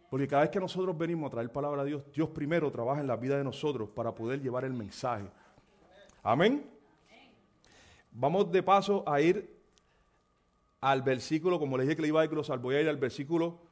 Porque 0.09 0.26
cada 0.26 0.43
vez 0.43 0.51
que 0.51 0.61
nosotros 0.61 0.97
venimos 0.97 1.28
a 1.28 1.32
traer 1.32 1.51
palabra 1.51 1.82
a 1.82 1.84
Dios, 1.84 2.03
Dios 2.13 2.30
primero 2.30 2.72
trabaja 2.72 3.01
en 3.01 3.07
la 3.07 3.17
vida 3.17 3.38
de 3.38 3.43
nosotros 3.43 3.89
para 3.89 4.15
poder 4.15 4.41
llevar 4.41 4.63
el 4.63 4.72
mensaje. 4.72 5.26
Amén. 6.24 6.65
Vamos 8.09 8.49
de 8.49 8.63
paso 8.63 9.03
a 9.05 9.19
ir 9.19 9.53
al 10.80 11.01
versículo, 11.01 11.59
como 11.59 11.78
les 11.78 11.88
dije 11.88 11.97
que 11.97 12.03
le 12.03 12.07
iba 12.07 12.22
a 12.22 12.24
ir 12.24 12.32
voy 12.61 12.76
a 12.76 12.82
ir 12.82 12.88
al 12.88 12.95
versículo 12.95 13.69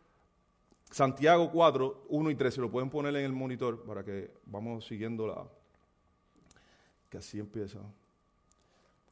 Santiago 0.92 1.52
4, 1.52 2.06
1 2.10 2.32
y 2.32 2.36
3. 2.36 2.54
Se 2.54 2.62
lo 2.62 2.72
pueden 2.72 2.90
poner 2.90 3.16
en 3.16 3.26
el 3.26 3.34
monitor 3.34 3.84
para 3.84 4.04
que 4.04 4.32
vamos 4.46 4.86
siguiendo 4.86 5.28
la. 5.28 5.48
Que 7.10 7.18
así 7.18 7.40
empieza. 7.40 7.80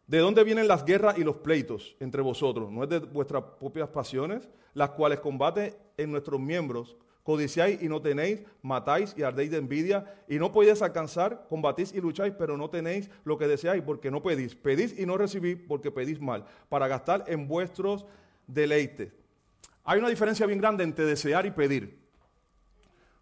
¿De 0.07 0.19
dónde 0.19 0.43
vienen 0.43 0.67
las 0.67 0.86
guerras 0.86 1.17
y 1.17 1.23
los 1.23 1.38
pleitos 1.38 1.95
entre 1.99 2.21
vosotros? 2.21 2.71
¿No 2.71 2.84
es 2.84 2.89
de 2.89 2.99
vuestras 2.99 3.43
propias 3.59 3.89
pasiones, 3.89 4.47
las 4.73 4.91
cuales 4.91 5.19
combate 5.19 5.78
en 5.97 6.11
nuestros 6.11 6.39
miembros? 6.39 6.95
Codiciáis 7.23 7.82
y 7.82 7.89
no 7.89 8.01
tenéis, 8.01 8.41
matáis 8.61 9.13
y 9.17 9.23
ardéis 9.23 9.51
de 9.51 9.57
envidia, 9.57 10.23
y 10.30 10.39
no 10.39 10.53
podéis 10.53 10.82
alcanzar, 10.82 11.45
combatís 11.49 11.93
y 11.93 11.99
lucháis, 11.99 12.34
pero 12.38 12.55
no 12.55 12.69
tenéis 12.69 13.09
lo 13.25 13.38
que 13.38 13.49
deseáis, 13.49 13.84
porque 13.84 14.09
no 14.09 14.23
pedís. 14.23 14.55
Pedís 14.55 14.97
y 14.97 15.05
no 15.05 15.17
recibís, 15.17 15.57
porque 15.67 15.91
pedís 15.91 16.21
mal, 16.21 16.45
para 16.69 16.88
gastar 16.88 17.25
en 17.28 17.49
vuestros 17.49 18.05
deleites. 18.47 19.11
Hay 19.89 19.99
una 19.99 20.09
diferencia 20.09 20.45
bien 20.45 20.59
grande 20.59 20.83
entre 20.83 21.05
desear 21.05 21.45
y 21.45 21.51
pedir. 21.51 21.97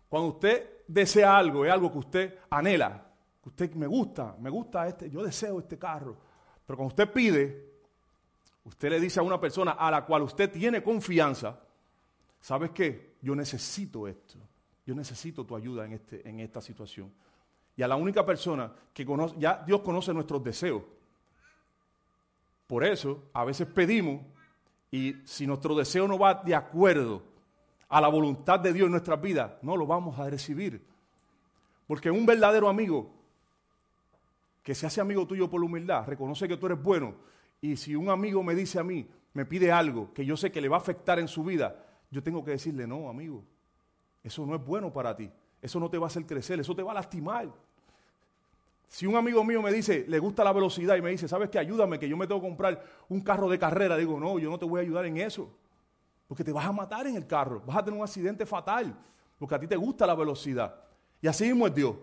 Cuando 0.09 0.30
usted 0.30 0.82
desea 0.88 1.38
algo, 1.38 1.63
es 1.63 1.72
algo 1.72 1.91
que 1.91 1.99
usted 1.99 2.39
anhela, 2.49 3.05
que 3.43 3.49
usted 3.49 3.72
me 3.76 3.86
gusta, 3.86 4.36
me 4.39 4.49
gusta 4.49 4.88
este, 4.88 5.07
yo 5.11 5.24
deseo 5.24 5.59
este 5.59 5.78
carro. 5.78 6.18
Pero 6.66 6.76
cuando 6.76 6.93
usted 6.93 7.13
pide, 7.13 7.70
usted 8.63 8.89
le 8.89 8.99
dice 8.99 9.20
a 9.20 9.24
una 9.24 9.39
persona 9.39 9.74
a 9.74 9.91
la 9.91 10.05
cual 10.05 10.24
usted 10.24 10.51
tiene 10.51 10.82
confianza, 10.82 11.59
¿sabes 12.41 12.72
qué? 12.72 13.13
yo 13.22 13.36
necesito 13.36 14.07
esto, 14.07 14.39
yo 14.88 14.95
necesito 14.95 15.45
tu 15.45 15.55
ayuda 15.55 15.86
en, 15.86 15.93
este, 15.93 16.28
en 16.28 16.39
esta 16.39 16.61
situación. 16.61 17.13
Y 17.78 17.84
a 17.84 17.88
la 17.88 17.95
única 17.95 18.26
persona 18.26 18.74
que 18.91 19.05
conoce, 19.05 19.36
ya 19.38 19.63
Dios 19.68 19.82
conoce 19.82 20.16
nuestros 20.16 20.43
deseos. 20.43 20.82
Por 22.66 22.84
eso, 22.84 23.30
a 23.34 23.45
veces 23.45 23.68
pedimos 23.68 24.22
y 24.96 25.22
si 25.26 25.46
nuestro 25.46 25.76
deseo 25.76 26.08
no 26.08 26.18
va 26.18 26.36
de 26.36 26.56
acuerdo 26.56 27.22
a 27.89 28.00
la 28.00 28.08
voluntad 28.08 28.62
de 28.62 28.72
Dios 28.72 28.86
en 28.86 28.93
nuestras 28.93 29.22
vidas, 29.22 29.52
no 29.62 29.76
lo 29.76 29.86
vamos 29.86 30.18
a 30.18 30.30
recibir. 30.30 30.82
Porque 31.86 32.10
un 32.10 32.26
verdadero 32.26 32.70
amigo 32.70 33.12
que 34.64 34.74
se 34.74 34.88
hace 34.88 35.02
amigo 35.02 35.28
tuyo 35.28 35.50
por 35.50 35.60
la 35.60 35.66
humildad, 35.66 36.08
reconoce 36.08 36.48
que 36.48 36.56
tú 36.56 36.68
eres 36.68 36.82
bueno. 36.82 37.14
Y 37.60 37.76
si 37.76 37.93
un 37.93 38.08
amigo 38.08 38.41
me 38.41 38.56
dice 38.56 38.80
a 38.80 38.86
mí, 38.86 39.06
me 39.34 39.46
pide 39.46 39.70
algo 39.70 40.14
que 40.14 40.26
yo 40.26 40.38
sé 40.38 40.50
que 40.50 40.62
le 40.62 40.70
va 40.70 40.78
a 40.78 40.80
afectar 40.80 41.20
en 41.20 41.28
su 41.28 41.43
vida, 41.43 41.76
yo 42.10 42.24
tengo 42.24 42.46
que 42.46 42.52
decirle, 42.52 42.88
no, 42.88 43.10
amigo, 43.10 43.43
eso 44.24 44.46
no 44.46 44.56
es 44.56 44.66
bueno 44.66 44.93
para 44.93 45.14
ti, 45.14 45.30
eso 45.62 45.78
no 45.78 45.89
te 45.89 45.98
va 45.98 46.06
a 46.06 46.08
hacer 46.08 46.26
crecer, 46.26 46.62
eso 46.62 46.74
te 46.74 46.84
va 46.84 46.93
a 46.93 46.96
lastimar. 46.96 47.52
Si 48.88 49.05
un 49.05 49.15
amigo 49.15 49.43
mío 49.43 49.61
me 49.61 49.71
dice, 49.71 50.05
le 50.07 50.19
gusta 50.19 50.43
la 50.43 50.53
velocidad 50.53 50.95
y 50.95 51.01
me 51.01 51.09
dice, 51.09 51.27
¿sabes 51.27 51.49
qué? 51.49 51.59
Ayúdame, 51.59 51.99
que 51.99 52.07
yo 52.07 52.15
me 52.15 52.27
tengo 52.27 52.41
que 52.41 52.47
comprar 52.47 52.83
un 53.09 53.21
carro 53.21 53.49
de 53.49 53.59
carrera, 53.59 53.97
digo, 53.97 54.19
no, 54.19 54.39
yo 54.39 54.49
no 54.49 54.57
te 54.57 54.65
voy 54.65 54.79
a 54.79 54.83
ayudar 54.83 55.05
en 55.05 55.17
eso, 55.17 55.49
porque 56.27 56.43
te 56.43 56.51
vas 56.51 56.65
a 56.65 56.71
matar 56.71 57.07
en 57.07 57.15
el 57.15 57.27
carro, 57.27 57.61
vas 57.65 57.77
a 57.77 57.83
tener 57.83 57.99
un 57.99 58.03
accidente 58.03 58.45
fatal, 58.45 58.95
porque 59.38 59.55
a 59.55 59.59
ti 59.59 59.67
te 59.67 59.75
gusta 59.75 60.07
la 60.07 60.15
velocidad. 60.15 60.75
Y 61.21 61.27
así 61.27 61.45
mismo 61.45 61.67
es 61.67 61.75
Dios. 61.75 61.95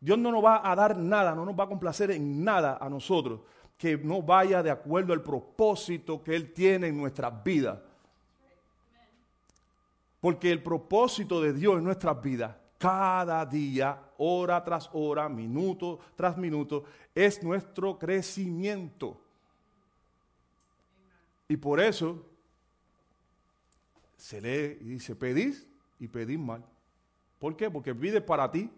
Dios 0.00 0.18
no 0.18 0.30
nos 0.30 0.44
va 0.44 0.68
a 0.68 0.74
dar 0.74 0.96
nada, 0.96 1.34
no 1.34 1.44
nos 1.44 1.58
va 1.58 1.64
a 1.64 1.68
complacer 1.68 2.10
en 2.10 2.44
nada 2.44 2.78
a 2.80 2.88
nosotros 2.88 3.40
que 3.76 3.98
no 3.98 4.22
vaya 4.22 4.62
de 4.62 4.70
acuerdo 4.70 5.12
al 5.12 5.22
propósito 5.22 6.22
que 6.22 6.34
Él 6.34 6.52
tiene 6.52 6.88
en 6.88 6.96
nuestras 6.96 7.42
vidas. 7.44 7.78
Porque 10.20 10.50
el 10.50 10.62
propósito 10.62 11.40
de 11.40 11.52
Dios 11.52 11.76
en 11.76 11.84
nuestras 11.84 12.20
vidas, 12.22 12.56
cada 12.78 13.44
día, 13.46 14.00
hora 14.18 14.62
tras 14.62 14.88
hora, 14.92 15.28
minuto 15.28 16.00
tras 16.14 16.36
minuto, 16.36 16.84
es 17.14 17.42
nuestro 17.42 17.98
crecimiento. 17.98 19.20
Y 21.48 21.56
por 21.56 21.80
eso 21.80 22.24
se 24.16 24.40
lee 24.40 24.78
y 24.80 24.88
dice, 24.90 25.14
pedís 25.14 25.66
y 25.98 26.08
pedís 26.08 26.38
mal. 26.38 26.64
¿Por 27.38 27.56
qué? 27.56 27.70
Porque 27.70 27.94
pides 27.94 28.22
para 28.22 28.50
ti. 28.50 28.70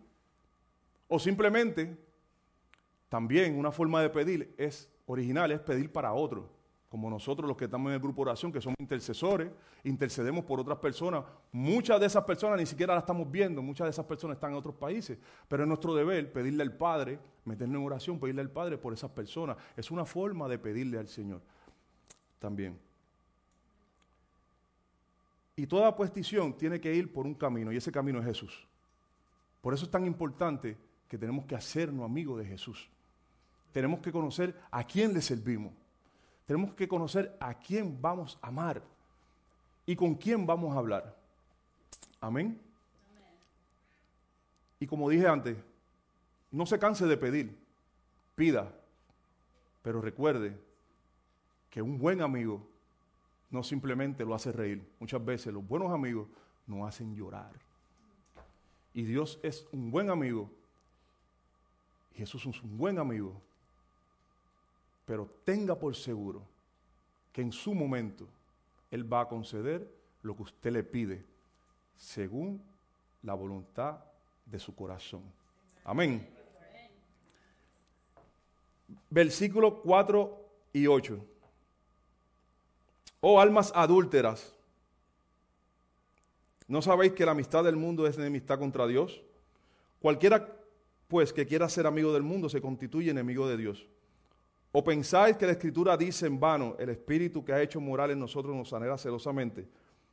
O 1.09 1.19
simplemente, 1.19 1.97
también 3.09 3.59
una 3.59 3.73
forma 3.73 4.03
de 4.03 4.11
pedir 4.11 4.55
es 4.59 4.89
original, 5.07 5.51
es 5.51 5.61
pedir 5.61 5.91
para 5.91 6.13
otro 6.13 6.58
como 6.89 7.11
nosotros 7.11 7.47
los 7.47 7.57
que 7.57 7.66
estamos 7.66 7.91
en 7.91 7.95
el 7.95 8.01
grupo 8.01 8.22
de 8.22 8.30
oración, 8.30 8.51
que 8.51 8.61
somos 8.61 8.76
intercesores, 8.78 9.51
intercedemos 9.84 10.45
por 10.45 10.59
otras 10.59 10.78
personas. 10.78 11.22
Muchas 11.53 12.01
de 12.01 12.07
esas 12.07 12.24
personas 12.24 12.59
ni 12.59 12.64
siquiera 12.64 12.95
las 12.95 13.03
estamos 13.03 13.30
viendo, 13.30 13.61
muchas 13.61 13.84
de 13.86 13.91
esas 13.91 14.07
personas 14.07 14.36
están 14.36 14.53
en 14.53 14.57
otros 14.57 14.74
países, 14.74 15.18
pero 15.49 15.64
es 15.64 15.68
nuestro 15.68 15.95
deber 15.95 16.32
pedirle 16.32 16.62
al 16.62 16.72
Padre, 16.72 17.18
meternos 17.45 17.78
en 17.78 17.86
oración, 17.86 18.18
pedirle 18.18 18.41
al 18.41 18.51
Padre 18.51 18.78
por 18.78 18.95
esas 18.95 19.11
personas. 19.11 19.59
Es 19.76 19.91
una 19.91 20.07
forma 20.07 20.49
de 20.49 20.59
pedirle 20.59 20.99
al 20.99 21.09
Señor 21.09 21.43
también. 22.39 22.78
Y 25.57 25.66
toda 25.66 25.95
petición 25.95 26.57
tiene 26.57 26.80
que 26.80 26.95
ir 26.95 27.12
por 27.12 27.26
un 27.26 27.34
camino, 27.34 27.70
y 27.72 27.76
ese 27.76 27.93
camino 27.93 28.20
es 28.20 28.24
Jesús. 28.24 28.66
Por 29.61 29.74
eso 29.74 29.84
es 29.84 29.91
tan 29.91 30.07
importante 30.07 30.78
que 31.09 31.18
tenemos 31.18 31.45
que 31.45 31.57
hacernos 31.57 32.05
amigos 32.05 32.39
de 32.39 32.47
Jesús. 32.47 32.89
Tenemos 33.72 34.01
que 34.01 34.12
conocer 34.12 34.59
a 34.70 34.84
quién 34.84 35.12
le 35.12 35.20
servimos. 35.20 35.72
Tenemos 36.49 36.73
que 36.73 36.89
conocer 36.89 37.37
a 37.41 37.53
quién 37.53 38.01
vamos 38.01 38.39
a 38.41 38.49
amar 38.49 38.83
y 39.85 39.95
con 39.95 40.15
quién 40.15 40.47
vamos 40.47 40.75
a 40.75 40.79
hablar. 40.79 41.15
Amén. 42.23 42.59
Y 44.81 44.87
como 44.87 45.11
dije 45.11 45.29
antes, 45.29 45.59
no 46.51 46.65
se 46.65 46.79
canse 46.79 47.05
de 47.05 47.19
pedir, 47.19 47.55
pida, 48.35 48.73
pero 49.83 50.01
recuerde 50.01 50.59
que 51.69 51.83
un 51.83 51.99
buen 51.99 52.23
amigo 52.23 52.67
no 53.51 53.63
simplemente 53.63 54.25
lo 54.25 54.35
hace 54.35 54.51
reír. 54.51 54.83
Muchas 55.01 55.23
veces 55.23 55.53
los 55.53 55.69
buenos 55.69 55.93
amigos 55.93 56.29
nos 56.67 56.89
hacen 56.89 57.15
llorar. 57.15 57.53
Y 58.95 59.03
Dios 59.03 59.39
es 59.43 59.69
un 59.71 59.91
buen 59.91 60.09
amigo. 60.09 60.51
Jesús 62.15 62.47
es 62.47 62.63
un 62.63 62.79
buen 62.79 62.99
amigo 62.99 63.39
pero 65.09 65.27
tenga 65.43 65.75
por 65.75 65.97
seguro 65.97 66.43
que 67.33 67.41
en 67.41 67.51
su 67.51 67.75
momento 67.75 68.29
Él 68.91 69.11
va 69.11 69.23
a 69.23 69.29
conceder 69.29 69.91
lo 70.21 70.37
que 70.37 70.43
usted 70.43 70.71
le 70.71 70.85
pide, 70.85 71.25
según 71.97 72.63
la 73.23 73.33
voluntad 73.33 74.01
de 74.45 74.59
su 74.59 74.77
corazón. 74.77 75.23
Amén. 75.83 76.29
Versículos 79.09 79.77
4 79.83 80.45
y 80.75 80.87
8. 80.87 81.25
Oh 83.21 83.41
almas 83.41 83.73
adúlteras, 83.75 84.55
¿no 86.67 86.83
sabéis 86.83 87.15
que 87.15 87.25
la 87.25 87.33
amistad 87.33 87.65
del 87.65 87.77
mundo 87.77 88.07
es 88.07 88.19
enemistad 88.19 88.59
contra 88.59 88.87
Dios? 88.87 89.23
Cualquiera 90.01 90.55
pues 91.09 91.33
que 91.33 91.47
quiera 91.47 91.67
ser 91.71 91.87
amigo 91.87 92.13
del 92.13 92.23
mundo 92.23 92.51
se 92.51 92.61
constituye 92.61 93.11
enemigo 93.11 93.49
de 93.49 93.57
Dios. 93.57 93.89
¿O 94.79 94.85
pensáis 94.85 95.37
que 95.37 95.45
la 95.45 95.51
Escritura 95.51 95.97
dice 95.97 96.26
en 96.26 96.39
vano, 96.39 96.76
el 96.79 96.91
Espíritu 96.91 97.45
que 97.45 97.53
ha 97.53 97.61
hecho 97.61 97.81
moral 97.81 98.12
en 98.12 98.20
nosotros 98.20 98.55
nos 98.55 98.72
anhela 98.72 98.97
celosamente? 98.97 99.66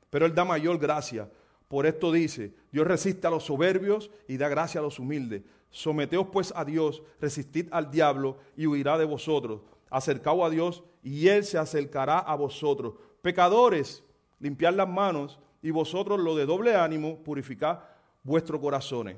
Pero 0.09 0.26
Él 0.26 0.34
da 0.34 0.43
mayor 0.43 0.80
gracia. 0.80 1.30
Por 1.68 1.86
esto 1.86 2.11
dice, 2.11 2.51
Dios 2.72 2.88
resiste 2.88 3.28
a 3.28 3.30
los 3.30 3.43
soberbios 3.43 4.09
y 4.28 4.38
da 4.38 4.49
gracia 4.49 4.80
a 4.80 4.84
los 4.84 4.97
humildes. 4.97 5.43
Someteos 5.70 6.30
pues 6.34 6.51
a 6.55 6.66
Dios, 6.66 7.03
resistid 7.22 7.68
al 7.70 7.91
diablo 7.91 8.39
y 8.57 8.66
huirá 8.66 8.97
de 8.97 9.05
vosotros. 9.05 9.61
Acercaos 9.91 10.43
a 10.43 10.49
Dios 10.49 10.84
y 11.03 11.28
Él 11.28 11.43
se 11.43 11.59
acercará 11.59 12.18
a 12.18 12.34
vosotros. 12.34 12.95
Pecadores, 13.22 14.03
limpiad 14.39 14.74
las 14.74 14.89
manos 14.89 15.38
y 15.61 15.70
vosotros 15.70 16.20
lo 16.20 16.36
de 16.36 16.47
doble 16.47 16.76
ánimo, 16.76 17.18
purificad 17.18 17.82
vuestros 18.24 18.59
corazones. 18.59 19.18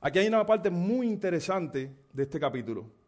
Aquí 0.00 0.20
hay 0.20 0.28
una 0.28 0.46
parte 0.46 0.70
muy 0.70 1.06
interesante 1.06 1.94
de 2.14 2.22
este 2.22 2.40
capítulo. 2.40 3.01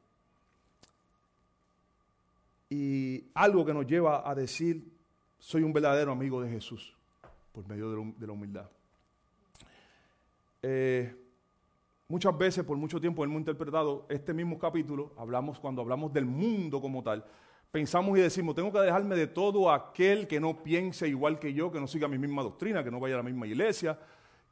Y 2.68 3.30
algo 3.34 3.64
que 3.64 3.74
nos 3.74 3.86
lleva 3.86 4.28
a 4.28 4.34
decir, 4.34 4.92
soy 5.38 5.62
un 5.62 5.72
verdadero 5.72 6.12
amigo 6.12 6.40
de 6.40 6.48
Jesús, 6.48 6.96
por 7.52 7.66
medio 7.68 7.90
de, 7.90 8.26
la 8.26 8.32
humildad. 8.32 8.70
Eh, 10.62 11.14
muchas 12.08 12.36
veces, 12.36 12.64
por 12.64 12.76
mucho 12.76 13.00
tiempo, 13.00 13.24
hemos 13.24 13.38
interpretado 13.38 14.06
este 14.08 14.32
mismo 14.32 14.58
capítulo, 14.58 15.12
hablamos 15.18 15.60
cuando 15.60 15.82
hablamos 15.82 16.12
del 16.12 16.24
mundo 16.24 16.80
como 16.80 17.02
tal, 17.02 17.24
pensamos 17.70 18.16
y 18.16 18.22
decimos, 18.22 18.54
tengo 18.54 18.72
que 18.72 18.78
dejarme 18.78 19.16
de 19.16 19.26
todo 19.26 19.70
aquel 19.70 20.26
que 20.26 20.40
no 20.40 20.62
piense 20.62 21.08
igual 21.08 21.38
que 21.38 21.52
yo, 21.52 21.70
que 21.70 21.80
no 21.80 21.86
siga 21.86 22.08
mi 22.08 22.18
misma 22.18 22.42
doctrina, 22.42 22.84
que 22.84 22.90
no 22.90 23.00
vaya 23.00 23.16
a 23.16 23.18
la 23.18 23.24
misma 23.24 23.46
iglesia, 23.46 23.98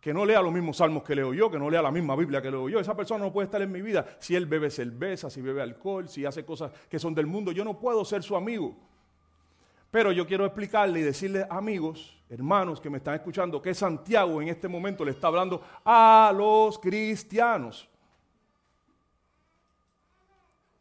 que 0.02 0.12
no 0.12 0.26
lea 0.26 0.42
los 0.42 0.52
mismos 0.52 0.78
salmos 0.78 1.04
que 1.04 1.14
leo 1.14 1.32
yo, 1.32 1.48
que 1.48 1.60
no 1.60 1.70
lea 1.70 1.80
la 1.80 1.92
misma 1.92 2.16
Biblia 2.16 2.42
que 2.42 2.50
leo 2.50 2.68
yo. 2.68 2.80
Esa 2.80 2.96
persona 2.96 3.24
no 3.24 3.32
puede 3.32 3.44
estar 3.44 3.62
en 3.62 3.70
mi 3.70 3.80
vida 3.80 4.04
si 4.18 4.34
él 4.34 4.46
bebe 4.46 4.68
cerveza, 4.68 5.30
si 5.30 5.40
bebe 5.40 5.62
alcohol, 5.62 6.08
si 6.08 6.26
hace 6.26 6.44
cosas 6.44 6.72
que 6.88 6.98
son 6.98 7.14
del 7.14 7.28
mundo. 7.28 7.52
Yo 7.52 7.62
no 7.62 7.78
puedo 7.78 8.04
ser 8.04 8.24
su 8.24 8.34
amigo. 8.34 8.76
Pero 9.92 10.10
yo 10.10 10.26
quiero 10.26 10.44
explicarle 10.44 10.98
y 10.98 11.02
decirle, 11.04 11.46
amigos, 11.48 12.20
hermanos 12.28 12.80
que 12.80 12.90
me 12.90 12.98
están 12.98 13.14
escuchando, 13.14 13.62
que 13.62 13.74
Santiago 13.74 14.42
en 14.42 14.48
este 14.48 14.66
momento 14.66 15.04
le 15.04 15.12
está 15.12 15.28
hablando 15.28 15.62
a 15.84 16.32
los 16.36 16.80
cristianos. 16.80 17.88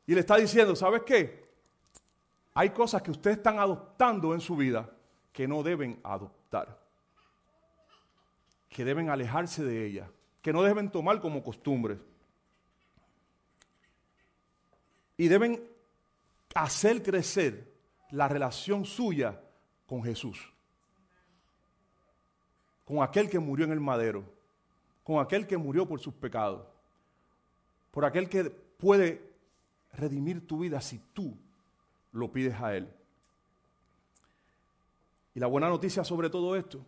Y 0.08 0.16
le 0.16 0.22
está 0.22 0.38
diciendo, 0.38 0.76
¿sabes 0.76 1.04
qué? 1.04 1.46
Hay 2.56 2.72
cosas 2.72 3.04
que 3.04 3.12
ustedes 3.12 3.38
están 3.38 3.60
adoptando 3.60 4.34
en 4.34 4.42
su 4.42 4.56
vida 4.56 4.90
que 5.32 5.48
no 5.48 5.62
deben 5.62 6.00
adoptar 6.02 6.81
que 8.72 8.86
deben 8.86 9.10
alejarse 9.10 9.64
de 9.64 9.86
ella, 9.86 10.10
que 10.42 10.54
no 10.54 10.64
deben 10.64 10.90
tomar 10.90 11.20
como 11.20 11.44
costumbre. 11.44 12.00
Y 15.18 15.28
deben 15.28 15.62
hacer 16.56 17.04
crecer 17.04 17.70
la 18.12 18.30
relación 18.30 18.86
suya 18.86 19.40
con 19.86 20.02
Jesús, 20.04 20.52
con 22.86 23.04
aquel 23.04 23.30
que 23.30 23.40
murió 23.40 23.66
en 23.66 23.74
el 23.74 23.82
madero, 23.82 24.24
con 25.04 25.20
aquel 25.20 25.46
que 25.46 25.58
murió 25.58 25.86
por 25.86 26.00
sus 26.00 26.14
pecados, 26.14 26.66
por 27.92 28.06
aquel 28.06 28.30
que 28.30 28.46
puede 28.46 29.22
redimir 29.92 30.48
tu 30.48 30.60
vida 30.60 30.80
si 30.80 30.98
tú 31.14 31.38
lo 32.14 32.32
pides 32.32 32.56
a 32.62 32.74
Él. 32.76 32.90
Y 35.36 35.42
la 35.42 35.48
buena 35.48 35.68
noticia 35.68 36.06
sobre 36.06 36.30
todo 36.30 36.56
esto, 36.56 36.86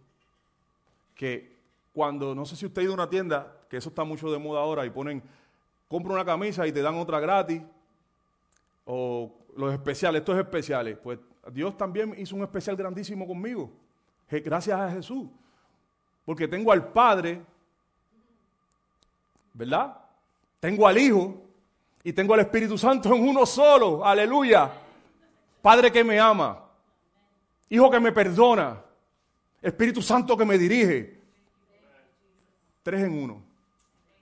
que 1.14 1.53
cuando, 1.94 2.34
no 2.34 2.46
sé 2.46 2.56
si 2.56 2.66
usted 2.66 2.82
ha 2.82 2.84
ido 2.86 2.94
a 2.94 2.96
una 2.96 3.10
tienda, 3.10 3.56
que 3.70 3.78
eso 3.78 3.90
está 3.90 4.04
mucho 4.04 4.32
de 4.32 4.40
moda 4.40 4.62
ahora, 4.62 4.86
y 4.86 4.90
ponen, 4.90 5.22
compra 5.88 6.14
una 6.14 6.26
camisa 6.26 6.66
y 6.66 6.72
te 6.72 6.82
dan 6.82 6.96
otra 6.96 7.20
gratis, 7.20 7.62
o 8.86 9.32
los 9.56 9.72
especiales, 9.72 10.22
estos 10.22 10.38
especiales, 10.38 10.98
pues 11.02 11.20
Dios 11.52 11.78
también 11.78 12.16
hizo 12.18 12.36
un 12.36 12.42
especial 12.42 12.76
grandísimo 12.76 13.28
conmigo, 13.28 13.72
gracias 14.30 14.80
a 14.80 14.90
Jesús, 14.90 15.30
porque 16.26 16.48
tengo 16.48 16.72
al 16.72 16.88
Padre, 16.92 17.42
¿verdad? 19.54 19.96
Tengo 20.60 20.88
al 20.88 20.98
Hijo 20.98 21.42
y 22.04 22.12
tengo 22.12 22.34
al 22.34 22.40
Espíritu 22.40 22.78
Santo 22.78 23.14
en 23.14 23.28
uno 23.28 23.46
solo, 23.46 24.04
aleluya. 24.04 24.72
Padre 25.62 25.92
que 25.92 26.04
me 26.04 26.20
ama, 26.20 26.60
Hijo 27.70 27.90
que 27.90 28.00
me 28.00 28.12
perdona, 28.12 28.82
Espíritu 29.62 30.02
Santo 30.02 30.36
que 30.36 30.46
me 30.46 30.58
dirige. 30.58 31.23
Tres 32.84 33.04
en 33.04 33.14
uno. 33.14 33.42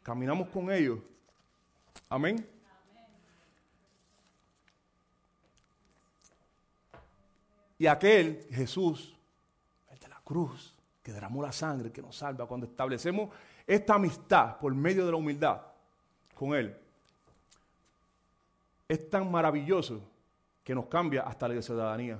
Caminamos 0.03 0.47
con 0.49 0.71
ellos. 0.71 0.99
Amén. 2.07 2.47
Y 7.79 7.87
aquel, 7.87 8.45
Jesús, 8.51 9.15
el 9.89 9.97
de 9.97 10.07
la 10.07 10.21
cruz, 10.23 10.75
que 11.01 11.11
derramó 11.11 11.41
la 11.41 11.51
sangre, 11.51 11.91
que 11.91 12.01
nos 12.01 12.15
salva, 12.15 12.47
cuando 12.47 12.67
establecemos 12.67 13.31
esta 13.65 13.95
amistad 13.95 14.57
por 14.59 14.73
medio 14.75 15.03
de 15.03 15.11
la 15.11 15.17
humildad 15.17 15.61
con 16.35 16.53
Él, 16.53 16.77
es 18.87 19.09
tan 19.09 19.31
maravilloso 19.31 20.01
que 20.63 20.75
nos 20.75 20.85
cambia 20.85 21.23
hasta 21.23 21.47
la 21.47 21.59
ciudadanía. 21.59 22.19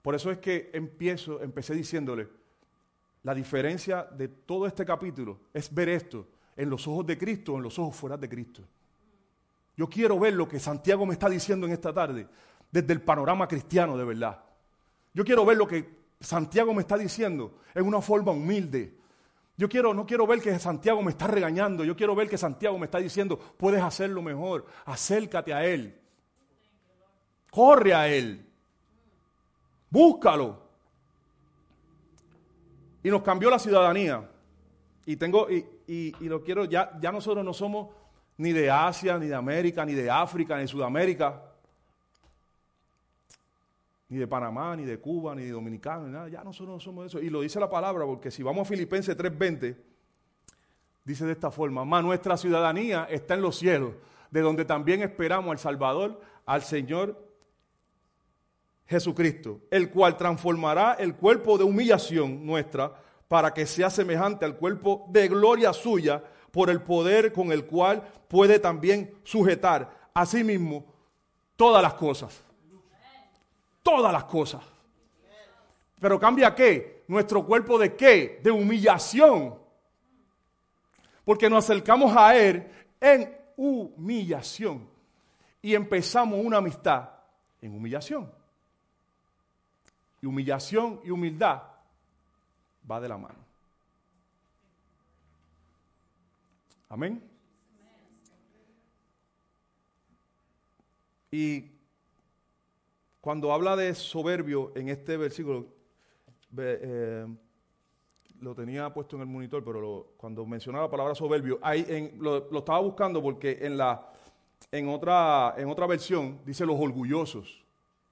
Por 0.00 0.14
eso 0.14 0.30
es 0.30 0.38
que 0.38 0.70
empiezo, 0.72 1.42
empecé 1.42 1.74
diciéndole, 1.74 2.39
la 3.22 3.34
diferencia 3.34 4.04
de 4.04 4.28
todo 4.28 4.66
este 4.66 4.84
capítulo 4.84 5.40
es 5.52 5.72
ver 5.72 5.90
esto 5.90 6.28
en 6.56 6.70
los 6.70 6.86
ojos 6.88 7.06
de 7.06 7.18
Cristo 7.18 7.54
o 7.54 7.56
en 7.56 7.62
los 7.62 7.78
ojos 7.78 7.96
fuera 7.96 8.16
de 8.16 8.28
Cristo. 8.28 8.62
Yo 9.76 9.88
quiero 9.88 10.18
ver 10.18 10.34
lo 10.34 10.48
que 10.48 10.58
Santiago 10.58 11.06
me 11.06 11.14
está 11.14 11.28
diciendo 11.28 11.66
en 11.66 11.72
esta 11.72 11.92
tarde, 11.92 12.28
desde 12.70 12.92
el 12.92 13.02
panorama 13.02 13.48
cristiano 13.48 13.96
de 13.96 14.04
verdad. 14.04 14.42
Yo 15.12 15.24
quiero 15.24 15.44
ver 15.44 15.56
lo 15.56 15.66
que 15.66 16.00
Santiago 16.20 16.74
me 16.74 16.82
está 16.82 16.96
diciendo 16.96 17.60
en 17.74 17.86
una 17.86 18.00
forma 18.00 18.32
humilde. 18.32 18.96
Yo 19.56 19.68
quiero, 19.68 19.92
no 19.92 20.06
quiero 20.06 20.26
ver 20.26 20.40
que 20.40 20.58
Santiago 20.58 21.02
me 21.02 21.10
está 21.10 21.26
regañando, 21.26 21.84
yo 21.84 21.94
quiero 21.94 22.14
ver 22.14 22.28
que 22.28 22.38
Santiago 22.38 22.78
me 22.78 22.86
está 22.86 22.98
diciendo, 22.98 23.38
puedes 23.38 23.82
hacerlo 23.82 24.22
mejor, 24.22 24.66
acércate 24.86 25.52
a 25.52 25.64
Él, 25.66 26.00
corre 27.50 27.92
a 27.92 28.08
Él, 28.08 28.46
búscalo. 29.90 30.69
Y 33.02 33.10
nos 33.10 33.22
cambió 33.22 33.50
la 33.50 33.58
ciudadanía. 33.58 34.28
Y 35.06 35.16
tengo, 35.16 35.48
y, 35.50 36.14
lo 36.20 36.42
quiero, 36.42 36.64
ya, 36.64 36.98
ya 37.00 37.10
nosotros 37.10 37.44
no 37.44 37.52
somos 37.52 37.88
ni 38.36 38.52
de 38.52 38.70
Asia, 38.70 39.18
ni 39.18 39.26
de 39.26 39.34
América, 39.34 39.84
ni 39.84 39.94
de 39.94 40.10
África, 40.10 40.56
ni 40.56 40.62
de 40.62 40.68
Sudamérica, 40.68 41.42
ni 44.08 44.18
de 44.18 44.26
Panamá, 44.26 44.76
ni 44.76 44.84
de 44.84 44.98
Cuba, 44.98 45.34
ni 45.34 45.44
de 45.44 45.50
Dominicano, 45.50 46.06
ni 46.06 46.12
nada. 46.12 46.28
Ya 46.28 46.42
nosotros 46.42 46.74
no 46.76 46.80
somos 46.80 47.06
eso. 47.06 47.20
Y 47.20 47.30
lo 47.30 47.40
dice 47.40 47.60
la 47.60 47.70
palabra, 47.70 48.04
porque 48.04 48.30
si 48.30 48.42
vamos 48.42 48.66
a 48.66 48.70
Filipenses 48.70 49.16
3:20, 49.16 49.76
dice 51.04 51.24
de 51.26 51.32
esta 51.32 51.50
forma, 51.50 51.84
más 51.84 52.04
nuestra 52.04 52.36
ciudadanía 52.36 53.06
está 53.10 53.34
en 53.34 53.42
los 53.42 53.56
cielos, 53.56 53.94
de 54.30 54.40
donde 54.40 54.64
también 54.64 55.02
esperamos 55.02 55.50
al 55.52 55.58
Salvador, 55.58 56.20
al 56.46 56.62
Señor 56.62 57.29
Jesucristo, 58.90 59.60
el 59.70 59.88
cual 59.88 60.16
transformará 60.16 60.94
el 60.94 61.14
cuerpo 61.14 61.56
de 61.56 61.62
humillación 61.62 62.44
nuestra 62.44 62.92
para 63.28 63.54
que 63.54 63.64
sea 63.64 63.88
semejante 63.88 64.44
al 64.44 64.56
cuerpo 64.56 65.06
de 65.10 65.28
gloria 65.28 65.72
suya 65.72 66.20
por 66.50 66.70
el 66.70 66.82
poder 66.82 67.32
con 67.32 67.52
el 67.52 67.66
cual 67.66 68.02
puede 68.26 68.58
también 68.58 69.14
sujetar 69.22 70.10
a 70.12 70.26
sí 70.26 70.42
mismo 70.42 70.84
todas 71.54 71.80
las 71.80 71.94
cosas. 71.94 72.42
Todas 73.84 74.12
las 74.12 74.24
cosas. 74.24 74.64
Pero 76.00 76.18
cambia 76.18 76.52
qué? 76.52 77.04
Nuestro 77.06 77.46
cuerpo 77.46 77.78
de 77.78 77.94
qué? 77.94 78.40
De 78.42 78.50
humillación. 78.50 79.54
Porque 81.24 81.48
nos 81.48 81.64
acercamos 81.64 82.12
a 82.16 82.36
Él 82.36 82.68
en 83.00 83.38
humillación. 83.56 84.88
Y 85.62 85.76
empezamos 85.76 86.44
una 86.44 86.56
amistad 86.56 87.08
en 87.62 87.72
humillación. 87.76 88.39
Y 90.22 90.26
humillación 90.26 91.00
y 91.04 91.10
humildad 91.10 91.62
va 92.90 93.00
de 93.00 93.08
la 93.08 93.18
mano. 93.18 93.38
Amén. 96.88 97.22
Y 101.30 101.70
cuando 103.20 103.52
habla 103.52 103.76
de 103.76 103.94
soberbio 103.94 104.72
en 104.74 104.88
este 104.88 105.16
versículo, 105.16 105.68
eh, 106.56 107.26
lo 108.40 108.54
tenía 108.54 108.92
puesto 108.92 109.16
en 109.16 109.22
el 109.22 109.28
monitor, 109.28 109.62
pero 109.62 110.14
cuando 110.16 110.44
mencionaba 110.46 110.86
la 110.86 110.90
palabra 110.90 111.14
soberbio, 111.14 111.58
ahí 111.62 112.12
lo, 112.18 112.50
lo 112.50 112.58
estaba 112.60 112.80
buscando 112.80 113.22
porque 113.22 113.58
en, 113.60 113.76
la, 113.76 114.10
en, 114.72 114.88
otra, 114.88 115.54
en 115.56 115.68
otra 115.68 115.86
versión 115.86 116.40
dice 116.44 116.66
los 116.66 116.80
orgullosos. 116.80 117.59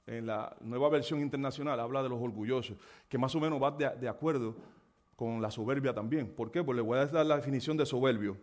En 0.09 0.27
la 0.27 0.57
nueva 0.63 0.89
versión 0.89 1.21
internacional 1.21 1.79
habla 1.79 2.03
de 2.03 2.09
los 2.09 2.19
orgullosos, 2.19 2.79
que 3.11 3.19
más 3.19 3.35
o 3.35 3.41
menos 3.41 3.63
va 3.63 3.71
de, 3.73 4.09
acuerdo 4.09 4.57
con 5.15 5.43
la 5.43 5.51
soberbia 5.51 5.93
también. 5.93 6.29
¿Por 6.29 6.51
qué? 6.51 6.65
Pues 6.65 6.77
le 6.77 6.83
voy 6.83 6.99
a 6.99 7.05
dar 7.05 7.27
la 7.27 7.37
definición 7.37 7.77
de 7.77 7.85
soberbio. 7.85 8.39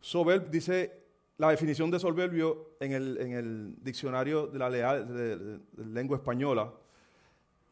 Soberb 0.00 0.48
dice 0.50 1.02
la 1.36 1.50
definición 1.50 1.90
de 1.90 1.98
soberbio 1.98 2.76
en 2.78 2.92
el, 2.92 3.74
diccionario 3.82 4.46
de 4.46 4.58
la 4.60 4.70
leal- 4.70 5.60
lengua 5.76 6.18
española, 6.18 6.72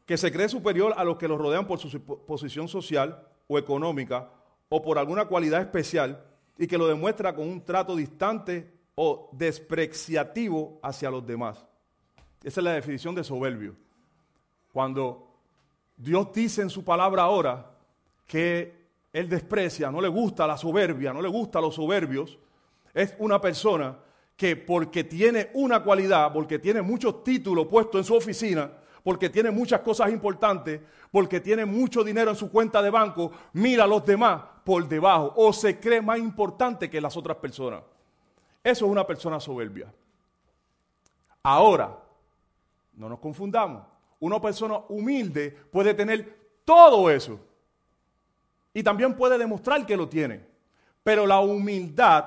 que 0.04 0.16
se 0.16 0.32
cree 0.32 0.48
superior 0.48 0.92
a 0.96 1.04
los 1.04 1.16
que 1.16 1.28
los 1.28 1.38
rodean 1.38 1.64
por 1.64 1.78
su 1.78 2.02
posición 2.02 2.66
social 2.66 3.24
o 3.46 3.56
económica 3.56 4.28
o 4.68 4.82
por 4.82 4.98
alguna 4.98 5.26
cualidad 5.26 5.61
especial 5.61 6.24
y 6.58 6.66
que 6.66 6.76
lo 6.76 6.88
demuestra 6.88 7.32
con 7.36 7.48
un 7.48 7.64
trato 7.64 7.94
distante 7.94 8.68
o 8.96 9.30
despreciativo 9.32 10.80
hacia 10.82 11.08
los 11.08 11.24
demás. 11.24 11.69
Esa 12.43 12.61
es 12.61 12.64
la 12.64 12.72
definición 12.72 13.14
de 13.14 13.22
soberbio. 13.22 13.74
Cuando 14.72 15.26
Dios 15.97 16.32
dice 16.32 16.62
en 16.62 16.70
su 16.70 16.84
palabra 16.84 17.24
ahora 17.24 17.70
que 18.26 18.74
Él 19.12 19.28
desprecia, 19.28 19.91
no 19.91 20.01
le 20.01 20.09
gusta 20.09 20.47
la 20.47 20.57
soberbia, 20.57 21.12
no 21.12 21.20
le 21.20 21.28
gusta 21.28 21.61
los 21.61 21.74
soberbios, 21.74 22.38
es 22.95 23.14
una 23.18 23.41
persona 23.41 23.97
que 24.36 24.57
porque 24.57 25.05
tiene 25.05 25.51
una 25.53 25.82
cualidad, 25.82 26.32
porque 26.32 26.59
tiene 26.59 26.80
muchos 26.80 27.22
títulos 27.22 27.66
puestos 27.66 28.01
en 28.01 28.05
su 28.05 28.14
oficina, 28.14 28.70
porque 29.05 29.28
tiene 29.28 29.51
muchas 29.51 29.80
cosas 29.80 30.11
importantes, 30.11 30.80
porque 31.11 31.41
tiene 31.41 31.66
mucho 31.66 32.03
dinero 32.03 32.30
en 32.30 32.36
su 32.36 32.51
cuenta 32.51 32.80
de 32.80 32.88
banco, 32.88 33.32
mira 33.53 33.84
a 33.84 33.86
los 33.86 34.05
demás 34.07 34.43
por 34.64 34.88
debajo 34.88 35.34
o 35.36 35.53
se 35.53 35.78
cree 35.78 36.01
más 36.01 36.18
importante 36.18 36.88
que 36.88 37.01
las 37.01 37.16
otras 37.16 37.36
personas. 37.36 37.82
Eso 38.62 38.86
es 38.86 38.91
una 38.91 39.07
persona 39.07 39.41
soberbia. 39.41 39.93
Ahora, 41.43 41.99
no 43.01 43.09
nos 43.09 43.18
confundamos. 43.18 43.82
Una 44.20 44.38
persona 44.38 44.78
humilde 44.90 45.51
puede 45.72 45.94
tener 45.94 46.61
todo 46.66 47.11
eso. 47.11 47.40
Y 48.74 48.82
también 48.82 49.16
puede 49.16 49.38
demostrar 49.38 49.86
que 49.86 49.96
lo 49.96 50.07
tiene. 50.07 50.44
Pero 51.03 51.26
la 51.26 51.40
humildad, 51.40 52.26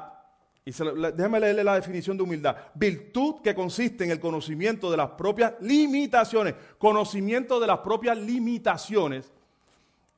y 0.66 0.72
se 0.74 0.84
déjeme 0.84 1.40
leerle 1.40 1.64
la 1.64 1.76
definición 1.76 2.18
de 2.18 2.24
humildad, 2.24 2.58
virtud 2.74 3.36
que 3.44 3.54
consiste 3.54 4.04
en 4.04 4.10
el 4.10 4.20
conocimiento 4.20 4.90
de 4.90 4.98
las 4.98 5.12
propias 5.12 5.54
limitaciones, 5.62 6.56
conocimiento 6.80 7.60
de 7.60 7.68
las 7.68 7.78
propias 7.80 8.18
limitaciones 8.18 9.32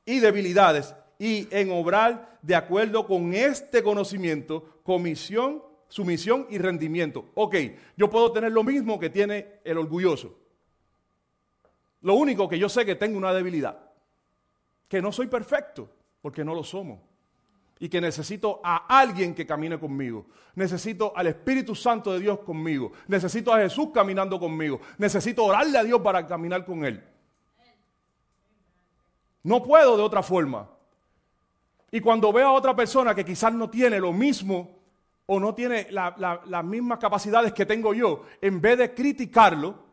y 0.06 0.20
debilidades, 0.20 0.94
y 1.18 1.48
en 1.50 1.70
obrar 1.70 2.38
de 2.40 2.54
acuerdo 2.54 3.06
con 3.06 3.34
este 3.34 3.82
conocimiento, 3.82 4.80
comisión, 4.84 5.62
sumisión 5.88 6.46
y 6.48 6.56
rendimiento. 6.56 7.26
Ok, 7.34 7.56
yo 7.96 8.08
puedo 8.08 8.32
tener 8.32 8.52
lo 8.52 8.64
mismo 8.64 8.98
que 8.98 9.10
tiene 9.10 9.60
el 9.64 9.76
orgulloso. 9.76 10.45
Lo 12.02 12.14
único 12.14 12.48
que 12.48 12.58
yo 12.58 12.68
sé 12.68 12.84
que 12.84 12.94
tengo 12.94 13.18
una 13.18 13.32
debilidad, 13.32 13.78
que 14.88 15.00
no 15.02 15.10
soy 15.12 15.26
perfecto, 15.26 15.88
porque 16.22 16.44
no 16.44 16.54
lo 16.54 16.62
somos. 16.64 17.00
Y 17.78 17.90
que 17.90 18.00
necesito 18.00 18.60
a 18.64 18.86
alguien 18.98 19.34
que 19.34 19.44
camine 19.46 19.78
conmigo. 19.78 20.26
Necesito 20.54 21.12
al 21.14 21.26
Espíritu 21.26 21.74
Santo 21.74 22.12
de 22.14 22.20
Dios 22.20 22.38
conmigo. 22.38 22.92
Necesito 23.06 23.52
a 23.52 23.58
Jesús 23.58 23.88
caminando 23.92 24.40
conmigo. 24.40 24.80
Necesito 24.96 25.44
orarle 25.44 25.76
a 25.76 25.84
Dios 25.84 26.00
para 26.00 26.26
caminar 26.26 26.64
con 26.64 26.86
Él. 26.86 27.04
No 29.42 29.62
puedo 29.62 29.96
de 29.96 30.02
otra 30.02 30.22
forma. 30.22 30.68
Y 31.90 32.00
cuando 32.00 32.32
veo 32.32 32.48
a 32.48 32.52
otra 32.52 32.74
persona 32.74 33.14
que 33.14 33.24
quizás 33.24 33.52
no 33.52 33.70
tiene 33.70 34.00
lo 34.00 34.12
mismo 34.12 34.76
o 35.26 35.38
no 35.38 35.54
tiene 35.54 35.86
la- 35.90 36.14
la- 36.18 36.40
las 36.46 36.64
mismas 36.64 36.98
capacidades 36.98 37.52
que 37.52 37.66
tengo 37.66 37.92
yo, 37.94 38.24
en 38.40 38.60
vez 38.60 38.78
de 38.78 38.94
criticarlo, 38.94 39.85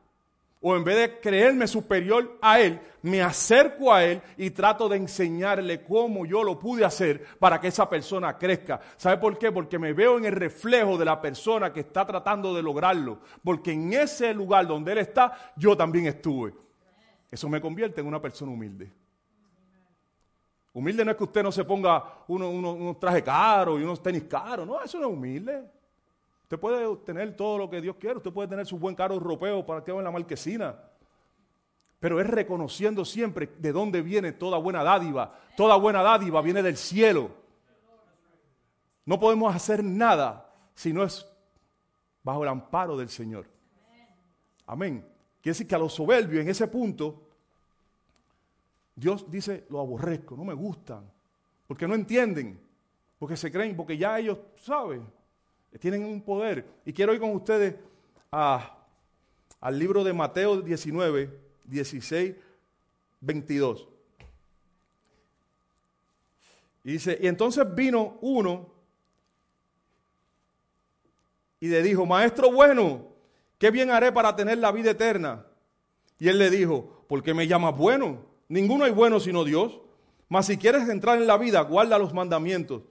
o 0.66 0.76
en 0.76 0.84
vez 0.84 0.96
de 0.98 1.20
creerme 1.20 1.68
superior 1.68 2.38
a 2.42 2.60
él, 2.60 2.80
me 3.02 3.22
acerco 3.22 3.94
a 3.94 4.04
él 4.06 4.22
y 4.38 4.50
trato 4.52 4.88
de 4.88 4.96
enseñarle 4.96 5.84
cómo 5.84 6.26
yo 6.26 6.42
lo 6.42 6.58
pude 6.58 6.86
hacer 6.86 7.26
para 7.38 7.60
que 7.60 7.68
esa 7.68 7.90
persona 7.90 8.38
crezca. 8.38 8.80
¿Sabe 8.96 9.18
por 9.18 9.38
qué? 9.38 9.52
Porque 9.52 9.78
me 9.78 9.92
veo 9.92 10.18
en 10.18 10.24
el 10.24 10.32
reflejo 10.32 10.98
de 10.98 11.04
la 11.04 11.20
persona 11.22 11.74
que 11.74 11.82
está 11.82 12.06
tratando 12.06 12.56
de 12.56 12.64
lograrlo. 12.64 13.20
Porque 13.44 13.74
en 13.74 13.92
ese 13.92 14.34
lugar 14.34 14.66
donde 14.66 14.94
él 14.94 15.00
está, 15.00 15.52
yo 15.58 15.76
también 15.76 16.08
estuve. 16.08 16.54
Eso 17.30 17.50
me 17.50 17.60
convierte 17.60 18.00
en 18.00 18.08
una 18.08 18.22
persona 18.22 18.52
humilde. 18.54 18.90
Humilde 20.72 21.04
no 21.04 21.12
es 21.12 21.18
que 21.18 21.24
usted 21.26 21.44
no 21.44 21.52
se 21.52 21.66
ponga 21.66 22.04
uno- 22.30 22.50
uno- 22.50 22.72
unos 22.72 23.00
trajes 23.00 23.22
caros 23.22 23.80
y 23.80 23.84
unos 23.84 24.02
tenis 24.02 24.24
caros. 24.24 24.66
No, 24.66 24.82
eso 24.82 24.98
no 24.98 25.08
es 25.08 25.14
humilde. 25.14 25.62
Usted 26.44 26.60
puede 26.60 26.96
tener 26.98 27.36
todo 27.36 27.58
lo 27.58 27.70
que 27.70 27.82
Dios 27.82 27.96
quiere. 27.98 28.18
Usted 28.18 28.32
puede 28.32 28.48
tener 28.48 28.66
su 28.66 28.78
buen 28.78 28.96
carro 28.96 29.16
europeo 29.16 29.66
para 29.66 29.84
que 29.84 29.92
vaya 29.92 30.02
en 30.02 30.06
la 30.06 30.12
marquesina. 30.12 30.80
Pero 32.00 32.20
es 32.20 32.28
reconociendo 32.28 33.06
siempre 33.06 33.50
de 33.58 33.72
dónde 33.72 34.02
viene 34.02 34.34
toda 34.34 34.58
buena 34.58 34.84
dádiva. 34.84 35.40
Toda 35.56 35.78
buena 35.78 36.04
dádiva 36.04 36.42
viene 36.42 36.62
del 36.62 36.78
cielo. 36.78 37.32
No 39.06 39.20
podemos 39.20 39.56
hacer 39.56 39.84
nada 39.84 40.50
si 40.76 40.94
no 40.94 41.04
es 41.04 41.26
bajo 42.24 42.44
el 42.44 42.50
amparo 42.50 42.98
del 42.98 43.10
Señor. 43.10 43.46
Amén. 44.66 45.06
Quiere 45.42 45.54
decir 45.54 45.68
que 45.68 45.76
a 45.76 45.80
los 45.80 45.94
soberbios 45.94 46.42
en 46.42 46.50
ese 46.50 46.68
punto, 46.68 47.24
Dios 48.96 49.30
dice, 49.30 49.66
lo 49.70 49.80
aborrezco, 49.80 50.36
no 50.38 50.46
me 50.46 50.54
gustan. 50.54 51.10
Porque 51.68 51.88
no 51.88 51.96
entienden. 51.96 52.60
Porque 53.20 53.38
se 53.38 53.52
creen, 53.52 53.76
porque 53.76 53.98
ya 53.98 54.20
ellos 54.20 54.38
saben, 54.56 55.06
tienen 55.80 56.06
un 56.06 56.22
poder. 56.22 56.66
Y 56.86 56.94
quiero 56.94 57.14
ir 57.14 57.20
con 57.20 57.32
ustedes 57.32 57.76
al 58.32 59.80
libro 59.80 60.04
de 60.04 60.14
Mateo 60.14 60.62
19, 60.62 61.40
16, 61.66 62.36
22. 63.22 63.88
Y 66.84 66.92
dice, 66.94 67.18
y 67.22 67.28
entonces 67.28 67.64
vino 67.74 68.18
uno 68.22 68.70
y 71.60 71.70
le 71.70 71.82
dijo, 71.82 72.06
maestro 72.06 72.52
bueno, 72.52 73.08
¿qué 73.58 73.72
bien 73.72 73.90
haré 73.90 74.12
para 74.12 74.36
tener 74.36 74.58
la 74.58 74.72
vida 74.72 74.92
eterna? 74.92 75.46
Y 76.20 76.28
él 76.28 76.38
le 76.38 76.50
dijo, 76.50 77.06
¿por 77.08 77.24
qué 77.24 77.34
me 77.34 77.48
llamas 77.48 77.78
bueno? 77.78 78.26
Ninguno 78.50 78.84
hay 78.84 78.92
bueno 78.92 79.20
sino 79.22 79.46
Dios. 79.46 79.80
Mas 80.28 80.48
si 80.48 80.58
quieres 80.58 80.90
entrar 80.90 81.18
en 81.18 81.28
la 81.28 81.38
vida, 81.38 81.62
guarda 81.62 81.98
los 81.98 82.14
mandamientos. 82.14 82.82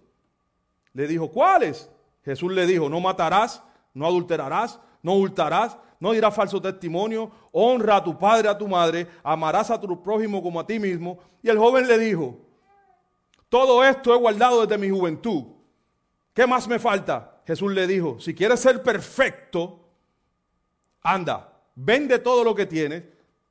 Le 0.94 1.06
dijo, 1.06 1.30
¿cuáles? 1.30 1.90
Jesús 2.24 2.52
le 2.52 2.66
dijo, 2.66 2.88
no 2.88 3.00
matarás, 3.00 3.62
no 3.94 4.06
adulterarás, 4.06 4.78
no 5.02 5.14
hurtarás, 5.14 5.76
no 5.98 6.12
dirás 6.12 6.34
falso 6.34 6.60
testimonio, 6.60 7.30
honra 7.52 7.96
a 7.96 8.04
tu 8.04 8.18
padre, 8.18 8.48
a 8.48 8.58
tu 8.58 8.66
madre, 8.68 9.06
amarás 9.22 9.70
a 9.70 9.80
tu 9.80 10.02
prójimo 10.02 10.42
como 10.42 10.60
a 10.60 10.66
ti 10.66 10.78
mismo. 10.78 11.18
Y 11.42 11.48
el 11.48 11.58
joven 11.58 11.86
le 11.86 11.98
dijo, 11.98 12.38
todo 13.48 13.84
esto 13.84 14.14
he 14.14 14.18
guardado 14.18 14.62
desde 14.66 14.78
mi 14.78 14.90
juventud. 14.90 15.44
¿Qué 16.32 16.46
más 16.46 16.66
me 16.66 16.78
falta? 16.78 17.42
Jesús 17.46 17.72
le 17.72 17.86
dijo, 17.86 18.18
si 18.18 18.34
quieres 18.34 18.60
ser 18.60 18.82
perfecto, 18.82 19.80
anda, 21.02 21.52
vende 21.74 22.18
todo 22.18 22.44
lo 22.44 22.54
que 22.54 22.66
tienes 22.66 23.04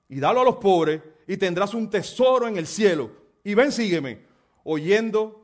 y 0.10 0.20
dalo 0.20 0.42
a 0.42 0.46
los 0.46 0.56
pobres 0.56 1.02
y 1.28 1.38
tendrás 1.38 1.74
un 1.74 1.90
tesoro 1.90 2.48
en 2.48 2.58
el 2.58 2.68
cielo. 2.68 3.12
Y 3.44 3.54
ven, 3.54 3.72
sígueme. 3.72 4.26
Oyendo 4.64 5.42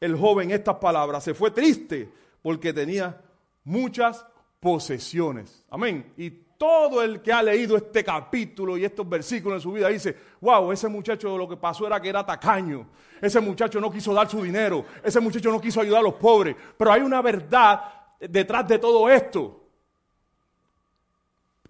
el 0.00 0.16
joven 0.16 0.50
estas 0.50 0.76
palabras, 0.76 1.24
se 1.24 1.34
fue 1.34 1.50
triste 1.50 2.12
porque 2.42 2.72
tenía 2.72 3.20
muchas 3.64 4.24
posesiones. 4.60 5.64
Amén. 5.70 6.12
Y 6.16 6.30
todo 6.30 7.02
el 7.02 7.22
que 7.22 7.32
ha 7.32 7.42
leído 7.42 7.76
este 7.76 8.02
capítulo 8.02 8.76
y 8.76 8.84
estos 8.84 9.08
versículos 9.08 9.58
en 9.58 9.62
su 9.62 9.72
vida 9.72 9.88
dice, 9.88 10.16
wow, 10.40 10.72
ese 10.72 10.88
muchacho 10.88 11.38
lo 11.38 11.48
que 11.48 11.56
pasó 11.56 11.86
era 11.86 12.00
que 12.00 12.08
era 12.08 12.26
tacaño. 12.26 12.88
Ese 13.20 13.40
muchacho 13.40 13.80
no 13.80 13.90
quiso 13.90 14.12
dar 14.12 14.28
su 14.28 14.42
dinero. 14.42 14.84
Ese 15.02 15.20
muchacho 15.20 15.50
no 15.50 15.60
quiso 15.60 15.80
ayudar 15.80 16.00
a 16.00 16.04
los 16.04 16.14
pobres. 16.14 16.56
Pero 16.76 16.92
hay 16.92 17.02
una 17.02 17.22
verdad 17.22 17.80
detrás 18.20 18.66
de 18.66 18.78
todo 18.78 19.08
esto. 19.08 19.64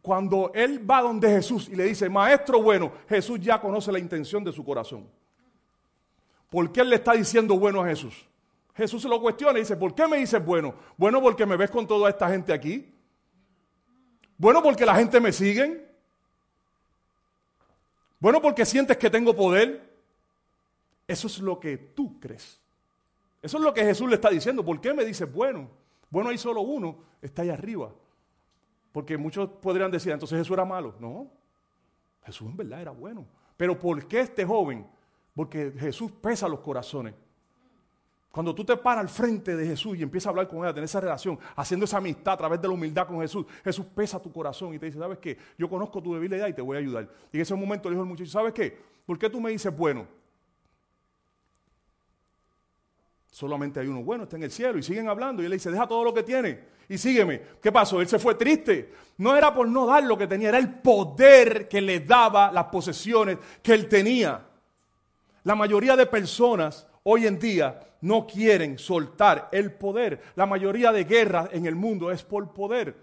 Cuando 0.01 0.51
él 0.55 0.91
va 0.91 1.03
donde 1.03 1.29
Jesús 1.29 1.69
y 1.69 1.77
le 1.77 1.85
dice, 1.85 2.09
maestro 2.09 2.63
bueno, 2.63 2.93
Jesús 3.09 3.41
ya 3.41 3.61
conoce 3.61 3.93
la 3.93 3.99
intención 3.99 4.43
de 4.43 4.53
su 4.53 4.65
corazón. 4.65 5.07
¿Por 6.49 6.73
qué 6.73 6.81
él 6.81 6.91
le 6.91 6.97
está 6.97 7.13
diciendo 7.13 7.59
bueno 7.59 7.83
a 7.83 7.87
Jesús? 7.87 8.28
Jesús 8.79 9.03
lo 9.07 9.21
cuestiona 9.21 9.59
y 9.59 9.63
dice, 9.63 9.77
¿por 9.77 9.93
qué 9.93 10.07
me 10.07 10.19
dices 10.19 10.43
bueno? 10.45 10.73
Bueno, 10.97 11.21
porque 11.21 11.45
me 11.45 11.57
ves 11.57 11.69
con 11.69 11.85
toda 11.85 12.09
esta 12.09 12.29
gente 12.29 12.53
aquí. 12.53 12.95
Bueno, 14.37 14.63
porque 14.63 14.87
la 14.87 14.95
gente 14.95 15.19
me 15.19 15.33
sigue. 15.33 15.85
Bueno, 18.21 18.41
porque 18.41 18.65
sientes 18.65 18.97
que 18.97 19.11
tengo 19.11 19.35
poder. 19.35 19.99
Eso 21.09 21.27
es 21.27 21.41
lo 21.41 21.59
que 21.59 21.77
tú 21.77 22.21
crees. 22.21 22.61
Eso 23.43 23.57
es 23.57 23.65
lo 23.65 23.75
que 23.75 23.83
Jesús 23.83 24.09
le 24.09 24.15
está 24.15 24.31
diciendo. 24.31 24.65
¿Por 24.65 24.81
qué 24.81 24.95
me 24.95 25.05
dices 25.05 25.31
bueno? 25.33 25.69
Bueno, 26.09 26.31
hay 26.31 26.39
solo 26.39 26.61
uno, 26.61 26.99
está 27.21 27.43
ahí 27.43 27.51
arriba. 27.51 27.93
Porque 28.93 29.19
muchos 29.19 29.49
podrían 29.61 29.91
decir, 29.91 30.13
entonces 30.13 30.39
Jesús 30.39 30.55
era 30.55 30.65
malo. 30.65 30.95
No, 31.01 31.29
Jesús 32.25 32.47
en 32.49 32.57
verdad 32.57 32.81
era 32.81 32.93
bueno. 32.93 33.27
Pero 33.57 33.77
¿por 33.77 34.07
qué 34.07 34.21
este 34.21 34.45
joven 34.45 34.87
Porque 35.35 35.73
Jesús 35.77 36.13
pesa 36.13 36.47
los 36.47 36.61
corazones. 36.61 37.15
Cuando 38.39 38.55
tú 38.55 38.65
te 38.65 38.77
paras 38.77 39.03
al 39.03 39.09
frente 39.09 39.57
de 39.57 39.67
Jesús 39.67 39.99
y 39.99 40.03
empiezas 40.05 40.29
a 40.29 40.31
hablar 40.31 40.47
con 40.47 40.61
Él, 40.61 40.67
a 40.67 40.73
tener 40.73 40.85
esa 40.85 41.01
relación, 41.01 41.37
haciendo 41.57 41.87
esa 41.87 41.97
amistad 41.97 42.35
a 42.35 42.37
través 42.37 42.63
de 42.63 42.69
la 42.69 42.75
humildad 42.75 43.05
con 43.09 43.21
Jesús, 43.21 43.45
Jesús 43.65 43.85
pesa 43.93 44.23
tu 44.23 44.31
corazón 44.31 44.73
y 44.73 44.79
te 44.79 44.87
dice, 44.87 44.97
¿sabes 44.97 45.19
qué? 45.19 45.37
Yo 45.59 45.69
conozco 45.69 46.01
tu 46.01 46.15
debilidad 46.15 46.47
y 46.47 46.53
te 46.53 46.63
voy 46.63 46.77
a 46.77 46.79
ayudar. 46.79 47.09
Y 47.33 47.39
en 47.39 47.43
ese 47.43 47.57
momento 47.57 47.89
le 47.89 47.97
dijo 47.97 48.05
el 48.05 48.09
muchacho, 48.09 48.31
¿sabes 48.31 48.53
qué? 48.53 48.79
¿Por 49.05 49.19
qué 49.19 49.29
tú 49.29 49.41
me 49.41 49.51
dices 49.51 49.77
bueno? 49.77 50.07
Solamente 53.33 53.81
hay 53.81 53.89
uno 53.89 54.05
bueno, 54.05 54.23
está 54.23 54.37
en 54.37 54.45
el 54.45 54.53
cielo. 54.53 54.79
Y 54.79 54.85
siguen 54.85 55.09
hablando. 55.09 55.43
Y 55.43 55.47
él 55.47 55.51
le 55.51 55.57
dice, 55.57 55.73
deja 55.73 55.89
todo 55.89 56.05
lo 56.05 56.15
que 56.15 56.23
tiene 56.23 56.61
y 56.89 56.97
sígueme. 56.97 57.43
¿Qué 57.61 57.73
pasó? 57.73 58.01
Él 58.01 58.07
se 58.07 58.21
fue 58.21 58.37
triste. 58.37 58.95
No 59.17 59.37
era 59.37 59.53
por 59.53 59.67
no 59.67 59.85
dar 59.85 60.05
lo 60.05 60.17
que 60.17 60.29
tenía, 60.29 60.51
era 60.51 60.59
el 60.59 60.75
poder 60.75 61.67
que 61.67 61.81
le 61.81 61.99
daba 61.99 62.53
las 62.53 62.67
posesiones 62.67 63.37
que 63.65 63.75
él 63.75 63.89
tenía. 63.89 64.47
La 65.43 65.57
mayoría 65.57 65.97
de 65.97 66.07
personas 66.07 66.87
hoy 67.11 67.27
en 67.27 67.39
día 67.39 67.81
no 68.03 68.27
quieren 68.27 68.79
soltar 68.79 69.49
el 69.51 69.73
poder. 69.73 70.21
La 70.37 70.45
mayoría 70.45 70.93
de 70.93 71.05
guerras 71.05 71.49
en 71.53 71.65
el 71.65 71.75
mundo 71.75 72.11
es 72.11 72.23
por 72.23 72.53
poder. 72.53 72.95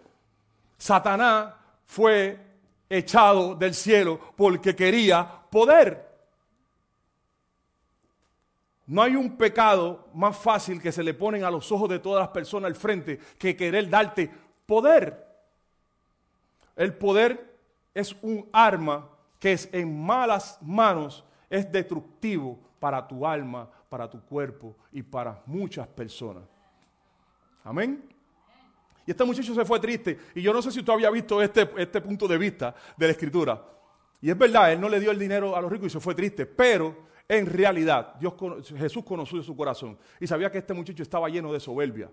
Satanás 0.78 1.54
fue 1.86 2.40
echado 2.88 3.56
del 3.56 3.74
cielo 3.74 4.20
porque 4.36 4.76
quería 4.76 5.28
poder. 5.50 6.06
No 8.86 9.02
hay 9.02 9.16
un 9.16 9.36
pecado 9.36 10.08
más 10.14 10.38
fácil 10.38 10.80
que 10.80 10.92
se 10.92 11.04
le 11.04 11.16
ponen 11.16 11.44
a 11.44 11.50
los 11.50 11.72
ojos 11.72 11.90
de 11.90 11.98
todas 11.98 12.22
las 12.22 12.30
personas 12.30 12.68
al 12.68 12.76
frente 12.76 13.20
que 13.40 13.56
querer 13.56 13.90
darte 13.90 14.30
poder. 14.68 15.26
El 16.76 16.94
poder 16.94 17.58
es 17.96 18.16
un 18.22 18.48
arma 18.54 19.10
que 19.40 19.54
es 19.54 19.68
en 19.72 20.00
malas 20.06 20.60
manos 20.62 21.24
es 21.50 21.72
destructivo 21.72 22.60
para 22.80 23.08
tu 23.08 23.26
alma, 23.26 23.70
para 23.96 24.10
tu 24.10 24.20
cuerpo 24.20 24.76
y 24.92 25.02
para 25.02 25.42
muchas 25.46 25.88
personas. 25.88 26.44
Amén. 27.64 28.04
Y 29.08 29.12
este 29.12 29.24
muchacho 29.24 29.56
se 29.56 29.64
fue 29.64 29.80
triste. 29.80 30.20
Y 30.36 30.42
yo 30.42 30.52
no 30.52 30.62
sé 30.62 30.70
si 30.70 30.84
tú 30.84 30.92
había 30.92 31.10
visto 31.10 31.42
este, 31.42 31.70
este 31.78 32.02
punto 32.02 32.28
de 32.28 32.38
vista 32.38 32.76
de 32.98 33.06
la 33.06 33.14
escritura. 33.14 33.66
Y 34.20 34.30
es 34.30 34.38
verdad, 34.38 34.74
él 34.74 34.82
no 34.82 34.90
le 34.90 35.00
dio 35.00 35.12
el 35.12 35.18
dinero 35.18 35.56
a 35.56 35.62
los 35.62 35.72
ricos 35.72 35.88
y 35.88 35.90
se 35.92 36.02
fue 36.02 36.14
triste. 36.14 36.46
Pero 36.46 37.06
en 37.26 37.46
realidad, 37.46 38.16
Dios, 38.20 38.34
Jesús 38.78 39.06
conoció 39.06 39.42
su 39.42 39.56
corazón 39.56 39.98
y 40.20 40.28
sabía 40.28 40.52
que 40.52 40.58
este 40.58 40.74
muchacho 40.74 41.02
estaba 41.02 41.30
lleno 41.30 41.54
de 41.54 41.62
soberbia. 41.62 42.12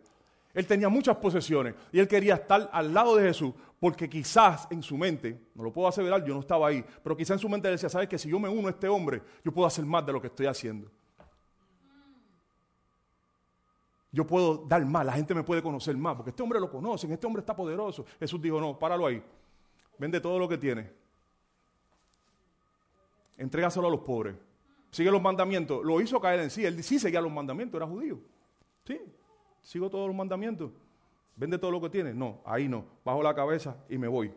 Él 0.55 0.69
tenía 0.69 0.89
muchas 0.89 1.17
posesiones 1.17 1.75
y 1.91 1.99
él 1.99 2.07
quería 2.07 2.35
estar 2.35 2.71
al 2.73 2.95
lado 2.95 3.17
de 3.17 3.25
Jesús 3.25 3.55
porque 3.81 4.09
quizás 4.09 4.69
en 4.71 4.85
su 4.85 4.97
mente, 4.97 5.49
no 5.57 5.65
lo 5.65 5.73
puedo 5.73 5.89
aseverar, 5.89 6.25
yo 6.25 6.33
no 6.33 6.41
estaba 6.43 6.69
ahí, 6.69 6.85
pero 7.03 7.17
quizás 7.17 7.33
en 7.33 7.39
su 7.41 7.49
mente 7.49 7.67
decía, 7.67 7.89
¿sabes 7.89 8.09
que 8.09 8.19
si 8.19 8.29
yo 8.29 8.39
me 8.39 8.49
uno 8.49 8.69
a 8.69 8.71
este 8.71 8.87
hombre, 8.87 9.21
yo 9.45 9.51
puedo 9.51 9.67
hacer 9.67 9.85
más 9.85 10.07
de 10.07 10.13
lo 10.13 10.21
que 10.21 10.29
estoy 10.29 10.47
haciendo? 10.47 10.89
Yo 14.13 14.27
puedo 14.27 14.59
dar 14.67 14.85
más, 14.85 15.07
la 15.07 15.15
gente 15.15 15.35
me 15.35 15.43
puede 15.43 15.63
conocer 15.63 15.97
más, 15.97 16.15
porque 16.15 16.31
este 16.31 16.43
hombre 16.43 16.61
lo 16.61 16.71
conocen, 16.71 17.11
este 17.11 17.27
hombre 17.27 17.41
está 17.41 17.57
poderoso. 17.57 18.05
Jesús 18.21 18.41
dijo, 18.41 18.61
no, 18.61 18.79
páralo 18.79 19.07
ahí, 19.07 19.23
vende 19.99 20.21
todo 20.21 20.39
lo 20.39 20.47
que 20.47 20.59
tiene, 20.59 20.91
entrégaselo 23.39 23.89
a 23.89 23.91
los 23.91 24.01
pobres, 24.01 24.37
sigue 24.91 25.11
los 25.11 25.23
mandamientos, 25.23 25.83
lo 25.83 26.01
hizo 26.01 26.21
caer 26.21 26.41
en 26.41 26.51
sí, 26.51 26.65
él 26.65 26.83
sí 26.85 26.99
seguía 26.99 27.23
los 27.23 27.33
mandamientos, 27.33 27.79
era 27.79 27.87
judío, 27.87 28.21
sí, 28.85 29.01
sigo 29.63 29.89
todos 29.89 30.07
los 30.07 30.15
mandamientos. 30.15 30.71
¿Vende 31.35 31.59
todo 31.59 31.71
lo 31.71 31.81
que 31.81 31.89
tiene? 31.89 32.13
No, 32.13 32.41
ahí 32.45 32.69
no. 32.69 32.85
Bajo 33.05 33.23
la 33.23 33.35
cabeza 33.35 33.77
y 33.89 33.97
me 33.97 34.07
voy. 34.07 34.33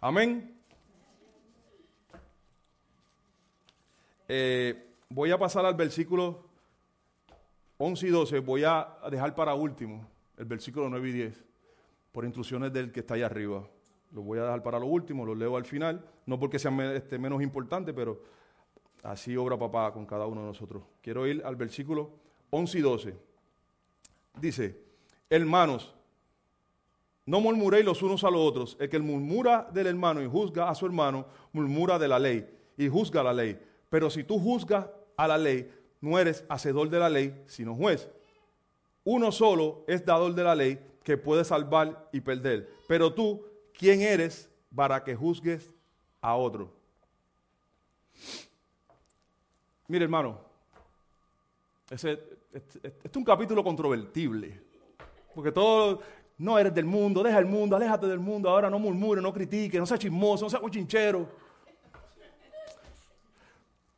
Amén. 0.00 0.56
Eh, 4.26 4.94
voy 5.08 5.30
a 5.30 5.38
pasar 5.38 5.66
al 5.66 5.74
versículo 5.74 6.49
11 7.82 8.06
y 8.06 8.10
12. 8.10 8.38
Voy 8.40 8.62
a 8.64 8.86
dejar 9.10 9.34
para 9.34 9.54
último 9.54 10.06
el 10.36 10.44
versículo 10.44 10.90
9 10.90 11.08
y 11.08 11.12
10 11.12 11.44
por 12.12 12.26
instrucciones 12.26 12.70
del 12.74 12.92
que 12.92 13.00
está 13.00 13.14
ahí 13.14 13.22
arriba. 13.22 13.66
Lo 14.12 14.20
voy 14.20 14.38
a 14.38 14.42
dejar 14.42 14.62
para 14.62 14.78
lo 14.78 14.84
último, 14.84 15.24
lo 15.24 15.34
leo 15.34 15.56
al 15.56 15.64
final. 15.64 16.04
No 16.26 16.38
porque 16.38 16.58
sea 16.58 16.70
este, 16.94 17.18
menos 17.18 17.42
importante, 17.42 17.94
pero 17.94 18.22
así 19.02 19.34
obra 19.34 19.58
papá 19.58 19.94
con 19.94 20.04
cada 20.04 20.26
uno 20.26 20.42
de 20.42 20.48
nosotros. 20.48 20.82
Quiero 21.00 21.26
ir 21.26 21.42
al 21.42 21.56
versículo 21.56 22.10
11 22.50 22.78
y 22.78 22.82
12. 22.82 23.14
Dice, 24.38 24.78
hermanos, 25.30 25.94
no 27.24 27.40
murmuréis 27.40 27.86
los 27.86 28.02
unos 28.02 28.24
a 28.24 28.30
los 28.30 28.42
otros. 28.42 28.76
El 28.78 28.90
que 28.90 28.98
murmura 28.98 29.70
del 29.72 29.86
hermano 29.86 30.22
y 30.22 30.26
juzga 30.26 30.68
a 30.68 30.74
su 30.74 30.84
hermano, 30.84 31.24
murmura 31.54 31.98
de 31.98 32.08
la 32.08 32.18
ley 32.18 32.46
y 32.76 32.88
juzga 32.88 33.22
la 33.22 33.32
ley. 33.32 33.58
Pero 33.88 34.10
si 34.10 34.22
tú 34.22 34.38
juzgas 34.38 34.86
a 35.16 35.26
la 35.26 35.38
ley, 35.38 35.79
no 36.00 36.18
eres 36.18 36.44
hacedor 36.48 36.88
de 36.88 36.98
la 36.98 37.10
ley, 37.10 37.42
sino 37.46 37.74
juez. 37.74 38.08
Uno 39.04 39.32
solo 39.32 39.84
es 39.86 40.04
dador 40.04 40.34
de 40.34 40.44
la 40.44 40.54
ley 40.54 40.78
que 41.02 41.16
puede 41.16 41.44
salvar 41.44 42.08
y 42.12 42.20
perder. 42.20 42.70
Pero 42.86 43.12
tú, 43.12 43.44
¿quién 43.76 44.00
eres 44.00 44.48
para 44.74 45.02
que 45.02 45.14
juzgues 45.14 45.74
a 46.20 46.34
otro? 46.36 46.72
Mire, 49.88 50.04
hermano, 50.04 50.38
este, 51.90 52.12
este 52.52 52.92
es 53.02 53.16
un 53.16 53.24
capítulo 53.24 53.64
controvertible. 53.64 54.60
Porque 55.34 55.52
todo, 55.52 56.00
no 56.38 56.58
eres 56.58 56.74
del 56.74 56.84
mundo, 56.84 57.22
deja 57.22 57.38
el 57.38 57.46
mundo, 57.46 57.76
aléjate 57.76 58.06
del 58.06 58.18
mundo, 58.18 58.48
ahora 58.48 58.70
no 58.70 58.78
murmure, 58.78 59.20
no 59.20 59.32
critique, 59.32 59.78
no 59.78 59.86
sea 59.86 59.98
chismoso, 59.98 60.44
no 60.44 60.50
sea 60.50 60.60
cochinchero. 60.60 61.28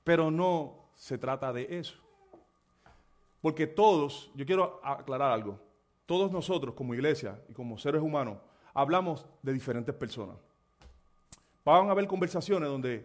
Pero 0.05 0.31
no 0.31 0.82
se 1.03 1.19
trata 1.19 1.53
de 1.53 1.67
eso. 1.69 1.97
Porque 3.41 3.67
todos, 3.67 4.31
yo 4.37 4.47
quiero 4.47 4.81
aclarar 4.85 5.33
algo, 5.33 5.59
todos 6.07 6.31
nosotros 6.31 6.77
como 6.77 6.95
iglesia 6.95 7.43
y 7.49 7.53
como 7.53 7.77
seres 7.77 8.01
humanos 8.01 8.39
hablamos 8.73 9.27
de 9.43 9.53
diferentes 9.53 9.93
personas. 9.97 10.37
Van 11.65 11.89
a 11.89 11.91
haber 11.91 12.07
conversaciones 12.07 12.69
donde 12.69 13.05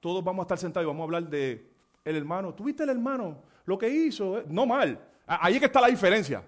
todos 0.00 0.24
vamos 0.24 0.42
a 0.42 0.46
estar 0.46 0.58
sentados 0.58 0.84
y 0.84 0.88
vamos 0.88 1.02
a 1.02 1.04
hablar 1.04 1.30
de 1.30 1.70
el 2.04 2.16
hermano. 2.16 2.52
¿Tuviste 2.52 2.82
el 2.82 2.88
hermano? 2.88 3.40
Lo 3.66 3.78
que 3.78 3.88
hizo, 3.88 4.42
no 4.48 4.66
mal. 4.66 5.00
Ahí 5.24 5.54
es 5.54 5.60
que 5.60 5.66
está 5.66 5.80
la 5.80 5.86
diferencia 5.86 6.42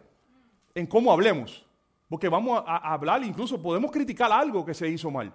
en 0.74 0.88
cómo 0.88 1.12
hablemos. 1.12 1.64
Porque 2.08 2.28
vamos 2.28 2.64
a, 2.66 2.92
hablar, 2.92 3.22
incluso 3.22 3.62
podemos 3.62 3.92
criticar 3.92 4.32
algo 4.32 4.64
que 4.64 4.74
se 4.74 4.88
hizo 4.88 5.08
mal. 5.08 5.32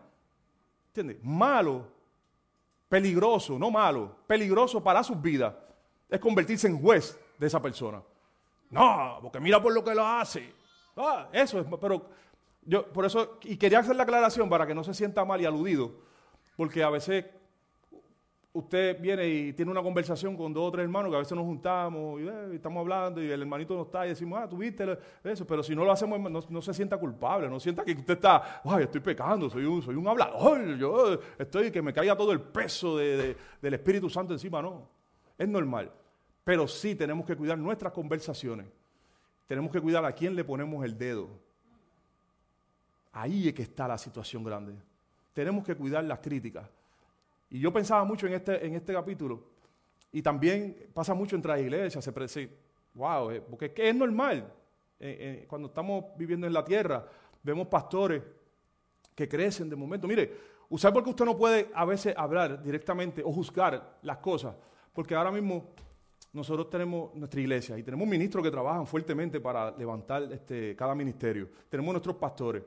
¿Entiendes? 0.87 1.23
Malo, 1.23 1.87
peligroso, 2.95 3.59
no 3.59 3.69
malo, 3.69 4.15
peligroso 4.25 4.81
para 4.81 5.03
sus 5.03 5.21
vidas, 5.21 5.53
es 6.09 6.17
convertirse 6.17 6.67
en 6.67 6.79
juez 6.79 7.19
de 7.37 7.47
esa 7.47 7.61
persona. 7.61 8.01
No, 8.69 9.19
porque 9.21 9.41
mira 9.41 9.61
por 9.61 9.73
lo 9.73 9.83
que 9.83 9.93
lo 9.93 10.07
hace. 10.07 10.53
Ah, 10.95 11.27
eso 11.33 11.59
es, 11.59 11.67
pero 11.81 12.09
yo 12.61 12.87
por 12.93 13.03
eso, 13.03 13.37
y 13.41 13.57
quería 13.57 13.79
hacer 13.79 13.97
la 13.97 14.03
aclaración 14.03 14.47
para 14.49 14.65
que 14.65 14.73
no 14.73 14.81
se 14.81 14.93
sienta 14.93 15.25
mal 15.25 15.41
y 15.41 15.45
aludido, 15.45 15.91
porque 16.55 16.83
a 16.83 16.89
veces 16.89 17.25
usted 18.55 19.01
viene 19.01 19.27
y 19.27 19.53
tiene 19.53 19.69
una 19.69 19.83
conversación 19.83 20.37
con 20.37 20.53
dos 20.53 20.69
o 20.69 20.71
tres 20.71 20.83
hermanos 20.83 21.11
que 21.11 21.17
a 21.17 21.19
veces 21.19 21.35
nos 21.35 21.45
juntamos 21.45 22.21
eh, 22.21 22.49
y, 22.53 22.55
estamos 22.55 22.79
hablando 22.79 23.21
y 23.21 23.29
el 23.29 23.41
hermanito 23.41 23.75
no 23.75 23.81
está 23.81 24.05
y 24.05 24.09
decimos, 24.09 24.39
ah, 24.41 24.47
tuviste 24.47 24.97
eso, 25.23 25.45
pero 25.45 25.61
si 25.61 25.75
no 25.75 25.83
lo 25.83 25.91
hacemos 25.91 26.49
no, 26.49 26.61
se 26.61 26.73
sienta 26.73 26.97
culpable, 26.97 27.49
no 27.49 27.59
sienta 27.59 27.83
que 27.83 27.91
usted 27.91 28.13
está, 28.13 28.61
ay, 28.63 28.83
estoy 28.83 29.01
pecando, 29.01 29.49
soy 29.49 29.65
un, 29.65 29.81
soy 29.81 29.95
un 29.95 30.07
hablador, 30.07 30.77
yo 30.77 31.19
estoy 31.37 31.69
que 31.69 31.81
me 31.81 31.91
caiga 31.91 32.15
todo 32.15 32.31
el 32.31 32.39
peso 32.39 32.97
del 32.97 33.35
Espíritu 33.61 34.09
Santo 34.09 34.31
encima, 34.31 34.61
no, 34.61 34.87
es 35.37 35.49
normal, 35.49 35.91
pero 36.45 36.65
sí 36.65 36.95
tenemos 36.95 37.25
que 37.25 37.35
cuidar 37.35 37.57
nuestras 37.57 37.91
conversaciones, 37.91 38.67
tenemos 39.47 39.69
que 39.69 39.81
cuidar 39.81 40.05
a 40.05 40.13
quién 40.13 40.33
le 40.33 40.45
ponemos 40.45 40.85
el 40.85 40.97
dedo, 40.97 41.27
ahí 43.11 43.49
es 43.49 43.53
que 43.53 43.63
está 43.63 43.85
la 43.85 43.97
situación 43.97 44.45
grande, 44.45 44.75
tenemos 45.33 45.65
que 45.65 45.75
cuidar 45.75 46.05
las 46.05 46.19
críticas, 46.19 46.69
y 47.49 47.59
yo 47.59 47.71
pensaba 47.71 48.03
mucho 48.03 48.27
en 48.27 48.33
este, 48.33 48.65
en 48.65 48.75
este 48.75 48.93
capítulo, 48.93 49.43
y 50.11 50.21
también 50.21 50.89
pasa 50.93 51.13
mucho 51.13 51.35
entre 51.35 51.51
las 51.51 51.59
iglesias, 51.59 52.03
se 52.03 52.11
parece, 52.13 52.49
wow, 52.93 53.31
eh, 53.31 53.41
porque 53.41 53.65
es 53.65 53.73
es 53.75 53.95
normal. 53.95 54.51
Eh, 54.97 55.41
eh, 55.41 55.45
cuando 55.45 55.67
estamos 55.67 56.05
viviendo 56.17 56.47
en 56.47 56.53
la 56.53 56.63
tierra, 56.63 57.05
vemos 57.43 57.67
pastores 57.67 58.23
que 59.13 59.27
crecen 59.27 59.69
de 59.69 59.75
momento. 59.75 60.07
Mire, 60.07 60.31
usar 60.69 60.93
porque 60.93 61.09
usted 61.09 61.25
no 61.25 61.35
puede 61.35 61.69
a 61.73 61.83
veces 61.83 62.13
hablar 62.17 62.63
directamente 62.63 63.21
o 63.23 63.31
juzgar 63.33 63.97
las 64.03 64.17
cosas, 64.19 64.55
porque 64.93 65.13
ahora 65.15 65.31
mismo 65.31 65.73
nosotros 66.31 66.69
tenemos 66.69 67.13
nuestra 67.15 67.41
iglesia 67.41 67.77
y 67.77 67.83
tenemos 67.83 68.07
ministros 68.07 68.43
que 68.43 68.51
trabajan 68.51 68.87
fuertemente 68.87 69.39
para 69.39 69.71
levantar 69.71 70.31
este, 70.31 70.75
cada 70.75 70.95
ministerio. 70.95 71.49
Tenemos 71.69 71.93
nuestros 71.93 72.15
pastores. 72.15 72.63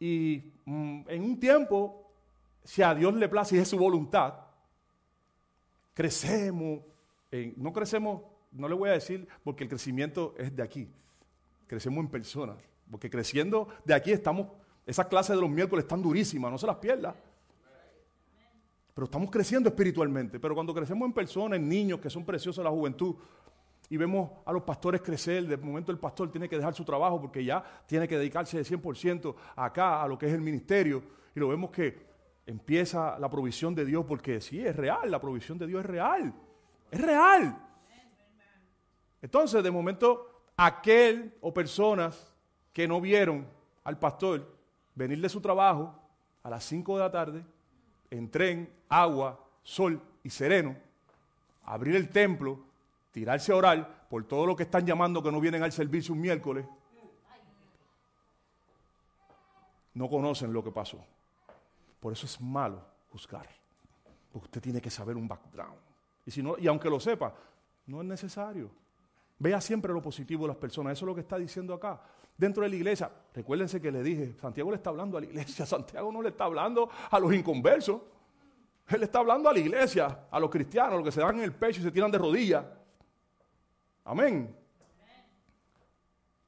Y 0.00 0.52
mm, 0.64 1.02
en 1.08 1.22
un 1.22 1.38
tiempo 1.38 2.01
si 2.64 2.82
a 2.82 2.94
Dios 2.94 3.14
le 3.14 3.28
place 3.28 3.56
y 3.56 3.58
es 3.58 3.68
su 3.68 3.78
voluntad, 3.78 4.34
crecemos, 5.94 6.80
no 7.56 7.72
crecemos, 7.72 8.22
no 8.52 8.68
le 8.68 8.74
voy 8.74 8.90
a 8.90 8.92
decir 8.92 9.26
porque 9.44 9.64
el 9.64 9.70
crecimiento 9.70 10.34
es 10.38 10.54
de 10.54 10.62
aquí, 10.62 10.88
crecemos 11.66 12.04
en 12.04 12.10
personas, 12.10 12.56
porque 12.90 13.10
creciendo 13.10 13.68
de 13.84 13.94
aquí 13.94 14.12
estamos, 14.12 14.48
esas 14.86 15.06
clases 15.06 15.36
de 15.36 15.42
los 15.42 15.50
miércoles 15.50 15.84
están 15.84 16.02
durísimas, 16.02 16.50
no 16.50 16.58
se 16.58 16.66
las 16.66 16.76
pierda. 16.76 17.14
Pero 18.94 19.06
estamos 19.06 19.30
creciendo 19.30 19.70
espiritualmente. 19.70 20.38
Pero 20.38 20.54
cuando 20.54 20.74
crecemos 20.74 21.06
en 21.06 21.14
personas, 21.14 21.58
en 21.58 21.66
niños 21.66 21.98
que 21.98 22.10
son 22.10 22.26
preciosos 22.26 22.62
la 22.62 22.70
juventud, 22.70 23.14
y 23.88 23.96
vemos 23.96 24.30
a 24.44 24.52
los 24.52 24.62
pastores 24.62 25.00
crecer, 25.00 25.46
de 25.46 25.56
momento 25.56 25.92
el 25.92 25.98
pastor 25.98 26.30
tiene 26.30 26.48
que 26.48 26.56
dejar 26.56 26.74
su 26.74 26.84
trabajo 26.84 27.20
porque 27.20 27.44
ya 27.44 27.64
tiene 27.86 28.06
que 28.06 28.18
dedicarse 28.18 28.56
de 28.58 28.64
100% 28.64 29.34
acá 29.56 30.02
a 30.02 30.08
lo 30.08 30.18
que 30.18 30.26
es 30.26 30.32
el 30.32 30.40
ministerio, 30.40 31.02
y 31.34 31.40
lo 31.40 31.48
vemos 31.48 31.70
que 31.70 32.11
empieza 32.46 33.18
la 33.18 33.30
provisión 33.30 33.74
de 33.74 33.84
Dios, 33.84 34.04
porque 34.06 34.40
sí, 34.40 34.64
es 34.64 34.74
real, 34.74 35.10
la 35.10 35.20
provisión 35.20 35.58
de 35.58 35.66
Dios 35.66 35.80
es 35.80 35.86
real, 35.86 36.34
es 36.90 37.00
real. 37.00 37.56
Entonces, 39.20 39.62
de 39.62 39.70
momento, 39.70 40.42
aquel 40.56 41.36
o 41.40 41.54
personas 41.54 42.34
que 42.72 42.88
no 42.88 43.00
vieron 43.00 43.46
al 43.84 43.98
pastor 43.98 44.56
venir 44.94 45.20
de 45.20 45.28
su 45.28 45.40
trabajo 45.40 45.94
a 46.42 46.50
las 46.50 46.64
5 46.64 46.96
de 46.96 47.02
la 47.02 47.10
tarde, 47.10 47.44
en 48.10 48.30
tren, 48.30 48.72
agua, 48.88 49.40
sol 49.62 50.00
y 50.22 50.30
sereno, 50.30 50.76
abrir 51.64 51.96
el 51.96 52.10
templo, 52.10 52.58
tirarse 53.12 53.52
a 53.52 53.56
orar 53.56 54.08
por 54.08 54.24
todo 54.24 54.46
lo 54.46 54.56
que 54.56 54.64
están 54.64 54.84
llamando 54.84 55.22
que 55.22 55.32
no 55.32 55.40
vienen 55.40 55.62
al 55.62 55.72
servicio 55.72 56.12
un 56.14 56.20
miércoles, 56.20 56.66
no 59.94 60.08
conocen 60.08 60.52
lo 60.52 60.64
que 60.64 60.70
pasó. 60.70 61.04
Por 62.02 62.12
eso 62.12 62.26
es 62.26 62.40
malo 62.40 62.84
juzgar. 63.10 63.48
Porque 64.32 64.46
usted 64.46 64.60
tiene 64.60 64.80
que 64.80 64.90
saber 64.90 65.16
un 65.16 65.28
background. 65.28 65.78
Y, 66.26 66.32
si 66.32 66.42
no, 66.42 66.58
y 66.58 66.66
aunque 66.66 66.90
lo 66.90 66.98
sepa, 66.98 67.32
no 67.86 68.00
es 68.00 68.06
necesario. 68.08 68.72
Vea 69.38 69.60
siempre 69.60 69.92
lo 69.92 70.02
positivo 70.02 70.42
de 70.42 70.48
las 70.48 70.56
personas. 70.56 70.94
Eso 70.94 71.04
es 71.04 71.06
lo 71.06 71.14
que 71.14 71.20
está 71.20 71.38
diciendo 71.38 71.72
acá. 71.72 72.02
Dentro 72.36 72.64
de 72.64 72.70
la 72.70 72.74
iglesia, 72.74 73.08
recuérdense 73.32 73.80
que 73.80 73.92
le 73.92 74.02
dije, 74.02 74.34
Santiago 74.40 74.72
le 74.72 74.78
está 74.78 74.90
hablando 74.90 75.16
a 75.16 75.20
la 75.20 75.28
iglesia. 75.28 75.64
Santiago 75.66 76.10
no 76.10 76.20
le 76.20 76.30
está 76.30 76.42
hablando 76.42 76.90
a 77.08 77.20
los 77.20 77.32
inconversos. 77.32 78.00
Él 78.88 79.04
está 79.04 79.20
hablando 79.20 79.48
a 79.48 79.52
la 79.52 79.60
iglesia, 79.60 80.26
a 80.28 80.40
los 80.40 80.50
cristianos, 80.50 80.94
a 80.94 80.96
los 80.96 81.04
que 81.04 81.12
se 81.12 81.20
dan 81.20 81.36
en 81.36 81.44
el 81.44 81.54
pecho 81.54 81.78
y 81.78 81.84
se 81.84 81.92
tiran 81.92 82.10
de 82.10 82.18
rodillas. 82.18 82.64
Amén. 84.02 84.56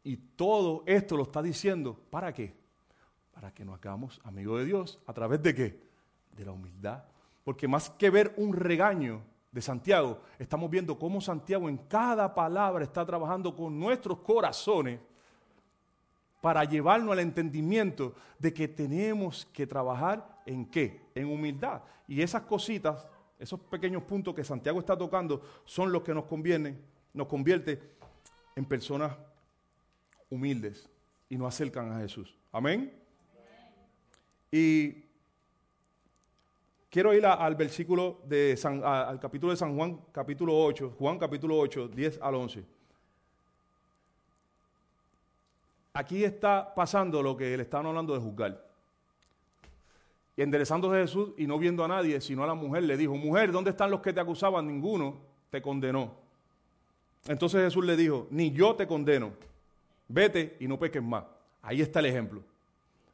Y 0.03 0.17
todo 0.17 0.83
esto 0.85 1.17
lo 1.17 1.23
está 1.23 1.41
diciendo, 1.41 1.97
¿para 2.11 2.33
qué? 2.33 2.64
Para 3.35 3.53
que 3.53 3.65
nos 3.65 3.77
hagamos 3.77 4.21
amigos 4.25 4.61
de 4.61 4.67
Dios. 4.67 5.01
¿A 5.07 5.13
través 5.13 5.43
de 5.43 5.55
qué? 5.55 5.81
De 6.37 6.45
la 6.45 6.53
humildad. 6.53 7.05
Porque 7.45 7.69
más 7.69 7.91
que 7.91 8.11
ver 8.11 8.33
un 8.37 8.55
regaño 8.55 9.23
de 9.53 9.61
Santiago, 9.61 10.21
estamos 10.39 10.71
viendo 10.71 10.99
cómo 10.99 11.21
Santiago 11.21 11.69
en 11.69 11.77
cada 11.77 12.35
palabra 12.35 12.85
está 12.85 13.05
trabajando 13.05 13.55
con 13.55 13.79
nuestros 13.79 14.19
corazones 14.21 14.99
para 16.41 16.65
llevarnos 16.65 17.13
al 17.13 17.21
entendimiento 17.21 18.15
de 18.39 18.53
que 18.53 18.69
tenemos 18.69 19.47
que 19.47 19.67
trabajar 19.67 20.43
en 20.45 20.67
qué? 20.67 21.01
En 21.15 21.27
humildad. 21.27 21.83
Y 22.07 22.21
esas 22.21 22.43
cositas, 22.43 23.07
esos 23.39 23.61
pequeños 23.61 24.03
puntos 24.03 24.35
que 24.35 24.45
Santiago 24.45 24.81
está 24.81 24.97
tocando, 24.97 25.41
son 25.65 25.91
los 25.91 26.03
que 26.03 26.13
nos 26.13 26.25
convienen, 26.25 26.85
nos 27.13 27.29
convierte 27.29 27.95
en 28.57 28.65
personas 28.65 29.17
humildes 30.29 30.89
y 31.29 31.37
nos 31.37 31.55
acercan 31.55 31.93
a 31.93 32.01
Jesús. 32.01 32.37
Amén. 32.53 33.04
Y 34.57 35.03
quiero 36.89 37.13
ir 37.13 37.27
al 37.27 37.57
versículo 37.57 38.21
de 38.25 38.57
San, 38.57 38.85
al 38.85 39.19
capítulo 39.19 39.51
de 39.51 39.57
San 39.57 39.75
Juan, 39.75 39.99
capítulo 40.13 40.57
8, 40.57 40.95
Juan 40.97 41.19
capítulo 41.19 41.59
8, 41.59 41.89
10 41.89 42.21
al 42.23 42.37
11. 42.37 42.65
Aquí 45.95 46.23
está 46.23 46.73
pasando 46.73 47.21
lo 47.21 47.37
que 47.37 47.57
le 47.57 47.65
estaban 47.65 47.87
hablando 47.87 48.15
de 48.15 48.21
juzgar. 48.21 48.65
Y 50.37 50.43
enderezándose 50.43 51.01
Jesús 51.01 51.31
y 51.37 51.49
no 51.49 51.59
viendo 51.59 51.85
a 51.85 51.89
nadie, 51.89 52.21
sino 52.21 52.45
a 52.45 52.47
la 52.47 52.55
mujer, 52.55 52.85
le 52.85 52.97
dijo, 52.97 53.17
mujer, 53.17 53.51
¿dónde 53.51 53.71
están 53.71 53.91
los 53.91 54.03
que 54.03 54.13
te 54.13 54.21
acusaban? 54.21 54.69
Ninguno 54.69 55.21
te 55.51 55.61
condenó. 55.61 56.15
Entonces 57.27 57.61
Jesús 57.61 57.85
le 57.85 57.97
dijo, 57.97 58.29
ni 58.31 58.53
yo 58.53 58.77
te 58.77 58.87
condeno, 58.87 59.33
vete 60.07 60.57
y 60.61 60.69
no 60.69 60.79
peques 60.79 61.03
más. 61.03 61.25
Ahí 61.61 61.81
está 61.81 61.99
el 61.99 62.07
ejemplo. 62.07 62.54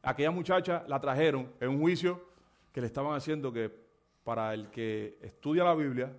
Aquella 0.03 0.31
muchacha 0.31 0.83
la 0.87 0.99
trajeron 0.99 1.51
en 1.59 1.69
un 1.69 1.79
juicio 1.79 2.21
que 2.73 2.81
le 2.81 2.87
estaban 2.87 3.15
haciendo 3.15 3.53
que 3.53 3.71
para 4.23 4.53
el 4.53 4.69
que 4.69 5.17
estudia 5.21 5.63
la 5.63 5.75
Biblia 5.75 6.11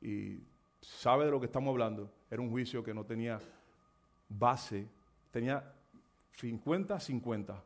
y 0.00 0.38
sabe 0.80 1.24
de 1.24 1.30
lo 1.30 1.40
que 1.40 1.46
estamos 1.46 1.72
hablando, 1.72 2.10
era 2.30 2.40
un 2.40 2.50
juicio 2.50 2.82
que 2.82 2.94
no 2.94 3.04
tenía 3.04 3.40
base, 4.28 4.86
tenía 5.30 5.72
50-50. 6.38 7.60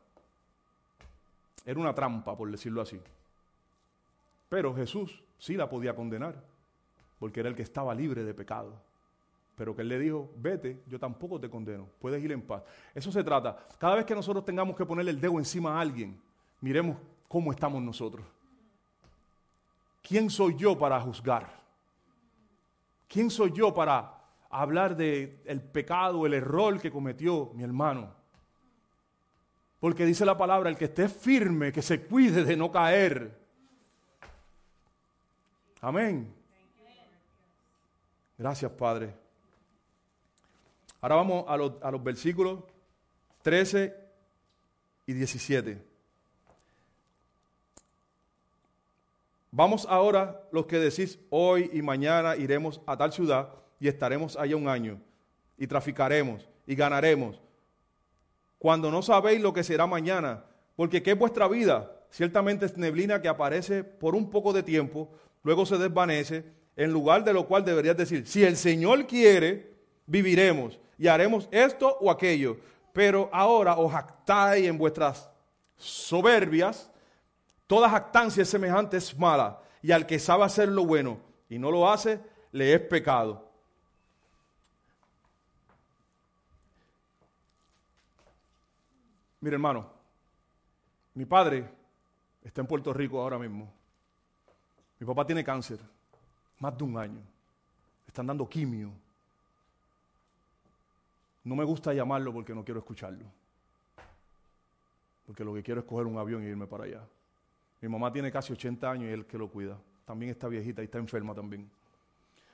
Era 1.65 1.79
una 1.79 1.93
trampa, 1.93 2.35
por 2.35 2.49
decirlo 2.49 2.81
así. 2.81 2.99
Pero 4.49 4.75
Jesús 4.75 5.23
sí 5.37 5.55
la 5.55 5.69
podía 5.69 5.95
condenar, 5.95 6.43
porque 7.19 7.39
era 7.39 7.49
el 7.49 7.55
que 7.55 7.61
estaba 7.61 7.93
libre 7.93 8.23
de 8.23 8.33
pecado. 8.33 8.81
Pero 9.55 9.75
que 9.75 9.81
él 9.81 9.89
le 9.89 9.99
dijo, 9.99 10.31
vete, 10.37 10.81
yo 10.87 10.99
tampoco 10.99 11.39
te 11.39 11.49
condeno, 11.49 11.87
puedes 11.99 12.23
ir 12.23 12.31
en 12.31 12.41
paz. 12.41 12.63
Eso 12.95 13.11
se 13.11 13.23
trata. 13.23 13.57
Cada 13.77 13.95
vez 13.95 14.05
que 14.05 14.15
nosotros 14.15 14.43
tengamos 14.43 14.75
que 14.75 14.85
ponerle 14.85 15.11
el 15.11 15.21
dedo 15.21 15.37
encima 15.37 15.77
a 15.77 15.81
alguien, 15.81 16.19
miremos 16.61 16.97
cómo 17.27 17.51
estamos 17.51 17.81
nosotros. 17.81 18.25
¿Quién 20.01 20.29
soy 20.29 20.55
yo 20.57 20.77
para 20.77 20.99
juzgar? 20.99 21.61
¿Quién 23.07 23.29
soy 23.29 23.51
yo 23.51 23.73
para 23.73 24.19
hablar 24.49 24.95
del 24.95 25.39
el 25.45 25.61
pecado, 25.61 26.25
el 26.25 26.33
error 26.33 26.79
que 26.79 26.91
cometió 26.91 27.51
mi 27.53 27.63
hermano? 27.63 28.13
Porque 29.79 30.05
dice 30.05 30.25
la 30.25 30.37
palabra, 30.37 30.69
el 30.69 30.77
que 30.77 30.85
esté 30.85 31.09
firme, 31.09 31.71
que 31.71 31.81
se 31.81 32.05
cuide 32.05 32.43
de 32.43 32.55
no 32.55 32.71
caer. 32.71 33.37
Amén. 35.81 36.33
Gracias, 38.37 38.71
Padre. 38.71 39.20
Ahora 41.01 41.15
vamos 41.15 41.45
a 41.47 41.57
los, 41.57 42.03
versículos 42.03 42.59
13 43.41 43.91
y 45.07 45.13
17. 45.13 45.83
Vamos 49.49 49.87
ahora 49.89 50.43
los 50.51 50.67
que 50.67 50.77
decís, 50.77 51.17
hoy 51.31 51.71
y 51.73 51.81
mañana 51.81 52.35
iremos 52.35 52.79
a 52.85 52.95
tal 52.95 53.11
ciudad 53.11 53.49
y 53.79 53.87
estaremos 53.87 54.37
allá 54.37 54.55
un 54.55 54.67
año 54.67 55.01
y 55.57 55.65
traficaremos 55.65 56.47
y 56.67 56.75
ganaremos. 56.75 57.41
Cuando 58.59 58.91
no 58.91 59.01
sabéis 59.01 59.41
lo 59.41 59.53
que 59.53 59.63
será 59.63 59.87
mañana, 59.87 60.45
porque 60.75 61.01
¿qué 61.01 61.11
es 61.11 61.17
vuestra 61.17 61.47
vida? 61.47 61.91
Ciertamente 62.11 62.67
es 62.67 62.77
neblina 62.77 63.23
que 63.23 63.27
aparece 63.27 63.83
por 63.83 64.13
un 64.13 64.29
poco 64.29 64.53
de 64.53 64.61
tiempo, 64.61 65.09
luego 65.41 65.65
se 65.65 65.79
desvanece, 65.79 66.45
en 66.75 66.93
lugar 66.93 67.23
de 67.23 67.33
lo 67.33 67.47
cual 67.47 67.65
deberías 67.65 67.97
decir, 67.97 68.27
si 68.27 68.43
el 68.43 68.55
Señor 68.55 69.07
quiere, 69.07 69.73
viviremos 70.05 70.79
y 71.01 71.07
haremos 71.07 71.49
esto 71.49 71.97
o 71.99 72.11
aquello. 72.11 72.57
Pero 72.93 73.27
ahora 73.33 73.75
os 73.75 73.91
jactáis 73.91 74.67
en 74.67 74.77
vuestras 74.77 75.27
soberbias. 75.75 76.91
Toda 77.65 77.89
jactancia 77.89 78.45
semejante 78.45 78.97
es 78.97 79.17
mala. 79.17 79.59
Y 79.81 79.91
al 79.91 80.05
que 80.05 80.19
sabe 80.19 80.43
hacer 80.43 80.69
lo 80.69 80.85
bueno 80.85 81.19
y 81.49 81.57
no 81.57 81.71
lo 81.71 81.89
hace, 81.89 82.21
le 82.51 82.75
es 82.75 82.81
pecado. 82.81 83.49
Mire 89.39 89.55
hermano, 89.55 89.89
mi 91.15 91.25
padre 91.25 91.67
está 92.43 92.61
en 92.61 92.67
Puerto 92.67 92.93
Rico 92.93 93.19
ahora 93.19 93.39
mismo. 93.39 93.73
Mi 94.99 95.07
papá 95.07 95.25
tiene 95.25 95.43
cáncer, 95.43 95.79
más 96.59 96.77
de 96.77 96.83
un 96.83 96.95
año. 96.95 97.21
Están 98.05 98.27
dando 98.27 98.47
quimio. 98.47 98.91
No 101.43 101.55
me 101.55 101.63
gusta 101.63 101.93
llamarlo 101.93 102.31
porque 102.33 102.53
no 102.53 102.63
quiero 102.63 102.79
escucharlo. 102.79 103.25
Porque 105.25 105.43
lo 105.43 105.53
que 105.53 105.63
quiero 105.63 105.81
es 105.81 105.87
coger 105.87 106.05
un 106.05 106.17
avión 106.17 106.43
y 106.43 106.47
irme 106.47 106.67
para 106.67 106.83
allá. 106.83 107.07
Mi 107.81 107.89
mamá 107.89 108.11
tiene 108.11 108.31
casi 108.31 108.53
80 108.53 108.89
años 108.89 109.09
y 109.09 109.13
él 109.13 109.25
que 109.25 109.37
lo 109.37 109.49
cuida. 109.49 109.79
También 110.05 110.31
está 110.31 110.47
viejita 110.47 110.81
y 110.81 110.85
está 110.85 110.99
enferma 110.99 111.33
también. 111.33 111.69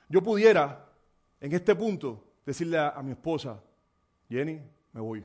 Yo 0.08 0.22
pudiera, 0.22 0.86
en 1.40 1.52
este 1.52 1.74
punto, 1.74 2.24
decirle 2.46 2.78
a, 2.78 2.90
a 2.90 3.02
mi 3.02 3.12
esposa, 3.12 3.62
Jenny, 4.28 4.60
me 4.92 5.00
voy. 5.00 5.24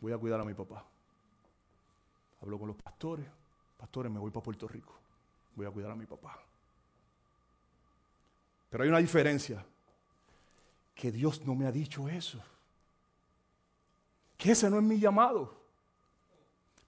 Voy 0.00 0.12
a 0.12 0.18
cuidar 0.18 0.40
a 0.40 0.44
mi 0.44 0.54
papá. 0.54 0.84
Hablo 2.40 2.58
con 2.58 2.68
los 2.68 2.76
pastores. 2.76 3.26
Pastores, 3.76 4.10
me 4.10 4.18
voy 4.18 4.30
para 4.32 4.42
Puerto 4.42 4.66
Rico. 4.66 4.98
Voy 5.54 5.66
a 5.66 5.70
cuidar 5.70 5.92
a 5.92 5.96
mi 5.96 6.06
papá. 6.06 6.38
Pero 8.70 8.82
hay 8.82 8.88
una 8.88 8.98
diferencia 8.98 9.64
que 10.94 11.10
Dios 11.10 11.44
no 11.44 11.54
me 11.54 11.66
ha 11.66 11.72
dicho 11.72 12.08
eso. 12.08 12.38
Que 14.36 14.52
ese 14.52 14.68
no 14.70 14.76
es 14.76 14.82
mi 14.82 14.98
llamado. 14.98 15.54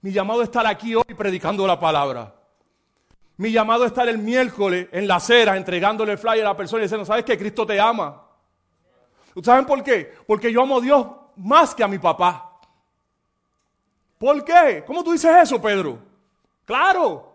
Mi 0.01 0.11
llamado 0.11 0.41
es 0.41 0.49
estar 0.49 0.65
aquí 0.67 0.95
hoy 0.95 1.13
predicando 1.17 1.65
la 1.65 1.79
palabra. 1.79 2.33
Mi 3.37 3.51
llamado 3.51 3.83
es 3.83 3.91
estar 3.91 4.07
el 4.07 4.17
miércoles 4.17 4.87
en 4.91 5.07
la 5.07 5.15
acera 5.15 5.57
entregándole 5.57 6.13
el 6.13 6.17
flyer 6.17 6.45
a 6.45 6.49
la 6.49 6.57
persona 6.57 6.81
y 6.81 6.85
diciendo, 6.85 7.05
¿sabes 7.05 7.25
que 7.25 7.37
Cristo 7.37 7.65
te 7.65 7.79
ama? 7.79 8.21
¿Ustedes 9.29 9.45
saben 9.45 9.65
por 9.65 9.83
qué? 9.83 10.13
Porque 10.25 10.51
yo 10.51 10.61
amo 10.61 10.77
a 10.77 10.81
Dios 10.81 11.07
más 11.35 11.75
que 11.75 11.83
a 11.83 11.87
mi 11.87 11.99
papá. 11.99 12.59
¿Por 14.17 14.45
qué? 14.45 14.83
¿Cómo 14.87 15.03
tú 15.03 15.11
dices 15.11 15.35
eso, 15.35 15.61
Pedro? 15.61 15.99
Claro. 16.63 17.34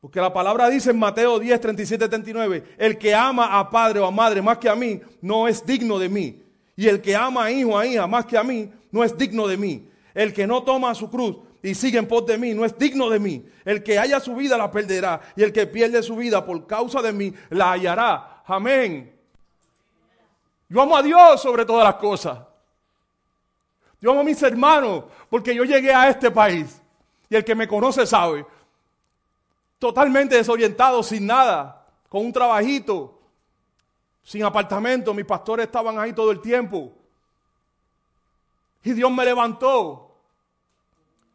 Porque 0.00 0.20
la 0.20 0.32
palabra 0.32 0.70
dice 0.70 0.90
en 0.90 0.98
Mateo 0.98 1.38
10, 1.38 1.60
37, 1.60 2.08
39, 2.08 2.64
el 2.78 2.96
que 2.96 3.14
ama 3.14 3.58
a 3.58 3.68
padre 3.68 4.00
o 4.00 4.06
a 4.06 4.10
madre 4.10 4.40
más 4.40 4.56
que 4.58 4.68
a 4.68 4.74
mí, 4.74 5.00
no 5.20 5.46
es 5.46 5.64
digno 5.64 5.98
de 5.98 6.08
mí. 6.08 6.42
Y 6.74 6.88
el 6.88 7.02
que 7.02 7.14
ama 7.14 7.44
a 7.44 7.50
hijo 7.50 7.70
o 7.70 7.78
a 7.78 7.86
hija 7.86 8.06
más 8.06 8.24
que 8.24 8.38
a 8.38 8.42
mí, 8.42 8.70
no 8.90 9.04
es 9.04 9.16
digno 9.16 9.46
de 9.46 9.58
mí. 9.58 9.88
El 10.14 10.32
que 10.32 10.46
no 10.46 10.62
toma 10.62 10.94
su 10.94 11.10
cruz 11.10 11.36
y 11.62 11.74
sigue 11.74 11.98
en 11.98 12.08
pos 12.08 12.24
de 12.24 12.38
mí, 12.38 12.54
no 12.54 12.64
es 12.64 12.76
digno 12.78 13.10
de 13.10 13.18
mí. 13.18 13.44
El 13.64 13.82
que 13.82 13.98
haya 13.98 14.18
su 14.20 14.34
vida 14.34 14.56
la 14.56 14.70
perderá. 14.70 15.20
Y 15.36 15.42
el 15.42 15.52
que 15.52 15.66
pierde 15.66 16.02
su 16.02 16.16
vida 16.16 16.44
por 16.44 16.66
causa 16.66 17.02
de 17.02 17.12
mí, 17.12 17.34
la 17.50 17.72
hallará. 17.72 18.42
Amén. 18.46 19.14
Yo 20.70 20.80
amo 20.80 20.96
a 20.96 21.02
Dios 21.02 21.42
sobre 21.42 21.66
todas 21.66 21.84
las 21.84 21.96
cosas. 21.96 22.38
Yo 24.00 24.12
amo 24.12 24.20
a 24.20 24.24
mis 24.24 24.42
hermanos 24.42 25.04
porque 25.28 25.54
yo 25.54 25.64
llegué 25.64 25.92
a 25.92 26.08
este 26.08 26.30
país. 26.30 26.80
Y 27.28 27.36
el 27.36 27.44
que 27.44 27.54
me 27.54 27.68
conoce 27.68 28.06
sabe. 28.06 28.46
Totalmente 29.80 30.36
desorientado, 30.36 31.02
sin 31.02 31.26
nada, 31.26 31.86
con 32.10 32.26
un 32.26 32.32
trabajito, 32.34 33.18
sin 34.22 34.44
apartamento. 34.44 35.14
Mis 35.14 35.24
pastores 35.24 35.66
estaban 35.66 35.98
ahí 35.98 36.12
todo 36.12 36.30
el 36.30 36.42
tiempo. 36.42 36.92
Y 38.84 38.92
Dios 38.92 39.10
me 39.10 39.24
levantó. 39.24 40.18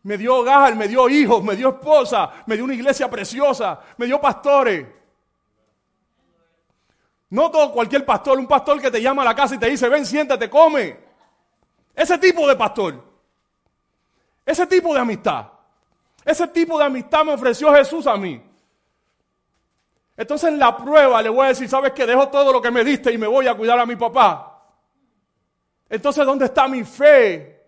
Me 0.03 0.15
dio 0.15 0.35
hogar, 0.35 0.75
me 0.75 0.87
dio 0.87 1.09
hijos, 1.09 1.43
me 1.43 1.55
dio 1.55 1.69
esposa, 1.69 2.31
me 2.45 2.53
dio 2.53 2.65
una 2.65 2.75
iglesia 2.75 3.09
preciosa, 3.09 3.79
me 3.97 4.05
dio 4.05 4.21
pastores. 4.21 4.85
No 7.31 7.49
todo 7.49 7.71
cualquier 7.71 8.05
pastor, 8.05 8.37
un 8.37 8.45
pastor 8.45 8.79
que 8.79 8.91
te 8.91 9.01
llama 9.01 9.23
a 9.23 9.25
la 9.25 9.35
casa 9.35 9.55
y 9.55 9.57
te 9.57 9.71
dice, 9.71 9.89
ven, 9.89 10.05
siéntate, 10.05 10.51
come. 10.51 10.99
Ese 11.95 12.19
tipo 12.19 12.47
de 12.47 12.55
pastor. 12.55 13.03
Ese 14.45 14.67
tipo 14.67 14.93
de 14.93 14.99
amistad. 14.99 15.54
Ese 16.25 16.47
tipo 16.47 16.77
de 16.79 16.85
amistad 16.85 17.23
me 17.23 17.33
ofreció 17.33 17.71
Jesús 17.73 18.07
a 18.07 18.17
mí. 18.17 18.41
Entonces 20.17 20.49
en 20.49 20.57
la 20.57 20.75
prueba 20.75 21.21
le 21.21 21.29
voy 21.29 21.45
a 21.45 21.49
decir, 21.49 21.69
¿sabes 21.69 21.93
qué? 21.93 22.05
Dejo 22.05 22.29
todo 22.29 22.51
lo 22.51 22.61
que 22.61 22.71
me 22.71 22.83
diste 22.83 23.13
y 23.13 23.17
me 23.17 23.27
voy 23.27 23.47
a 23.47 23.55
cuidar 23.55 23.77
a 23.77 23.85
mi 23.85 23.95
papá. 23.95 24.55
Entonces, 25.87 26.25
¿dónde 26.25 26.45
está 26.45 26.67
mi 26.67 26.83
fe? 26.83 27.63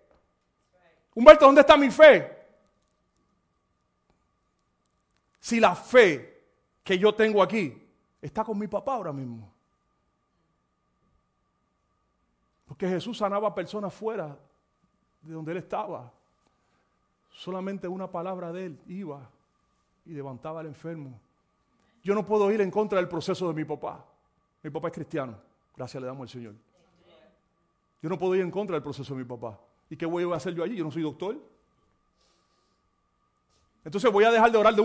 Humberto, 1.13 1.45
¿dónde 1.45 1.61
está 1.61 1.77
mi 1.77 1.91
fe? 1.91 2.35
Si 5.39 5.59
la 5.59 5.75
fe 5.75 6.43
que 6.83 6.97
yo 6.97 7.13
tengo 7.13 7.43
aquí 7.43 7.73
está 8.21 8.43
con 8.43 8.57
mi 8.57 8.67
papá 8.67 8.95
ahora 8.95 9.13
mismo. 9.13 9.53
Porque 12.65 12.87
Jesús 12.87 13.17
sanaba 13.17 13.49
a 13.49 13.55
personas 13.55 13.93
fuera 13.93 14.37
de 15.21 15.33
donde 15.33 15.51
él 15.51 15.57
estaba. 15.59 16.11
Solamente 17.37 17.87
una 17.87 18.09
palabra 18.09 18.51
de 18.51 18.65
él 18.65 18.79
iba 18.87 19.29
y 20.07 20.13
levantaba 20.13 20.61
al 20.61 20.65
enfermo. 20.65 21.19
Yo 22.03 22.15
no 22.15 22.25
puedo 22.25 22.51
ir 22.51 22.61
en 22.61 22.71
contra 22.71 22.97
del 22.97 23.07
proceso 23.07 23.47
de 23.47 23.53
mi 23.53 23.63
papá. 23.63 24.03
Mi 24.63 24.71
papá 24.71 24.87
es 24.87 24.93
cristiano. 24.95 25.35
Gracias 25.75 26.01
le 26.01 26.07
damos 26.07 26.23
al 26.23 26.29
Señor. 26.29 26.55
Yo 28.01 28.09
no 28.09 28.17
puedo 28.17 28.33
ir 28.33 28.41
en 28.41 28.49
contra 28.49 28.73
del 28.73 28.81
proceso 28.81 29.13
de 29.13 29.19
mi 29.19 29.29
papá. 29.29 29.59
¿Y 29.87 29.95
qué 29.95 30.07
voy 30.07 30.23
a 30.23 30.35
hacer 30.35 30.55
yo 30.55 30.63
allí? 30.63 30.77
Yo 30.77 30.83
no 30.83 30.89
soy 30.89 31.03
doctor. 31.03 31.37
Entonces 33.85 34.11
voy 34.11 34.23
a 34.23 34.31
dejar 34.31 34.51
de 34.51 34.57
orar 34.57 34.75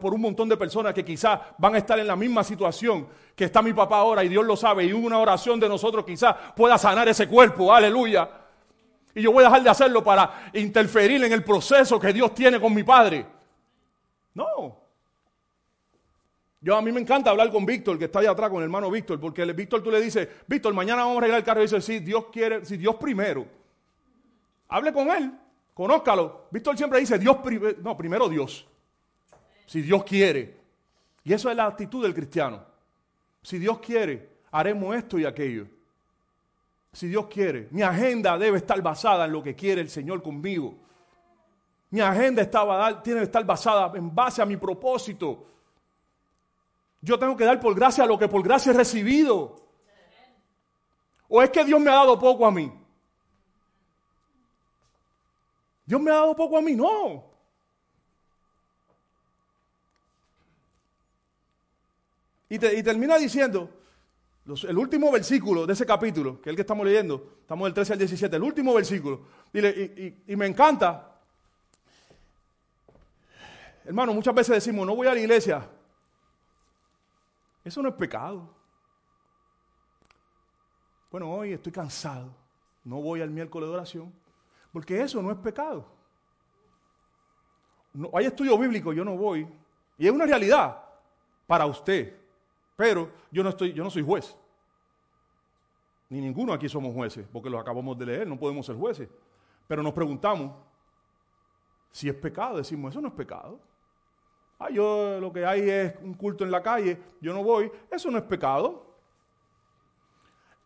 por 0.00 0.14
un 0.14 0.22
montón 0.22 0.48
de 0.48 0.56
personas 0.56 0.94
que 0.94 1.04
quizás 1.04 1.38
van 1.58 1.74
a 1.74 1.78
estar 1.78 1.98
en 1.98 2.06
la 2.06 2.16
misma 2.16 2.42
situación 2.42 3.08
que 3.36 3.44
está 3.44 3.60
mi 3.60 3.74
papá 3.74 3.98
ahora 3.98 4.24
y 4.24 4.28
Dios 4.30 4.46
lo 4.46 4.56
sabe. 4.56 4.86
Y 4.86 4.92
una 4.94 5.18
oración 5.18 5.60
de 5.60 5.68
nosotros 5.68 6.06
quizás 6.06 6.34
pueda 6.56 6.78
sanar 6.78 7.06
ese 7.08 7.28
cuerpo. 7.28 7.74
Aleluya. 7.74 8.39
Y 9.14 9.22
yo 9.22 9.32
voy 9.32 9.42
a 9.42 9.48
dejar 9.48 9.62
de 9.62 9.70
hacerlo 9.70 10.04
para 10.04 10.50
interferir 10.54 11.22
en 11.24 11.32
el 11.32 11.42
proceso 11.42 11.98
que 11.98 12.12
Dios 12.12 12.34
tiene 12.34 12.60
con 12.60 12.74
mi 12.74 12.82
padre. 12.82 13.26
No. 14.34 14.78
Yo 16.60 16.76
a 16.76 16.82
mí 16.82 16.92
me 16.92 17.00
encanta 17.00 17.30
hablar 17.30 17.50
con 17.50 17.64
Víctor, 17.64 17.98
que 17.98 18.04
está 18.04 18.18
allá 18.18 18.32
atrás, 18.32 18.50
con 18.50 18.58
el 18.58 18.64
hermano 18.64 18.90
Víctor, 18.90 19.18
porque 19.18 19.42
el, 19.42 19.54
Víctor 19.54 19.82
tú 19.82 19.90
le 19.90 20.00
dices, 20.00 20.28
Víctor, 20.46 20.74
mañana 20.74 21.02
vamos 21.02 21.16
a 21.16 21.18
arreglar 21.18 21.38
el 21.38 21.44
carro. 21.44 21.60
Y 21.60 21.64
dice, 21.64 21.80
sí, 21.80 22.00
Dios 22.00 22.26
quiere, 22.30 22.64
si 22.64 22.76
Dios 22.76 22.96
primero. 22.96 23.46
Hable 24.68 24.92
con 24.92 25.10
él, 25.10 25.32
conózcalo. 25.72 26.48
Víctor 26.50 26.76
siempre 26.76 27.00
dice, 27.00 27.18
Dios 27.18 27.38
primero, 27.38 27.76
no, 27.82 27.96
primero 27.96 28.28
Dios. 28.28 28.66
Si 29.66 29.80
Dios 29.80 30.04
quiere. 30.04 30.60
Y 31.24 31.32
eso 31.32 31.50
es 31.50 31.56
la 31.56 31.66
actitud 31.66 32.02
del 32.02 32.14
cristiano. 32.14 32.62
Si 33.42 33.58
Dios 33.58 33.78
quiere, 33.78 34.28
haremos 34.50 34.94
esto 34.94 35.18
y 35.18 35.24
aquello. 35.24 35.66
Si 36.92 37.08
Dios 37.08 37.26
quiere, 37.26 37.68
mi 37.70 37.82
agenda 37.82 38.36
debe 38.36 38.58
estar 38.58 38.80
basada 38.82 39.24
en 39.24 39.32
lo 39.32 39.42
que 39.42 39.54
quiere 39.54 39.80
el 39.80 39.88
Señor 39.88 40.22
conmigo. 40.22 40.74
Mi 41.90 42.00
agenda 42.00 42.42
estaba, 42.42 43.02
tiene 43.02 43.20
que 43.20 43.24
estar 43.24 43.44
basada 43.44 43.96
en 43.96 44.14
base 44.14 44.42
a 44.42 44.46
mi 44.46 44.56
propósito. 44.56 45.46
Yo 47.00 47.18
tengo 47.18 47.36
que 47.36 47.44
dar 47.44 47.58
por 47.60 47.74
gracia 47.74 48.06
lo 48.06 48.18
que 48.18 48.28
por 48.28 48.42
gracia 48.42 48.70
he 48.70 48.74
recibido. 48.74 49.56
¿O 51.28 51.42
es 51.42 51.50
que 51.50 51.64
Dios 51.64 51.80
me 51.80 51.90
ha 51.90 51.94
dado 51.94 52.18
poco 52.18 52.44
a 52.44 52.50
mí? 52.50 52.72
Dios 55.86 56.00
me 56.00 56.10
ha 56.10 56.14
dado 56.14 56.36
poco 56.36 56.58
a 56.58 56.62
mí, 56.62 56.74
no. 56.74 57.30
Y, 62.48 62.58
termina 62.58 63.16
diciendo, 63.16 63.70
el 64.68 64.78
último 64.78 65.10
versículo 65.12 65.66
de 65.66 65.72
ese 65.72 65.86
capítulo, 65.86 66.40
que 66.40 66.48
es 66.48 66.52
el 66.52 66.56
que 66.56 66.62
estamos 66.62 66.84
leyendo, 66.86 67.38
estamos 67.40 67.66
del 67.66 67.74
13 67.74 67.92
al 67.92 67.98
17, 67.98 68.36
el 68.36 68.42
último 68.42 68.74
versículo, 68.74 69.20
y 69.52 70.36
me 70.36 70.46
encanta. 70.46 71.18
Hermano, 73.84 74.14
muchas 74.14 74.34
veces 74.34 74.56
decimos, 74.56 74.86
no 74.86 74.94
voy 74.94 75.06
a 75.06 75.14
la 75.14 75.20
iglesia 75.20 75.68
eso 77.64 77.82
no 77.82 77.88
es 77.88 77.94
pecado. 77.94 78.48
Bueno, 81.10 81.30
hoy 81.30 81.52
estoy 81.52 81.72
cansado. 81.72 82.34
No 82.84 83.00
voy 83.02 83.20
al 83.20 83.30
miércoles 83.30 83.68
de 83.68 83.74
oración. 83.74 84.12
Porque 84.72 85.00
eso 85.02 85.20
no 85.20 85.30
es 85.30 85.38
pecado. 85.38 85.86
Hay 88.14 88.26
estudio 88.26 88.56
bíblico, 88.56 88.92
yo 88.92 89.04
no 89.04 89.16
voy. 89.16 89.46
Y 89.98 90.06
es 90.06 90.12
una 90.12 90.24
realidad 90.24 90.82
para 91.46 91.66
usted. 91.66 92.19
Pero 92.80 93.10
yo 93.30 93.42
no, 93.42 93.50
estoy, 93.50 93.74
yo 93.74 93.84
no 93.84 93.90
soy 93.90 94.02
juez. 94.02 94.34
Ni 96.08 96.18
ninguno 96.18 96.54
aquí 96.54 96.66
somos 96.66 96.94
jueces, 96.94 97.28
porque 97.30 97.50
lo 97.50 97.58
acabamos 97.58 97.98
de 97.98 98.06
leer, 98.06 98.26
no 98.26 98.38
podemos 98.38 98.64
ser 98.64 98.74
jueces. 98.74 99.06
Pero 99.68 99.82
nos 99.82 99.92
preguntamos 99.92 100.52
si 101.90 102.08
es 102.08 102.14
pecado. 102.14 102.56
Decimos, 102.56 102.90
eso 102.90 103.02
no 103.02 103.08
es 103.08 103.12
pecado. 103.12 103.60
Ah, 104.58 104.70
yo 104.70 105.20
lo 105.20 105.30
que 105.30 105.44
hay 105.44 105.68
es 105.68 105.94
un 106.00 106.14
culto 106.14 106.42
en 106.42 106.50
la 106.50 106.62
calle, 106.62 106.98
yo 107.20 107.34
no 107.34 107.44
voy, 107.44 107.70
eso 107.90 108.10
no 108.10 108.16
es 108.16 108.24
pecado. 108.24 108.96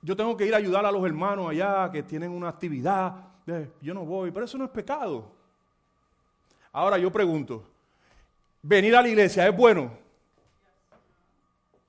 Yo 0.01 0.16
tengo 0.16 0.36
que 0.36 0.47
ir 0.47 0.55
a 0.55 0.59
ayudar 0.59 0.86
a 0.86 0.93
los 0.93 1.05
hermanos 1.05 1.51
allá 1.51 1.91
que 1.91 2.05
tienen 2.05 2.31
una 2.31 2.49
actividad, 2.49 3.27
yo 3.82 3.93
no 3.93 4.05
voy, 4.05 4.31
pero 4.31 4.45
eso 4.45 4.57
no 4.57 4.66
es 4.66 4.70
pecado. 4.70 5.32
Ahora 6.70 6.97
yo 6.97 7.11
pregunto, 7.11 7.65
venir 8.62 8.95
a 8.95 9.03
la 9.03 9.09
iglesia 9.09 9.49
es 9.49 9.57
bueno. 9.57 10.04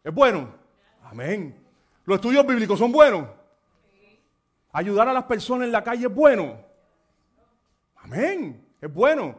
¿Es 0.05 0.13
bueno? 0.13 0.53
Amén. 1.03 1.59
Los 2.05 2.17
estudios 2.17 2.45
bíblicos 2.45 2.77
son 2.77 2.91
buenos. 2.91 3.27
Ayudar 4.71 5.09
a 5.09 5.13
las 5.13 5.23
personas 5.23 5.65
en 5.65 5.71
la 5.71 5.83
calle 5.83 6.05
es 6.05 6.13
bueno. 6.13 6.59
Amén. 7.95 8.63
Es 8.79 8.93
bueno. 8.93 9.35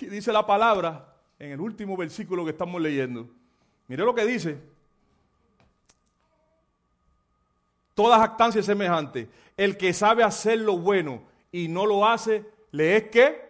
Y 0.00 0.06
dice 0.06 0.32
la 0.32 0.46
palabra 0.46 1.12
en 1.40 1.50
el 1.50 1.60
último 1.60 1.96
versículo 1.96 2.44
que 2.44 2.52
estamos 2.52 2.80
leyendo. 2.80 3.28
Mire 3.88 4.04
lo 4.04 4.14
que 4.14 4.24
dice. 4.24 4.62
Toda 7.94 8.20
jactancia 8.20 8.60
es 8.60 8.66
semejante. 8.66 9.28
El 9.56 9.76
que 9.76 9.92
sabe 9.92 10.22
hacer 10.22 10.60
lo 10.60 10.78
bueno 10.78 11.24
y 11.50 11.66
no 11.66 11.84
lo 11.84 12.06
hace, 12.06 12.48
le 12.70 12.96
es 12.96 13.10
que 13.10 13.44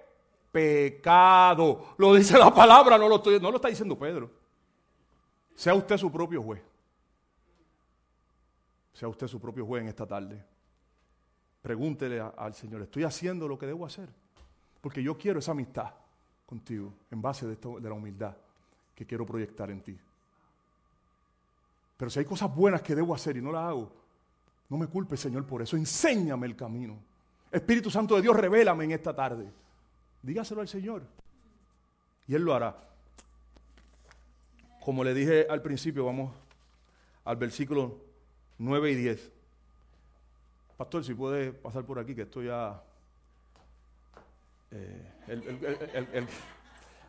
pecado. 0.51 1.89
Lo 1.99 2.15
dice 2.15 2.39
la 2.39 2.55
palabra, 2.55 2.97
no 2.97 3.09
lo, 3.09 3.23
no 3.41 3.51
lo 3.51 3.57
está 3.57 3.69
diciendo 3.69 3.99
Pedro. 3.99 4.31
Sea 5.57 5.75
usted 5.75 5.97
su 5.97 6.13
propio 6.13 6.43
juez. 6.43 6.63
Sea 8.93 9.09
usted 9.09 9.27
su 9.27 9.41
propio 9.41 9.67
juez 9.67 9.83
en 9.83 9.89
esta 9.89 10.07
tarde. 10.07 10.45
Pregúntele 11.63 12.21
al 12.21 12.55
Señor, 12.55 12.83
¿estoy 12.83 13.03
haciendo 13.03 13.49
lo 13.49 13.59
que 13.59 13.67
debo 13.67 13.85
hacer? 13.85 14.09
Porque 14.81 15.03
yo 15.03 15.19
quiero 15.19 15.41
esa 15.41 15.51
amistad 15.51 15.93
contigo 16.45 16.93
en 17.11 17.21
base 17.21 17.47
de, 17.47 17.57
de 17.57 17.89
la 17.89 17.95
humildad 17.95 18.37
que 18.95 19.05
quiero 19.05 19.27
proyectar 19.27 19.71
en 19.71 19.81
ti. 19.81 19.99
Pero 21.97 22.11
si 22.11 22.19
hay 22.19 22.25
cosas 22.25 22.55
buenas 22.55 22.83
que 22.83 22.95
debo 22.95 23.15
hacer 23.15 23.37
y 23.37 23.43
no 23.43 23.51
las 23.51 23.65
hago, 23.65 23.91
no 24.69 24.77
me 24.77 24.87
culpe, 24.87 25.17
Señor, 25.17 25.47
por 25.47 25.63
eso. 25.63 25.77
Enséñame 25.77 26.47
el 26.47 26.55
camino. 26.55 26.99
Espíritu 27.51 27.91
Santo 27.91 28.15
de 28.17 28.23
Dios, 28.23 28.37
revélame 28.37 28.85
en 28.85 28.93
esta 28.93 29.15
tarde. 29.15 29.51
Dígaselo 30.23 30.61
al 30.61 30.69
Señor. 30.69 31.03
Y 32.29 32.35
Él 32.35 32.43
lo 32.43 32.55
hará. 32.55 32.77
Como 34.87 35.03
le 35.03 35.15
dije 35.15 35.49
al 35.51 35.63
principio, 35.63 36.05
vamos 36.05 36.33
al 37.25 37.35
versículo 37.35 37.99
9 38.59 38.93
y 38.93 38.95
10. 38.95 39.33
Pastor, 40.77 41.05
si 41.05 41.13
puede 41.13 41.53
pasar 41.53 41.85
por 41.85 41.99
aquí, 41.99 42.15
que 42.15 42.23
estoy 42.23 42.47
ya 42.47 42.81
eh, 44.71 45.13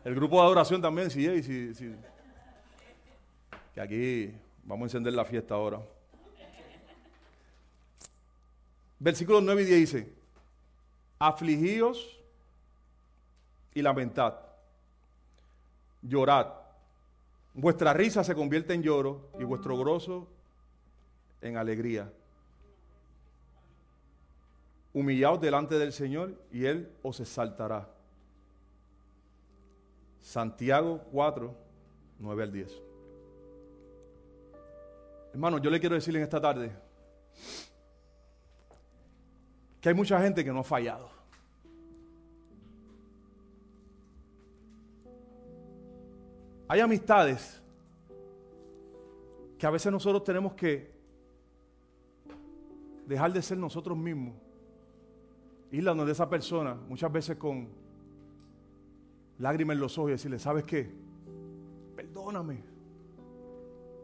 el, 0.04 0.14
grupo 0.16 0.40
de 0.40 0.42
adoración 0.42 0.82
también, 0.82 1.08
si, 1.08 1.44
si, 1.72 1.94
Que 3.72 3.80
aquí 3.80 4.34
vamos 4.64 4.82
a 4.82 4.86
encender 4.86 5.12
la 5.12 5.24
fiesta 5.24 5.54
ahora. 5.54 5.80
Versículos 8.98 9.40
9 9.44 9.62
y 9.62 9.64
10 9.66 9.78
dice, 9.78 10.12
afligíos 11.20 12.18
y 13.72 13.82
lamentad, 13.82 14.34
llorad. 16.02 16.67
Vuestra 17.60 17.92
risa 17.92 18.22
se 18.22 18.36
convierte 18.36 18.72
en 18.72 18.84
lloro 18.84 19.32
y 19.36 19.42
vuestro 19.42 19.76
gozo 19.76 20.28
en 21.40 21.56
alegría. 21.56 22.08
Humillaos 24.92 25.40
delante 25.40 25.76
del 25.76 25.92
Señor 25.92 26.40
y 26.52 26.66
Él 26.66 26.88
os 27.02 27.18
exaltará. 27.18 27.90
Santiago 30.20 31.00
4, 31.10 31.52
9 32.20 32.42
al 32.44 32.52
10. 32.52 32.82
Hermano, 35.32 35.58
yo 35.58 35.68
le 35.68 35.80
quiero 35.80 35.96
decir 35.96 36.14
en 36.14 36.22
esta 36.22 36.40
tarde 36.40 36.70
que 39.80 39.88
hay 39.88 39.96
mucha 39.96 40.22
gente 40.22 40.44
que 40.44 40.52
no 40.52 40.60
ha 40.60 40.64
fallado. 40.64 41.17
Hay 46.68 46.80
amistades 46.80 47.62
que 49.58 49.66
a 49.66 49.70
veces 49.70 49.90
nosotros 49.90 50.22
tenemos 50.22 50.52
que 50.52 50.92
dejar 53.06 53.32
de 53.32 53.40
ser 53.40 53.56
nosotros 53.56 53.96
mismos, 53.96 54.34
ir 55.72 55.88
a 55.88 55.94
donde 55.94 56.12
esa 56.12 56.28
persona, 56.28 56.74
muchas 56.74 57.10
veces 57.10 57.38
con 57.38 57.68
lágrimas 59.38 59.76
en 59.76 59.80
los 59.80 59.96
ojos 59.96 60.10
y 60.10 60.12
decirle, 60.12 60.38
¿sabes 60.38 60.64
qué? 60.64 60.92
Perdóname, 61.96 62.62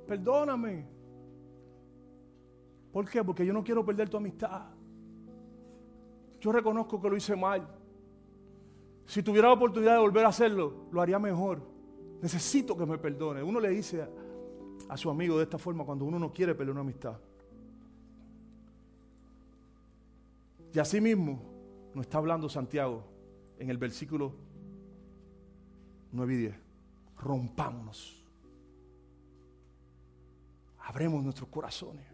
perdóname. 0.09 0.87
¿Por 2.91 3.11
qué? 3.11 3.23
Porque 3.23 3.45
yo 3.45 3.53
no 3.53 3.63
quiero 3.63 3.85
perder 3.85 4.09
tu 4.09 4.17
amistad. 4.17 4.69
Yo 6.41 6.51
reconozco 6.51 7.01
que 7.01 7.11
lo 7.11 7.17
hice 7.17 7.37
mal. 7.37 7.67
Si 9.05 9.23
tuviera 9.23 9.49
la 9.49 9.55
oportunidad 9.55 9.95
de 9.95 10.01
volver 10.01 10.25
a 10.25 10.29
hacerlo, 10.29 10.87
lo 10.91 11.03
haría 11.03 11.19
mejor. 11.19 11.74
Necesito 12.23 12.77
que 12.77 12.87
me 12.87 12.99
perdone. 12.99 13.43
Uno 13.43 13.61
le 13.61 13.71
dice 13.71 14.07
a, 14.89 14.97
su 14.97 15.11
amigo 15.11 15.37
de 15.37 15.45
esta 15.45 15.59
forma 15.59 15.85
cuando 15.85 16.05
uno 16.05 16.19
no 16.19 16.33
quiere 16.33 16.55
perder 16.55 16.73
una 16.73 16.81
amistad. 16.81 17.19
Y 20.73 20.79
así 20.79 21.01
mismo 21.01 21.41
nos 21.95 22.07
está 22.07 22.19
hablando 22.19 22.49
Santiago 22.49 23.05
en 23.59 23.71
el 23.71 23.79
versículo 23.79 24.33
9 26.13 26.35
y 26.35 26.37
10. 26.37 26.55
Rompámonos. 27.19 28.25
Abremos 30.81 31.23
nuestros 31.23 31.49
corazones. 31.49 32.05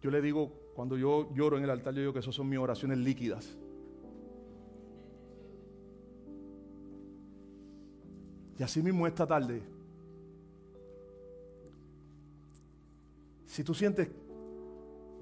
Yo 0.00 0.10
le 0.10 0.22
digo, 0.22 0.52
cuando 0.74 0.96
yo 0.96 1.34
lloro 1.34 1.58
en 1.58 1.64
el 1.64 1.70
altar, 1.70 1.92
yo 1.94 2.00
digo 2.00 2.12
que 2.12 2.20
esas 2.20 2.34
son 2.34 2.48
mis 2.48 2.58
oraciones 2.58 2.98
líquidas. 2.98 3.56
Y 8.58 8.62
así 8.62 8.82
mismo 8.82 9.06
esta 9.06 9.26
tarde, 9.26 9.62
si 13.46 13.62
tú 13.62 13.72
sientes 13.74 14.08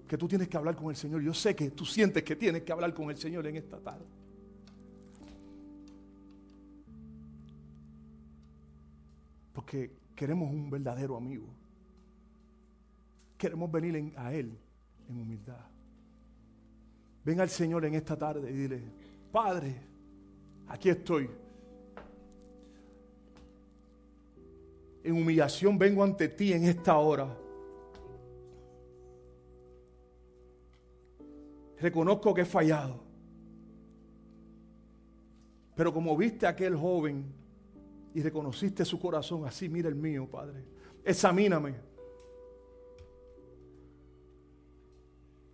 que 0.09 0.17
tú 0.17 0.27
tienes 0.29 0.49
que 0.49 0.57
hablar 0.57 0.75
con 0.77 0.89
el 0.89 0.97
Señor, 0.97 1.21
yo 1.21 1.35
sé 1.35 1.55
que 1.55 1.71
tú 1.71 1.85
sientes 1.85 2.23
que 2.23 2.37
tienes 2.37 2.63
que 2.63 2.73
hablar 2.73 2.95
con 2.95 3.11
el 3.11 3.17
Señor 3.17 3.47
en 3.47 3.57
esta 3.57 3.79
tarde. 3.79 4.05
Porque 9.53 9.91
queremos 10.15 10.51
un 10.51 10.71
verdadero 10.71 11.17
amigo. 11.17 11.47
Queremos 13.39 13.71
venir 13.71 13.97
en- 13.97 14.13
a 14.17 14.33
Él 14.33 14.57
en 15.09 15.21
humildad. 15.21 15.65
Ven 17.25 17.41
al 17.41 17.49
Señor 17.51 17.85
en 17.85 17.95
esta 17.95 18.17
tarde 18.17 18.51
y 18.51 18.55
dile, 18.55 18.83
Padre, 19.33 19.77
aquí 20.69 20.89
estoy. 20.89 21.29
En 25.07 25.15
humillación 25.15 25.79
vengo 25.79 26.03
ante 26.03 26.29
ti 26.29 26.53
en 26.53 26.65
esta 26.65 26.99
hora. 26.99 27.33
Reconozco 31.81 32.35
que 32.35 32.41
he 32.41 32.45
fallado. 32.45 32.99
Pero 35.77 35.95
como 35.95 36.17
viste 36.17 36.45
a 36.45 36.49
aquel 36.49 36.75
joven 36.75 37.25
y 38.15 38.21
reconociste 38.21 38.85
su 38.85 38.99
corazón, 38.99 39.47
así 39.47 39.69
mira 39.69 39.89
el 39.89 39.95
mío, 39.95 40.29
Padre. 40.29 40.65
Examíname. 41.05 41.77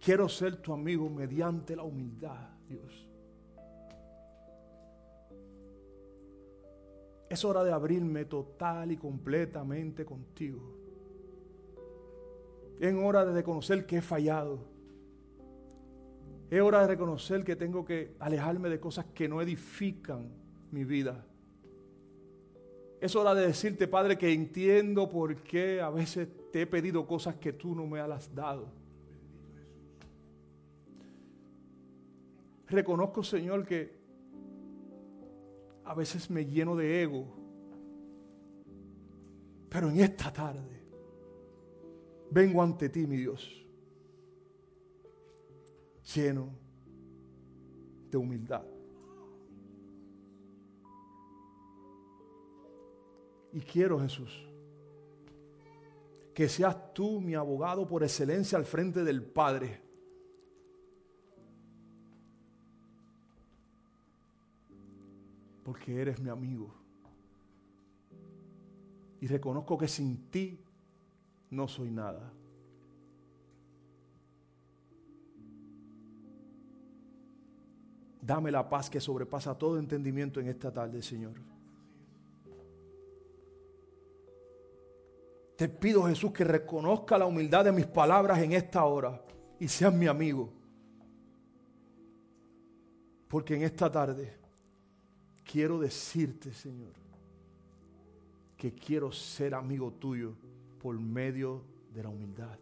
Quiero 0.01 0.31
ser 0.31 0.57
tu 0.57 0.73
amigo 0.73 1.11
mediante 1.11 1.77
la 1.77 1.83
humildad, 1.83 2.49
Dios. 2.67 3.07
Es 7.33 7.47
hora 7.47 7.65
de 7.65 7.73
abrirme 7.73 8.27
total 8.27 8.93
y 8.93 8.99
completamente 8.99 10.05
contigo. 10.05 10.61
Es 12.79 12.95
hora 12.95 13.25
de 13.25 13.33
reconocer 13.33 13.87
que 13.87 13.97
he 13.97 14.03
fallado. 14.03 14.59
Es 16.51 16.61
hora 16.61 16.83
de 16.83 16.89
reconocer 16.89 17.43
que 17.43 17.57
tengo 17.57 17.87
que 17.87 18.17
alejarme 18.19 18.69
de 18.69 18.79
cosas 18.79 19.07
que 19.15 19.31
no 19.31 19.41
edifican 19.41 20.31
mi 20.73 20.85
vida. 20.85 21.25
Es 23.01 23.17
hora 23.17 23.35
de 23.35 23.47
decirte, 23.47 23.89
Padre, 23.89 24.19
que 24.19 24.31
entiendo 24.31 25.09
por 25.09 25.37
qué 25.37 25.81
a 25.81 25.89
veces 25.89 26.29
te 26.53 26.61
he 26.61 26.67
pedido 26.67 27.07
cosas 27.07 27.37
que 27.37 27.55
tú 27.55 27.75
no 27.75 27.87
me 27.87 27.99
has 27.99 28.35
dado. 28.35 28.69
Reconozco, 32.69 33.25
Señor, 33.25 33.65
que 33.65 34.02
a 35.85 35.95
veces 35.95 36.31
me 36.31 36.45
lleno 36.45 36.77
de 36.77 37.03
ego. 37.03 37.27
Pero 39.69 39.89
en 39.89 40.01
esta 40.01 40.33
tarde 40.33 40.83
vengo 42.31 42.63
ante 42.63 42.89
ti, 42.89 43.07
mi 43.07 43.17
Dios, 43.17 43.65
lleno 46.15 46.49
de 48.11 48.17
humildad. 48.17 48.65
Y 53.53 53.61
quiero, 53.61 54.01
Jesús, 54.01 54.49
que 56.35 56.49
seas 56.49 56.95
tú 56.95 57.21
mi 57.21 57.35
abogado 57.35 57.87
por 57.87 58.03
excelencia 58.03 58.57
al 58.57 58.65
frente 58.65 59.05
del 59.05 59.23
Padre. 59.23 59.82
Porque 65.63 66.01
eres 66.01 66.21
mi 66.21 66.29
amigo. 66.29 66.75
Y 69.21 69.27
reconozco 69.27 69.79
que 69.79 69.87
sin 69.87 70.31
ti 70.31 70.59
no 71.51 71.69
soy 71.69 71.91
nada. 71.91 72.33
Dame 78.21 78.51
la 78.51 78.69
paz 78.69 78.89
que 78.89 79.01
sobrepasa 79.01 79.57
todo 79.57 79.79
entendimiento 79.79 80.41
en 80.41 80.49
esta 80.49 80.73
tarde, 80.73 81.03
Señor. 81.03 81.35
Te 85.57 85.69
pido, 85.69 86.05
Jesús, 86.05 86.33
que 86.33 86.43
reconozca 86.43 87.17
la 87.17 87.27
humildad 87.27 87.65
de 87.65 87.73
mis 87.73 87.87
palabras 87.87 88.41
en 88.41 88.53
esta 88.53 88.85
hora 88.85 89.23
y 89.61 89.69
seas 89.69 89.95
mi 89.95 90.07
amigo. 90.09 90.53
Porque 93.29 93.55
en 93.55 93.63
esta 93.63 93.91
tarde 93.91 94.42
quiero 95.45 95.79
decirte, 95.79 96.53
Señor, 96.53 96.93
que 98.57 98.73
quiero 98.73 99.11
ser 99.13 99.55
amigo 99.55 99.93
tuyo 99.93 100.35
por 100.81 100.99
medio 100.99 101.63
de 101.93 102.03
la 102.03 102.09
humildad. 102.09 102.59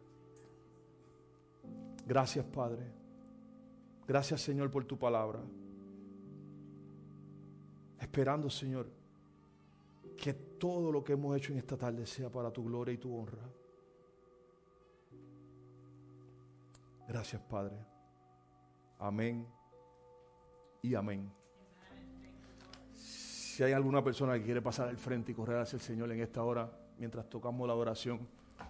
Gracias, 2.06 2.44
Padre. 2.46 2.84
Gracias, 4.06 4.40
Señor, 4.40 4.70
por 4.70 4.84
tu 4.84 4.98
palabra. 4.98 5.40
Esperando, 8.00 8.50
Señor, 8.50 8.90
que 10.16 10.34
todo 10.34 10.90
lo 10.90 11.04
que 11.04 11.12
hemos 11.12 11.36
hecho 11.36 11.52
en 11.52 11.58
esta 11.58 11.76
tarde 11.76 12.06
sea 12.06 12.30
para 12.30 12.50
tu 12.50 12.64
gloria 12.64 12.94
y 12.94 12.98
tu 12.98 13.14
honra. 13.14 13.48
Gracias, 17.06 17.40
Padre. 17.42 17.76
Amén 18.98 19.46
y 20.82 20.94
amén. 20.94 21.39
Si 23.50 23.64
hay 23.64 23.72
alguna 23.72 24.02
persona 24.02 24.34
que 24.34 24.44
quiere 24.44 24.62
pasar 24.62 24.88
al 24.88 24.96
frente 24.96 25.32
y 25.32 25.34
correr 25.34 25.58
hacia 25.58 25.76
el 25.76 25.82
Señor 25.82 26.12
en 26.12 26.20
esta 26.20 26.44
hora, 26.44 26.70
mientras 26.98 27.28
tocamos 27.28 27.66
la 27.66 27.74
oración, 27.74 28.20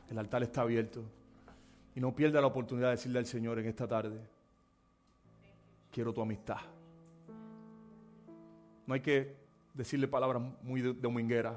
el 0.09 0.19
altar 0.19 0.43
está 0.43 0.63
abierto. 0.63 1.03
Y 1.95 2.01
no 2.01 2.17
pierda 2.17 2.41
la 2.41 2.47
oportunidad 2.47 2.87
de 2.89 2.93
decirle 2.93 3.19
al 3.19 3.27
Señor 3.27 3.59
en 3.59 3.67
esta 3.67 3.87
tarde, 3.87 4.19
quiero 5.93 6.15
tu 6.15 6.23
amistad. 6.23 6.57
No 8.87 8.95
hay 8.95 9.01
que 9.01 9.37
decirle 9.75 10.09
palabras 10.09 10.43
muy 10.63 10.81
domingueras. 10.81 11.57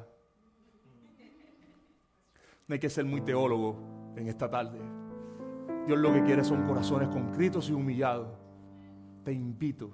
No 2.68 2.74
hay 2.74 2.80
que 2.80 2.90
ser 2.90 3.06
muy 3.06 3.22
teólogo 3.22 4.14
en 4.18 4.28
esta 4.28 4.50
tarde. 4.50 4.80
Dios 5.88 5.98
lo 5.98 6.12
que 6.12 6.24
quiere 6.24 6.44
son 6.44 6.68
corazones 6.68 7.08
concritos 7.08 7.70
y 7.70 7.72
humillados. 7.74 8.38
Te 9.24 9.32
invito 9.32 9.92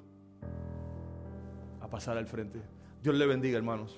a 1.80 1.88
pasar 1.88 2.18
al 2.18 2.26
frente. 2.26 2.79
Dios 3.02 3.16
le 3.16 3.26
bendiga, 3.26 3.58
hermanos. 3.58 3.98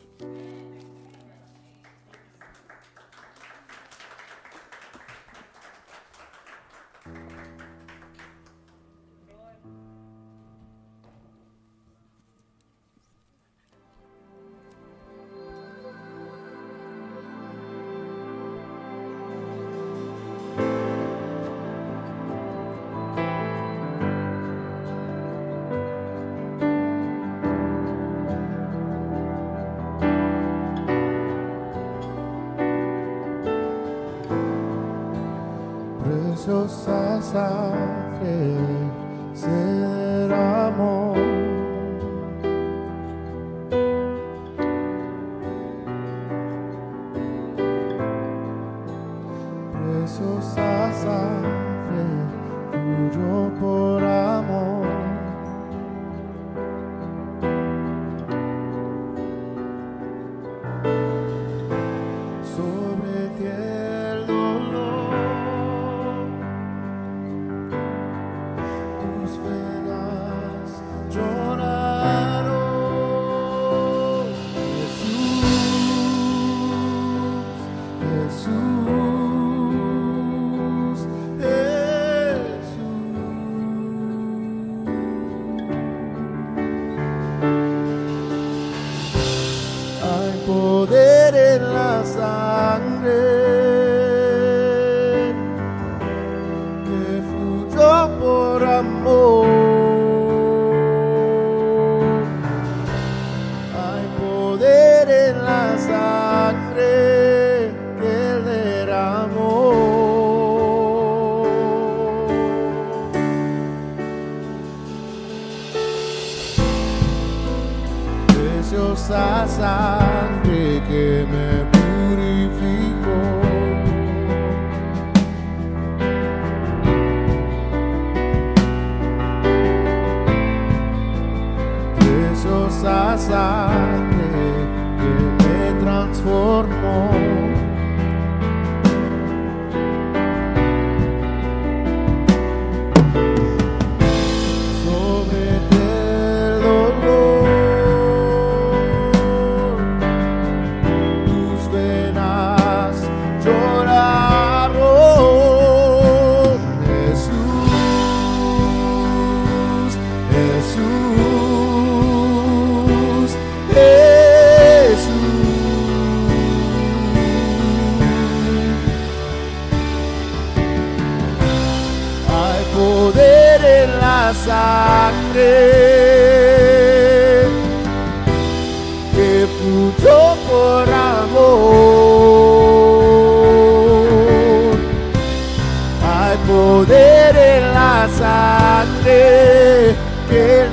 trouxesse 36.51 37.90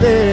de 0.01 0.28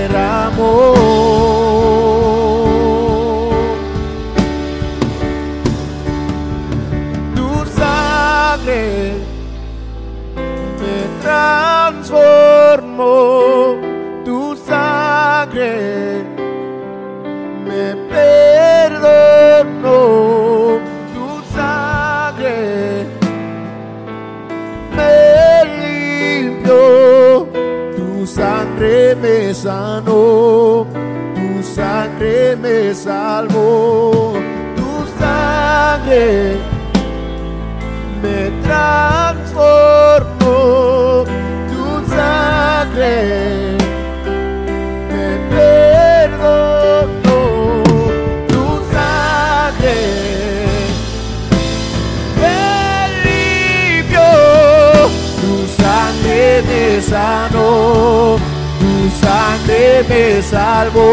me 60.10 60.42
salvó. 60.42 61.04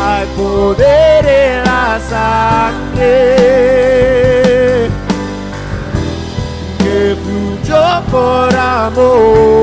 Hay 0.00 0.26
poder 0.36 1.26
en 1.26 1.64
la 1.64 2.00
sangre 2.08 3.06
que 6.78 7.16
fluyó 7.22 8.02
por 8.10 8.54
amor. 8.54 9.55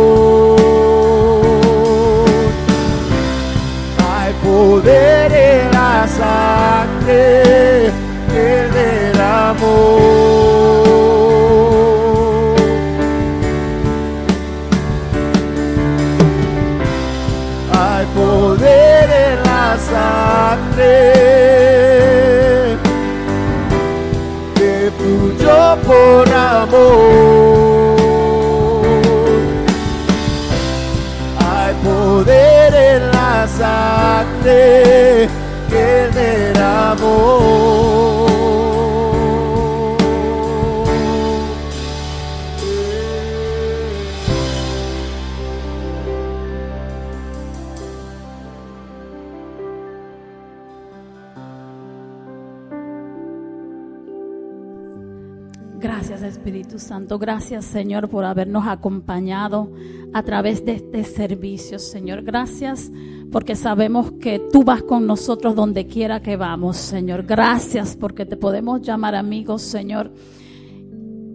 Gracias 57.19 57.65
Señor 57.65 58.09
por 58.09 58.25
habernos 58.25 58.67
acompañado 58.67 59.71
a 60.13 60.23
través 60.23 60.63
de 60.63 60.73
este 60.73 61.03
servicio, 61.03 61.79
Señor. 61.79 62.23
Gracias 62.23 62.91
porque 63.31 63.55
sabemos 63.55 64.11
que 64.13 64.39
tú 64.51 64.63
vas 64.63 64.83
con 64.83 65.07
nosotros 65.07 65.55
donde 65.55 65.87
quiera 65.87 66.21
que 66.21 66.37
vamos, 66.37 66.77
Señor. 66.77 67.23
Gracias 67.23 67.97
porque 67.99 68.25
te 68.25 68.37
podemos 68.37 68.81
llamar 68.81 69.15
amigos, 69.15 69.63
Señor. 69.63 70.11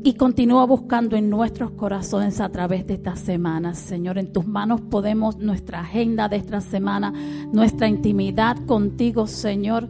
Y 0.04 0.14
continúa 0.14 0.64
buscando 0.64 1.16
en 1.16 1.28
nuestros 1.28 1.72
corazones 1.72 2.40
a 2.40 2.48
través 2.50 2.86
de 2.86 2.94
esta 2.94 3.16
semana, 3.16 3.74
Señor. 3.74 4.16
En 4.16 4.32
tus 4.32 4.46
manos 4.46 4.80
podemos 4.80 5.38
nuestra 5.38 5.80
agenda 5.80 6.28
de 6.28 6.36
esta 6.36 6.60
semana, 6.60 7.12
nuestra 7.52 7.88
intimidad 7.88 8.56
contigo, 8.64 9.26
Señor. 9.26 9.88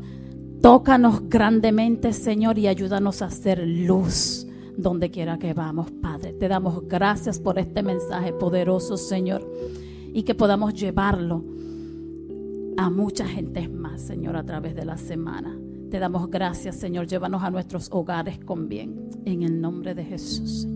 Tócanos 0.62 1.28
grandemente, 1.28 2.15
Señor, 2.15 2.59
y 2.59 2.69
ayúdanos 2.69 3.20
a 3.20 3.27
hacer 3.27 3.59
luz 3.69 4.47
donde 4.78 5.10
quiera 5.10 5.38
que 5.38 5.52
vamos, 5.52 5.90
Padre. 5.90 6.32
Te 6.32 6.46
damos 6.48 6.86
gracias 6.86 7.40
por 7.40 7.59
este 7.59 7.82
mensaje 7.82 8.32
poderoso, 8.32 8.96
Señor, 8.96 9.44
y 10.14 10.22
que 10.22 10.34
podamos 10.34 10.72
llevarlo 10.72 11.44
a 12.76 12.88
mucha 12.88 13.26
gente 13.26 13.68
más, 13.68 14.00
Señor, 14.00 14.36
a 14.36 14.44
través 14.44 14.76
de 14.76 14.84
la 14.84 14.96
semana. 14.96 15.59
Te 15.90 15.98
damos 15.98 16.30
gracias, 16.30 16.76
Señor. 16.76 17.09
Llévanos 17.09 17.42
a 17.42 17.50
nuestros 17.50 17.88
hogares 17.90 18.38
con 18.38 18.68
bien. 18.68 19.10
En 19.24 19.42
el 19.42 19.60
nombre 19.60 19.94
de 19.94 20.05
Jesús. 20.05 20.66